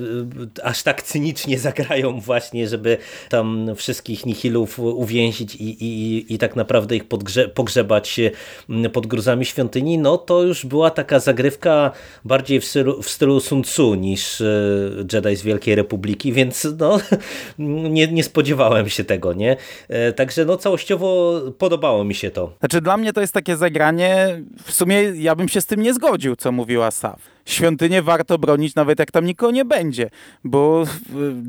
e, 0.57 0.65
aż 0.65 0.83
tak 0.83 1.03
cynicznie 1.03 1.59
zagrają 1.69 2.21
właśnie, 2.21 2.69
żeby 2.69 2.99
tam 3.29 3.75
wszystkich 3.77 4.27
nihilów 4.27 4.79
uwięzić 4.79 5.55
i, 5.55 5.85
i, 5.85 6.35
i 6.35 6.39
tak 6.39 6.57
naprawdę 6.57 6.97
ich 6.97 7.05
podgrze 7.05 7.49
pogrzebać 7.49 8.21
pod 8.93 9.07
gruzami 9.07 9.45
świątyni, 9.45 9.99
no 9.99 10.19
to 10.19 10.43
już 10.43 10.67
była 10.67 10.91
taka 10.91 11.21
zagrywka 11.21 11.93
bardziej 12.25 12.61
w 12.61 12.65
stylu, 12.65 13.03
w 13.03 13.11
stylu 13.11 13.41
Sun 13.41 13.63
Tzu 13.63 13.95
niż 13.95 14.43
Jedi 15.13 15.37
z 15.37 15.43
Wielkiej 15.43 15.75
Republiki, 15.75 16.33
więc 16.33 16.67
no 16.79 17.01
nie, 17.59 18.09
nie 18.09 18.25
spodziewałem 18.25 18.89
się 18.89 19.05
tego, 19.05 19.33
nie? 19.33 19.57
E, 19.89 20.13
także 20.13 20.45
no 20.45 20.57
całościowo 20.57 21.41
podobało 21.59 22.05
mi 22.05 22.15
się 22.15 22.31
to. 22.31 22.53
Znaczy 22.59 22.81
dla 22.81 22.97
mnie 22.97 23.13
to 23.13 23.21
jest 23.21 23.35
takie 23.35 23.57
zagranie, 23.57 24.43
w 24.65 24.73
sumie 24.73 25.03
ja 25.03 25.35
bym 25.35 25.49
się 25.49 25.61
z 25.61 25.67
tym 25.67 25.83
nie 25.83 25.95
zgodził, 25.95 26.37
co 26.37 26.53
mówiła 26.53 26.91
Saf 26.91 27.36
świątynię 27.47 28.03
warto 28.03 28.39
bronić, 28.39 28.75
nawet 28.75 28.99
jak 28.99 29.11
tam 29.11 29.25
nikogo 29.25 29.53
nie 29.53 29.65
będzie, 29.65 30.11
bo 30.45 30.85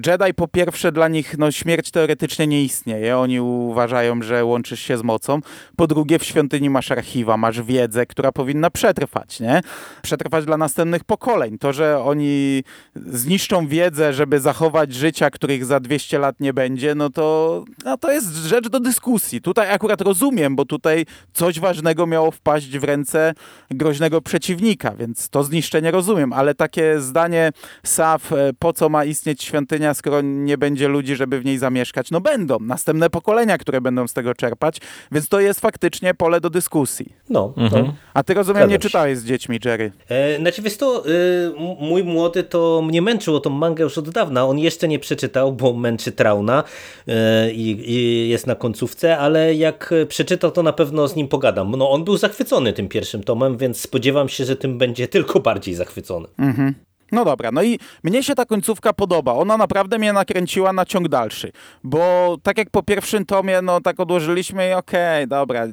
Jedi 0.05 0.33
po 0.35 0.47
pierwsze 0.47 0.91
dla 0.91 1.07
nich 1.07 1.37
no, 1.37 1.51
śmierć 1.51 1.91
teoretycznie 1.91 2.47
nie 2.47 2.63
istnieje, 2.63 3.17
oni 3.17 3.39
uważają, 3.41 4.21
że 4.21 4.45
łączysz 4.45 4.79
się 4.79 4.97
z 4.97 5.03
mocą, 5.03 5.39
po 5.75 5.87
drugie 5.87 6.19
w 6.19 6.23
świątyni 6.23 6.69
masz 6.69 6.91
archiwa, 6.91 7.37
masz 7.37 7.61
wiedzę, 7.61 8.05
która 8.05 8.31
powinna 8.31 8.69
przetrwać, 8.69 9.39
nie? 9.39 9.61
Przetrwać 10.01 10.45
dla 10.45 10.57
następnych 10.57 11.03
pokoleń. 11.03 11.57
To, 11.57 11.73
że 11.73 12.03
oni 12.03 12.63
zniszczą 12.95 13.67
wiedzę, 13.67 14.13
żeby 14.13 14.39
zachować 14.39 14.93
życia, 14.93 15.29
których 15.29 15.65
za 15.65 15.79
200 15.79 16.19
lat 16.19 16.39
nie 16.39 16.53
będzie, 16.53 16.95
no 16.95 17.09
to, 17.09 17.65
no 17.85 17.97
to 17.97 18.11
jest 18.11 18.35
rzecz 18.35 18.69
do 18.69 18.79
dyskusji. 18.79 19.41
Tutaj 19.41 19.71
akurat 19.71 20.01
rozumiem, 20.01 20.55
bo 20.55 20.65
tutaj 20.65 21.05
coś 21.33 21.59
ważnego 21.59 22.07
miało 22.07 22.31
wpaść 22.31 22.77
w 22.77 22.83
ręce 22.83 23.33
groźnego 23.71 24.21
przeciwnika, 24.21 24.95
więc 24.95 25.29
to 25.29 25.43
zniszczenie 25.43 25.86
nie 25.87 25.91
rozumiem, 25.91 26.33
ale 26.33 26.55
takie 26.55 26.99
zdanie 26.99 27.51
Saf, 27.83 28.31
e, 28.33 28.51
po 28.59 28.73
co 28.73 28.89
ma 28.89 29.05
istnieć 29.05 29.43
świątynia, 29.43 29.93
skoro 29.93 30.21
nie 30.21 30.57
będzie 30.57 30.87
ludzi, 30.87 31.15
żeby 31.15 31.39
w 31.39 31.45
niej 31.45 31.57
zamieszkać? 31.57 32.11
No 32.11 32.21
będą, 32.21 32.59
następne 32.59 33.09
pokolenia, 33.09 33.57
które 33.57 33.81
będą 33.81 34.07
z 34.07 34.13
tego 34.13 34.33
czerpać, 34.33 34.77
więc 35.11 35.29
to 35.29 35.39
jest 35.39 35.59
faktycznie 35.59 36.13
pole 36.13 36.41
do 36.41 36.49
dyskusji. 36.49 37.13
No. 37.29 37.53
Mhm. 37.57 37.91
A 38.13 38.23
ty 38.23 38.33
rozumiem, 38.33 38.69
nie 38.69 38.79
czytałeś 38.79 39.17
z 39.17 39.25
dziećmi, 39.25 39.59
Jerry? 39.65 39.91
E, 40.09 40.37
znaczy 40.39 40.61
wiesz 40.61 40.77
to, 40.77 41.03
y, 41.07 41.53
mój 41.79 42.03
młody 42.03 42.43
to 42.43 42.81
mnie 42.81 43.01
męczył 43.01 43.35
o 43.35 43.39
tą 43.39 43.49
mangę 43.49 43.83
już 43.83 43.97
od 43.97 44.09
dawna, 44.09 44.45
on 44.45 44.59
jeszcze 44.59 44.87
nie 44.87 44.99
przeczytał, 44.99 45.53
bo 45.53 45.73
męczy 45.73 46.11
Trauna 46.11 46.63
y, 47.07 47.13
i 47.53 48.29
jest 48.29 48.47
na 48.47 48.55
końcówce, 48.55 49.17
ale 49.17 49.55
jak 49.55 49.93
przeczytał, 50.07 50.51
to 50.51 50.63
na 50.63 50.73
pewno 50.73 51.07
z 51.07 51.15
nim 51.15 51.27
pogadam. 51.27 51.75
No 51.77 51.91
on 51.91 52.03
był 52.03 52.17
zachwycony 52.17 52.73
tym 52.73 52.87
pierwszym 52.87 53.23
tomem, 53.23 53.57
więc 53.57 53.79
spodziewam 53.79 54.29
się, 54.29 54.45
że 54.45 54.55
tym 54.55 54.77
będzie 54.77 55.07
tylko 55.17 55.39
bardziej 55.39 55.76
zachwycony. 55.77 56.27
Mhm. 56.37 56.73
No 57.11 57.25
dobra, 57.25 57.51
no 57.51 57.63
i 57.63 57.79
mnie 58.03 58.23
się 58.23 58.35
ta 58.35 58.45
końcówka 58.45 58.93
podoba. 58.93 59.33
Ona 59.33 59.57
naprawdę 59.57 59.97
mnie 59.97 60.13
nakręciła 60.13 60.73
na 60.73 60.85
ciąg 60.85 61.07
dalszy. 61.07 61.51
Bo 61.83 62.37
tak 62.43 62.57
jak 62.57 62.69
po 62.69 62.83
pierwszym 62.83 63.25
tomie, 63.25 63.61
no 63.61 63.81
tak 63.81 63.99
odłożyliśmy 63.99 64.69
i 64.69 64.73
okej, 64.73 65.23
okay, 65.23 65.27
dobra, 65.27 65.67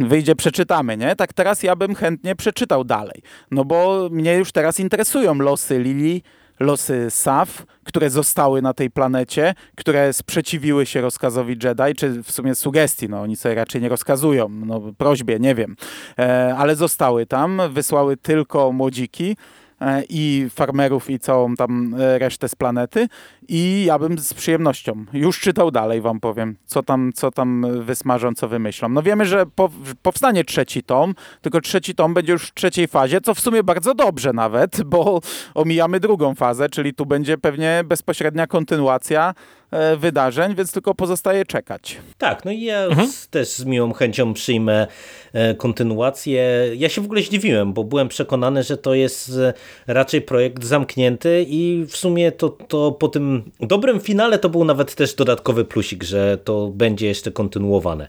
wyjdzie, 0.00 0.36
przeczytamy, 0.36 0.96
nie? 0.96 1.16
Tak 1.16 1.32
teraz 1.32 1.62
ja 1.62 1.76
bym 1.76 1.94
chętnie 1.94 2.36
przeczytał 2.36 2.84
dalej. 2.84 3.22
No 3.50 3.64
bo 3.64 4.08
mnie 4.12 4.34
już 4.34 4.52
teraz 4.52 4.80
interesują 4.80 5.34
losy 5.34 5.78
Lili, 5.78 6.22
losy 6.60 7.10
Saf, 7.10 7.66
które 7.84 8.10
zostały 8.10 8.62
na 8.62 8.74
tej 8.74 8.90
planecie, 8.90 9.54
które 9.76 10.12
sprzeciwiły 10.12 10.86
się 10.86 11.00
rozkazowi 11.00 11.56
Jedi, 11.64 11.94
czy 11.96 12.22
w 12.22 12.30
sumie 12.30 12.54
sugestii, 12.54 13.08
no 13.08 13.20
oni 13.20 13.36
sobie 13.36 13.54
raczej 13.54 13.82
nie 13.82 13.88
rozkazują, 13.88 14.48
no 14.48 14.80
prośbie, 14.98 15.38
nie 15.38 15.54
wiem, 15.54 15.76
e, 16.18 16.54
ale 16.58 16.76
zostały 16.76 17.26
tam, 17.26 17.62
wysłały 17.70 18.16
tylko 18.16 18.72
młodziki, 18.72 19.36
E, 19.80 20.02
i 20.08 20.46
farmerów 20.50 21.10
i 21.10 21.18
całą 21.18 21.54
tam 21.54 21.94
e, 21.98 22.18
resztę 22.18 22.48
z 22.48 22.54
planety 22.54 23.08
i 23.48 23.84
ja 23.84 23.98
bym 23.98 24.18
z 24.18 24.34
przyjemnością 24.34 25.04
już 25.12 25.40
czytał 25.40 25.70
dalej 25.70 26.00
wam 26.00 26.20
powiem, 26.20 26.56
co 26.66 26.82
tam, 26.82 27.12
co 27.14 27.30
tam 27.30 27.66
wysmażą, 27.84 28.34
co 28.34 28.48
wymyślą. 28.48 28.88
No 28.88 29.02
wiemy, 29.02 29.26
że 29.26 29.46
po, 29.54 29.70
powstanie 30.02 30.44
trzeci 30.44 30.82
tom, 30.82 31.14
tylko 31.42 31.60
trzeci 31.60 31.94
tom 31.94 32.14
będzie 32.14 32.32
już 32.32 32.46
w 32.46 32.54
trzeciej 32.54 32.88
fazie, 32.88 33.20
co 33.20 33.34
w 33.34 33.40
sumie 33.40 33.62
bardzo 33.62 33.94
dobrze 33.94 34.32
nawet, 34.32 34.82
bo 34.92 35.20
omijamy 35.54 36.00
drugą 36.00 36.34
fazę, 36.34 36.68
czyli 36.68 36.94
tu 36.94 37.06
będzie 37.06 37.38
pewnie 37.38 37.82
bezpośrednia 37.84 38.46
kontynuacja 38.46 39.34
E, 39.70 39.96
wydarzeń, 39.96 40.54
więc 40.54 40.72
tylko 40.72 40.94
pozostaje 40.94 41.44
czekać. 41.44 41.96
Tak, 42.18 42.44
no 42.44 42.50
i 42.50 42.60
ja 42.60 42.84
mhm. 42.84 43.08
też 43.30 43.48
z 43.48 43.64
miłą 43.64 43.92
chęcią 43.92 44.34
przyjmę 44.34 44.86
e, 45.32 45.54
kontynuację. 45.54 46.42
Ja 46.76 46.88
się 46.88 47.00
w 47.00 47.04
ogóle 47.04 47.22
zdziwiłem, 47.22 47.72
bo 47.72 47.84
byłem 47.84 48.08
przekonany, 48.08 48.62
że 48.62 48.76
to 48.76 48.94
jest 48.94 49.30
e, 49.38 49.52
raczej 49.86 50.22
projekt 50.22 50.64
zamknięty 50.64 51.44
i 51.48 51.84
w 51.88 51.96
sumie 51.96 52.32
to, 52.32 52.48
to 52.48 52.92
po 52.92 53.08
tym 53.08 53.35
dobrym 53.60 54.00
finale 54.00 54.38
to 54.38 54.48
był 54.48 54.64
nawet 54.64 54.94
też 54.94 55.14
dodatkowy 55.14 55.64
plusik, 55.64 56.04
że 56.04 56.38
to 56.44 56.68
będzie 56.74 57.06
jeszcze 57.06 57.32
kontynuowane. 57.32 58.08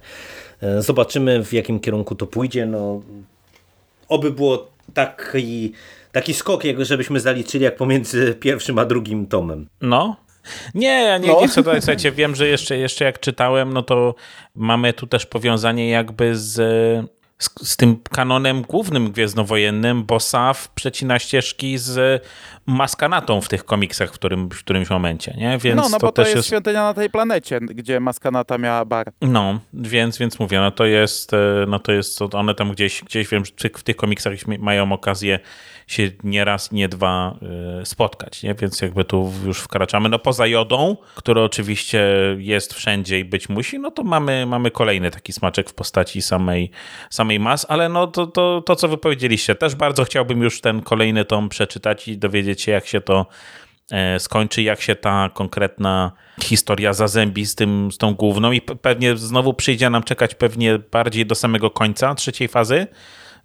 Zobaczymy 0.80 1.46
w 1.46 1.54
jakim 1.54 1.80
kierunku 1.80 2.16
to 2.16 2.28
pójdzie. 2.28 2.66
No, 2.66 3.02
oby 4.10 4.32
było 4.32 4.68
taki, 4.94 5.74
taki 6.12 6.34
skok, 6.34 6.64
żebyśmy 6.80 7.20
zaliczyli 7.20 7.64
jak 7.64 7.76
pomiędzy 7.76 8.34
pierwszym 8.40 8.80
a 8.80 8.86
drugim 8.86 9.28
tomem. 9.28 9.68
No, 9.82 10.16
nie, 10.76 11.20
nie, 11.20 11.28
no. 11.28 11.42
nie 11.42 11.48
chcę 11.48 11.64
dodać, 11.64 11.84
słuchajcie, 11.84 12.12
wiem, 12.12 12.36
że 12.36 12.48
jeszcze, 12.48 12.78
jeszcze 12.78 13.06
jak 13.06 13.20
czytałem, 13.20 13.74
no 13.74 13.84
to 13.84 14.16
mamy 14.56 14.94
tu 14.94 15.08
też 15.08 15.26
powiązanie 15.26 15.90
jakby 15.90 16.38
z, 16.38 16.60
z, 17.40 17.70
z 17.70 17.78
tym 17.78 17.98
kanonem 18.12 18.62
głównym 18.62 19.12
gwiezdnowojennym, 19.12 20.04
bo 20.04 20.20
Saf 20.20 20.70
przecina 20.70 21.20
ścieżki 21.20 21.78
z 21.78 22.24
Maskanatą 22.66 23.42
w 23.42 23.48
tych 23.48 23.66
komiksach 23.66 24.10
w, 24.10 24.14
którym, 24.14 24.50
w 24.50 24.60
którymś 24.60 24.90
momencie, 24.90 25.34
nie? 25.38 25.58
Więc 25.58 25.76
no, 25.76 25.90
no 25.90 26.00
to 26.00 26.06
bo 26.06 26.12
to 26.12 26.22
jest, 26.22 26.36
jest 26.36 26.48
świątynia 26.48 26.84
na 26.84 26.94
tej 26.94 27.10
planecie, 27.10 27.60
gdzie 27.60 28.00
Maskanata 28.00 28.58
miała 28.58 28.86
bar. 28.86 29.12
No, 29.22 29.60
więc, 29.74 30.18
więc 30.18 30.40
mówię, 30.40 30.60
no 30.60 30.72
to 30.72 30.86
jest, 30.86 31.32
no 31.68 31.80
to 31.80 31.92
jest, 31.92 32.22
one 32.22 32.56
tam 32.56 32.72
gdzieś, 32.72 33.04
gdzieś 33.04 33.28
wiem, 33.28 33.44
czy 33.56 33.70
w 33.70 33.84
tych 33.84 33.96
komiksach 33.96 34.34
mają 34.60 34.92
okazję 34.92 35.40
się 35.88 36.12
nie 36.24 36.46
raz, 36.46 36.72
nie 36.72 36.90
dwa 36.90 37.38
y, 37.82 37.86
spotkać, 37.86 38.44
nie? 38.44 38.56
więc 38.56 38.82
jakby 38.82 39.06
tu 39.06 39.34
już 39.46 39.60
wkraczamy. 39.60 40.10
No 40.10 40.20
poza 40.20 40.48
jodą, 40.48 40.98
który 41.16 41.42
oczywiście 41.42 42.02
jest 42.38 42.74
wszędzie 42.74 43.20
i 43.20 43.26
być 43.26 43.50
musi, 43.50 43.80
no 43.80 43.92
to 43.92 44.04
mamy, 44.04 44.46
mamy 44.46 44.72
kolejny 44.72 45.12
taki 45.12 45.34
smaczek 45.34 45.70
w 45.70 45.74
postaci 45.74 46.22
samej, 46.22 46.72
samej 47.10 47.40
mas, 47.40 47.66
ale 47.70 47.90
no 47.90 48.08
to, 48.08 48.28
to, 48.28 48.64
to, 48.66 48.76
co 48.76 48.88
wy 48.88 48.98
powiedzieliście, 48.98 49.56
też 49.56 49.76
bardzo 49.76 50.04
chciałbym 50.04 50.42
już 50.42 50.62
ten 50.62 50.82
kolejny 50.82 51.26
tom 51.26 51.50
przeczytać 51.50 52.08
i 52.08 52.18
dowiedzieć 52.18 52.62
się, 52.62 52.72
jak 52.72 52.88
się 52.88 53.02
to 53.02 53.26
e, 53.92 54.20
skończy, 54.20 54.62
jak 54.62 54.82
się 54.82 54.96
ta 54.96 55.30
konkretna 55.34 56.12
historia 56.44 56.94
zazębi 56.94 57.46
z, 57.46 57.56
tym, 57.56 57.92
z 57.92 57.98
tą 57.98 58.14
główną 58.14 58.52
i 58.52 58.62
pewnie 58.62 59.18
znowu 59.18 59.54
przyjdzie 59.54 59.90
nam 59.90 60.04
czekać 60.04 60.36
pewnie 60.36 60.80
bardziej 60.92 61.26
do 61.26 61.36
samego 61.36 61.70
końca 61.70 62.16
trzeciej 62.16 62.48
fazy, 62.48 62.88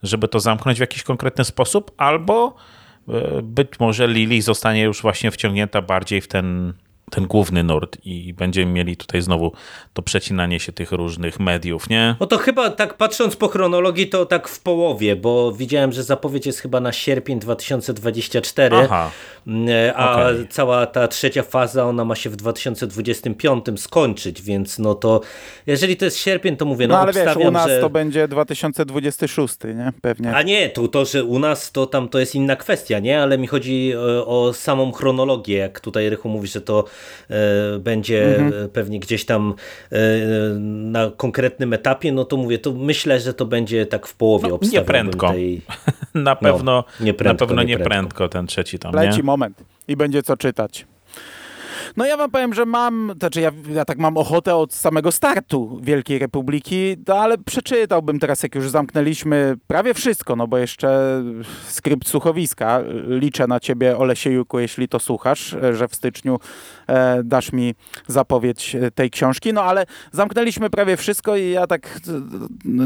żeby 0.03 0.29
to 0.29 0.41
zamknąć 0.41 0.79
w 0.79 0.81
jakiś 0.81 1.03
konkretny 1.03 1.45
sposób, 1.45 1.91
albo 1.97 2.55
e, 3.09 3.43
być 3.43 3.81
może 3.81 4.09
Lili 4.09 4.43
zostanie 4.43 4.83
już 4.83 5.03
właśnie 5.03 5.31
wciągnięta 5.31 5.83
bardziej 5.83 6.21
w 6.21 6.29
ten 6.29 6.75
ten 7.15 7.27
główny 7.27 7.63
nurt 7.63 7.99
i 8.05 8.35
będziemy 8.35 8.73
mieli 8.73 8.97
tutaj 8.97 9.23
znowu 9.23 9.53
to 9.93 10.03
przecinanie 10.03 10.61
się 10.61 10.73
tych 10.73 10.93
różnych 10.93 11.41
mediów, 11.41 11.89
nie? 11.91 12.17
No 12.21 12.27
to 12.27 12.39
chyba 12.39 12.71
tak 12.71 12.95
patrząc 12.95 13.37
po 13.37 13.49
chronologii, 13.49 14.09
to 14.09 14.27
tak 14.27 14.49
w 14.49 14.61
połowie, 14.61 15.17
bo 15.17 15.53
widziałem, 15.53 15.93
że 15.93 16.03
zapowiedź 16.03 16.47
jest 16.47 16.61
chyba 16.61 16.81
na 16.81 16.93
sierpień 16.93 17.41
2024, 17.41 18.77
Aha. 18.77 19.11
Mm, 19.47 19.69
a 19.97 20.13
Okej. 20.13 20.49
cała 20.49 20.87
ta 20.87 21.09
trzecia 21.09 21.43
faza, 21.43 21.85
ona 21.85 22.05
ma 22.05 22.15
się 22.15 22.31
w 22.31 22.37
2025 22.37 23.65
skończyć, 23.77 24.43
więc 24.43 24.79
no 24.79 24.95
to 24.95 25.21
jeżeli 25.67 25.97
to 25.97 26.05
jest 26.05 26.19
sierpień, 26.19 26.57
to 26.57 26.65
mówię, 26.65 26.89
no, 26.89 26.95
No 26.95 27.01
ale 27.01 27.13
wiesz, 27.13 27.37
u 27.37 27.51
nas 27.51 27.69
że... 27.69 27.81
to 27.81 27.91
będzie 27.91 28.29
2026, 28.29 29.57
nie? 29.65 29.93
Pewnie. 30.03 30.35
A 30.35 30.43
nie, 30.43 30.71
to, 30.71 30.89
to, 30.89 31.05
że 31.05 31.25
u 31.25 31.39
nas 31.39 31.73
to 31.73 31.87
tam 31.87 32.09
to 32.09 32.19
jest 32.19 32.35
inna 32.35 32.57
kwestia, 32.57 32.99
nie? 32.99 33.23
Ale 33.23 33.39
mi 33.39 33.47
chodzi 33.47 33.93
e, 33.95 34.27
o 34.27 34.53
samą 34.53 34.93
chronologię, 34.93 35.57
jak 35.57 35.81
tutaj 35.81 36.11
Rychu 36.11 36.29
mówi, 36.29 36.49
że 36.49 36.61
to 36.61 36.85
będzie 37.81 38.37
Mhm. 38.37 38.65
e, 38.65 38.69
pewnie 38.69 39.01
gdzieś 39.01 39.25
tam 39.25 39.55
e, 39.93 39.99
na 40.59 41.11
konkretnym 41.17 41.73
etapie, 41.73 42.13
no 42.13 42.25
to 42.25 42.37
mówię, 42.37 42.59
to 42.59 42.73
myślę, 42.73 43.21
że 43.21 43.35
to 43.35 43.47
będzie 43.47 43.87
tak 43.87 44.07
w 44.07 44.15
połowie 44.15 44.49
No, 44.49 44.55
obstawiałbym 44.55 44.87
prędko. 44.87 45.29
Tej... 45.31 45.63
Na 46.15 46.37
pewno 46.37 46.85
nie 47.01 47.15
prędko, 47.15 47.45
na 47.45 47.49
pewno 47.49 47.63
nie 47.63 47.69
nie 47.69 47.75
prędko. 47.77 47.91
prędko 47.91 48.29
ten 48.29 48.47
trzeci 48.47 48.79
tam, 48.79 48.95
Leci 48.95 49.17
nie? 49.17 49.23
moment 49.23 49.65
i 49.89 49.97
będzie 49.97 50.23
co 50.23 50.37
czytać. 50.37 50.87
No 51.97 52.07
ja 52.07 52.17
wam 52.17 52.31
powiem, 52.31 52.55
że 52.55 52.67
mam, 52.67 53.13
znaczy 53.19 53.41
ja, 53.41 53.51
ja 53.69 53.85
tak 53.85 53.99
mam 53.99 54.17
ochotę 54.17 54.57
od 54.57 54.75
samego 54.75 55.13
startu 55.13 55.81
Wielkiej 55.83 56.19
Republiki, 56.19 56.97
no 57.09 57.15
ale 57.15 57.39
przeczytałbym 57.39 58.19
teraz, 58.19 58.43
jak 58.43 58.55
już 58.55 58.71
zamknęliśmy 58.71 59.55
prawie 59.67 59.95
wszystko, 59.95 60.37
no 60.37 60.47
bo 60.49 60.59
jeszcze 60.59 61.23
skrypt 61.67 62.09
słuchowiska. 62.09 62.81
Liczę 63.07 63.47
na 63.47 63.61
ciebie, 63.61 63.99
Olesiejuku, 63.99 64.59
jeśli 64.59 64.89
to 64.89 64.99
słuchasz, 64.99 65.57
że 65.73 65.89
w 65.89 65.95
styczniu 65.95 66.39
e, 66.87 67.23
dasz 67.25 67.53
mi 67.53 67.75
zapowiedź 68.07 68.77
tej 68.95 69.11
książki. 69.11 69.53
No 69.53 69.63
ale 69.63 69.87
zamknęliśmy 70.13 70.71
prawie 70.71 70.97
wszystko 70.97 71.37
i 71.37 71.51
ja 71.51 71.67
tak 71.67 72.01
no, 72.65 72.85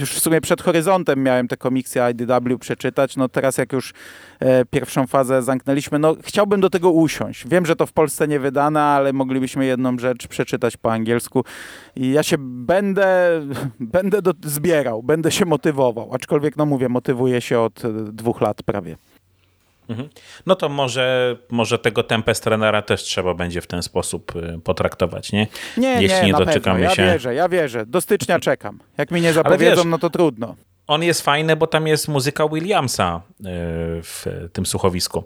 już 0.00 0.10
w 0.10 0.20
sumie 0.20 0.40
przed 0.40 0.62
horyzontem 0.62 1.22
miałem 1.22 1.48
te 1.48 1.56
komiksy 1.56 2.00
IDW 2.10 2.58
przeczytać. 2.58 3.16
No 3.16 3.28
teraz 3.28 3.58
jak 3.58 3.72
już 3.72 3.92
e, 4.40 4.64
pierwszą 4.64 5.06
fazę 5.06 5.42
zamknęliśmy, 5.42 5.98
no 5.98 6.16
chciałbym 6.22 6.60
do 6.60 6.70
tego 6.70 6.90
usiąść. 6.90 7.48
Wiem, 7.48 7.66
że 7.66 7.76
to 7.76 7.86
w 7.86 7.92
Polsce 7.92 8.28
nie 8.28 8.40
wydane, 8.44 8.82
ale 8.82 9.12
moglibyśmy 9.12 9.66
jedną 9.66 9.98
rzecz 9.98 10.26
przeczytać 10.26 10.76
po 10.76 10.92
angielsku 10.92 11.44
i 11.96 12.12
ja 12.12 12.22
się 12.22 12.36
będę, 12.40 13.40
będę 13.96 14.22
do, 14.22 14.32
zbierał, 14.44 15.02
będę 15.02 15.30
się 15.30 15.44
motywował. 15.44 16.14
Aczkolwiek, 16.14 16.56
no 16.56 16.66
mówię, 16.66 16.88
motywuję 16.88 17.40
się 17.40 17.60
od 17.60 17.84
e, 17.84 17.88
dwóch 18.12 18.40
lat 18.40 18.62
prawie. 18.62 18.96
No 20.46 20.54
to 20.54 20.68
może, 20.68 21.36
może 21.50 21.78
tego 21.78 22.02
Tempestrenera 22.02 22.82
też 22.82 23.02
trzeba 23.02 23.34
będzie 23.34 23.60
w 23.60 23.66
ten 23.66 23.82
sposób 23.82 24.36
y, 24.36 24.60
potraktować, 24.64 25.32
nie? 25.32 25.46
Nie, 25.76 26.02
Jeśli 26.02 26.20
nie, 26.20 26.26
nie 26.26 26.32
doczekamy 26.32 26.60
pewno. 26.60 26.78
Ja 26.78 26.90
się. 26.90 27.02
wierzę, 27.02 27.34
ja 27.34 27.48
wierzę. 27.48 27.86
Do 27.86 28.00
stycznia 28.00 28.38
czekam. 28.48 28.78
Jak 28.98 29.10
mi 29.10 29.20
nie 29.20 29.32
zapowiedzą, 29.32 29.76
wiesz- 29.82 29.90
no 29.90 29.98
to 29.98 30.10
trudno. 30.10 30.56
On 30.86 31.02
jest 31.02 31.22
fajny, 31.22 31.56
bo 31.56 31.66
tam 31.66 31.86
jest 31.86 32.08
muzyka 32.08 32.48
Williamsa 32.48 33.20
y, 33.40 33.42
w 34.02 34.26
tym 34.52 34.66
słuchowisku. 34.66 35.24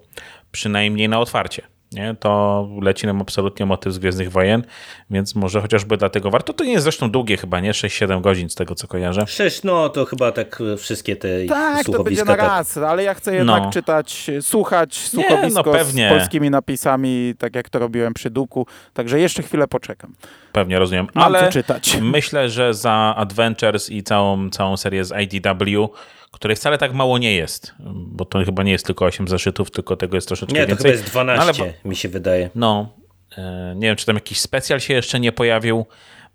Przynajmniej 0.53 1.09
na 1.09 1.21
otwarcie. 1.21 1.63
Nie? 1.93 2.15
To 2.21 2.69
leci 2.83 3.07
nam 3.07 3.21
absolutnie 3.21 3.67
motyw 3.67 3.93
z 3.93 3.99
Gwiezdnych 3.99 4.33
Wojen, 4.33 4.63
więc 5.11 5.35
może 5.35 5.61
chociażby 5.61 5.97
dlatego 5.97 6.31
warto. 6.31 6.53
To 6.53 6.65
nie 6.65 6.73
jest 6.73 6.83
zresztą 6.83 7.11
długie 7.11 7.37
chyba, 7.37 7.61
nie? 7.61 7.73
6-7 7.73 8.21
godzin 8.21 8.51
z 8.51 8.55
tego, 8.55 8.75
co 8.75 8.89
kojarzę. 8.89 9.27
Sześć, 9.27 9.63
no 9.63 9.89
to 9.89 10.05
chyba 10.05 10.33
tak 10.33 10.59
wszystkie 10.79 11.17
te 11.17 11.29
Tak, 11.49 11.87
to 11.87 12.05
będzie 12.05 12.25
na 12.25 12.37
tak. 12.37 12.41
raz, 12.41 12.77
ale 12.77 13.03
ja 13.05 13.15
chcę 13.15 13.35
jednak 13.35 13.63
No. 13.63 13.71
czytać, 13.71 14.31
słuchać 14.41 15.13
Nie, 15.15 15.23
słuchowisko 15.23 15.63
no 15.67 15.73
pewnie. 15.73 16.09
z 16.09 16.13
polskimi 16.13 16.51
napisami, 16.51 17.35
tak 17.39 17.55
jak 17.55 17.69
to 17.69 17.79
robiłem 17.79 18.15
przy 18.15 18.31
Duku. 18.31 18.67
Także 18.95 19.21
jeszcze 19.21 19.43
chwilę 19.43 19.69
poczekam. 19.69 20.15
Pewnie 20.53 20.79
rozumiem. 20.79 21.07
Mam 21.15 21.25
Ale 21.25 21.53
czytać. 21.53 21.99
myślę, 22.03 22.49
że 22.51 22.75
za 22.75 23.15
Adventures 23.17 23.91
i 23.91 24.03
całą, 24.03 24.51
całą 24.51 24.77
serię 24.77 25.05
z 25.05 25.13
IDW, 25.13 25.89
której 26.31 26.57
wcale 26.57 26.79
tak 26.79 26.95
mało 26.95 27.19
nie 27.19 27.35
jest, 27.35 27.75
bo 27.95 28.25
to 28.25 28.45
chyba 28.45 28.63
nie 28.63 28.73
jest 28.73 28.87
tylko 28.87 29.05
8 29.05 29.29
zeszytów, 29.29 29.71
tylko 29.71 29.97
tego 29.97 30.17
jest 30.17 30.29
troszeczkę 30.29 30.55
Nie, 30.55 30.61
to 30.61 30.67
więcej. 30.69 30.83
chyba 30.85 30.99
jest 30.99 31.11
12, 31.11 31.63
No, 31.63 31.65
ale 31.65 31.75
mi 31.85 31.97
się 31.97 32.09
wydaje. 32.09 32.51
No, 32.55 32.93
e, 33.39 33.73
nie 33.77 33.87
wiem, 33.87 33.97
czy 33.97 34.07
tam 34.07 34.15
jakiś 34.15 34.41
specjal 34.41 34.81
się 34.81 34.95
jeszcze 34.95 35.21
nie 35.21 35.33
pojawił, 35.33 35.87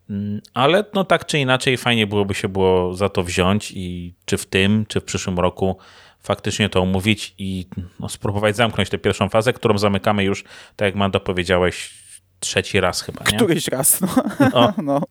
mm, 0.09 0.41
ale 0.53 0.85
no 0.93 1.03
tak 1.03 1.25
czy 1.25 1.39
inaczej 1.39 1.77
fajnie 1.77 2.07
byłoby 2.07 2.33
się 2.33 2.47
było 2.47 2.93
za 2.93 3.09
to 3.09 3.23
wziąć 3.23 3.71
i 3.75 4.13
czy 4.25 4.37
w 4.37 4.45
tym, 4.45 4.85
czy 4.87 4.99
w 5.01 5.03
przyszłym 5.03 5.39
roku 5.39 5.77
faktycznie 6.23 6.69
to 6.69 6.81
omówić 6.81 7.35
i 7.37 7.65
no, 7.99 8.09
spróbować 8.09 8.55
zamknąć 8.55 8.89
tę 8.89 8.97
pierwszą 8.97 9.29
fazę, 9.29 9.53
którą 9.53 9.77
zamykamy 9.77 10.23
już, 10.23 10.43
tak 10.75 10.85
jak 10.85 10.95
Mando 10.95 11.19
powiedziałeś, 11.19 12.03
trzeci 12.39 12.79
raz 12.79 13.01
chyba, 13.01 13.23
nie? 13.31 13.37
Któryś 13.37 13.67
raz, 13.67 14.01
no. 14.01 14.07
O. 14.53 14.73
no. 14.83 15.01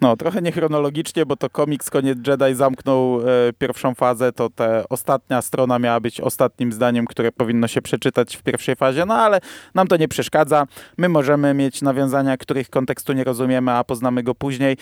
No, 0.00 0.16
trochę 0.16 0.42
niechronologicznie, 0.42 1.26
bo 1.26 1.36
to 1.36 1.50
komiks 1.50 1.90
Koniec 1.90 2.18
Jedi 2.26 2.54
zamknął 2.54 3.20
e, 3.20 3.24
pierwszą 3.58 3.94
fazę, 3.94 4.32
to 4.32 4.50
ta 4.50 4.88
ostatnia 4.88 5.42
strona 5.42 5.78
miała 5.78 6.00
być 6.00 6.20
ostatnim 6.20 6.72
zdaniem, 6.72 7.06
które 7.06 7.32
powinno 7.32 7.68
się 7.68 7.82
przeczytać 7.82 8.36
w 8.36 8.42
pierwszej 8.42 8.76
fazie, 8.76 9.06
no 9.06 9.14
ale 9.14 9.40
nam 9.74 9.86
to 9.86 9.96
nie 9.96 10.08
przeszkadza. 10.08 10.66
My 10.96 11.08
możemy 11.08 11.54
mieć 11.54 11.82
nawiązania, 11.82 12.36
których 12.36 12.70
kontekstu 12.70 13.12
nie 13.12 13.24
rozumiemy, 13.24 13.72
a 13.72 13.84
poznamy 13.84 14.22
go 14.22 14.34
później. 14.34 14.76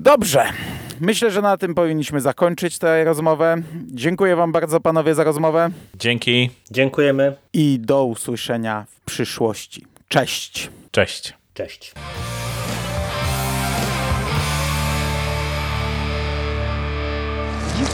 Dobrze. 0.00 0.44
Myślę, 1.00 1.30
że 1.30 1.42
na 1.42 1.56
tym 1.56 1.74
powinniśmy 1.74 2.20
zakończyć 2.20 2.78
tę 2.78 3.04
rozmowę. 3.04 3.56
Dziękuję 3.86 4.36
Wam 4.36 4.52
bardzo, 4.52 4.80
panowie, 4.80 5.14
za 5.14 5.24
rozmowę 5.24 5.70
Dzięki, 5.94 6.50
Dziękujemy. 6.70 7.36
i 7.52 7.78
do 7.80 8.04
usłyszenia 8.04 8.86
w 8.90 9.04
przyszłości. 9.04 9.86
Cześć. 10.08 10.70
cześć. 10.90 11.34
Cześć. 11.54 11.94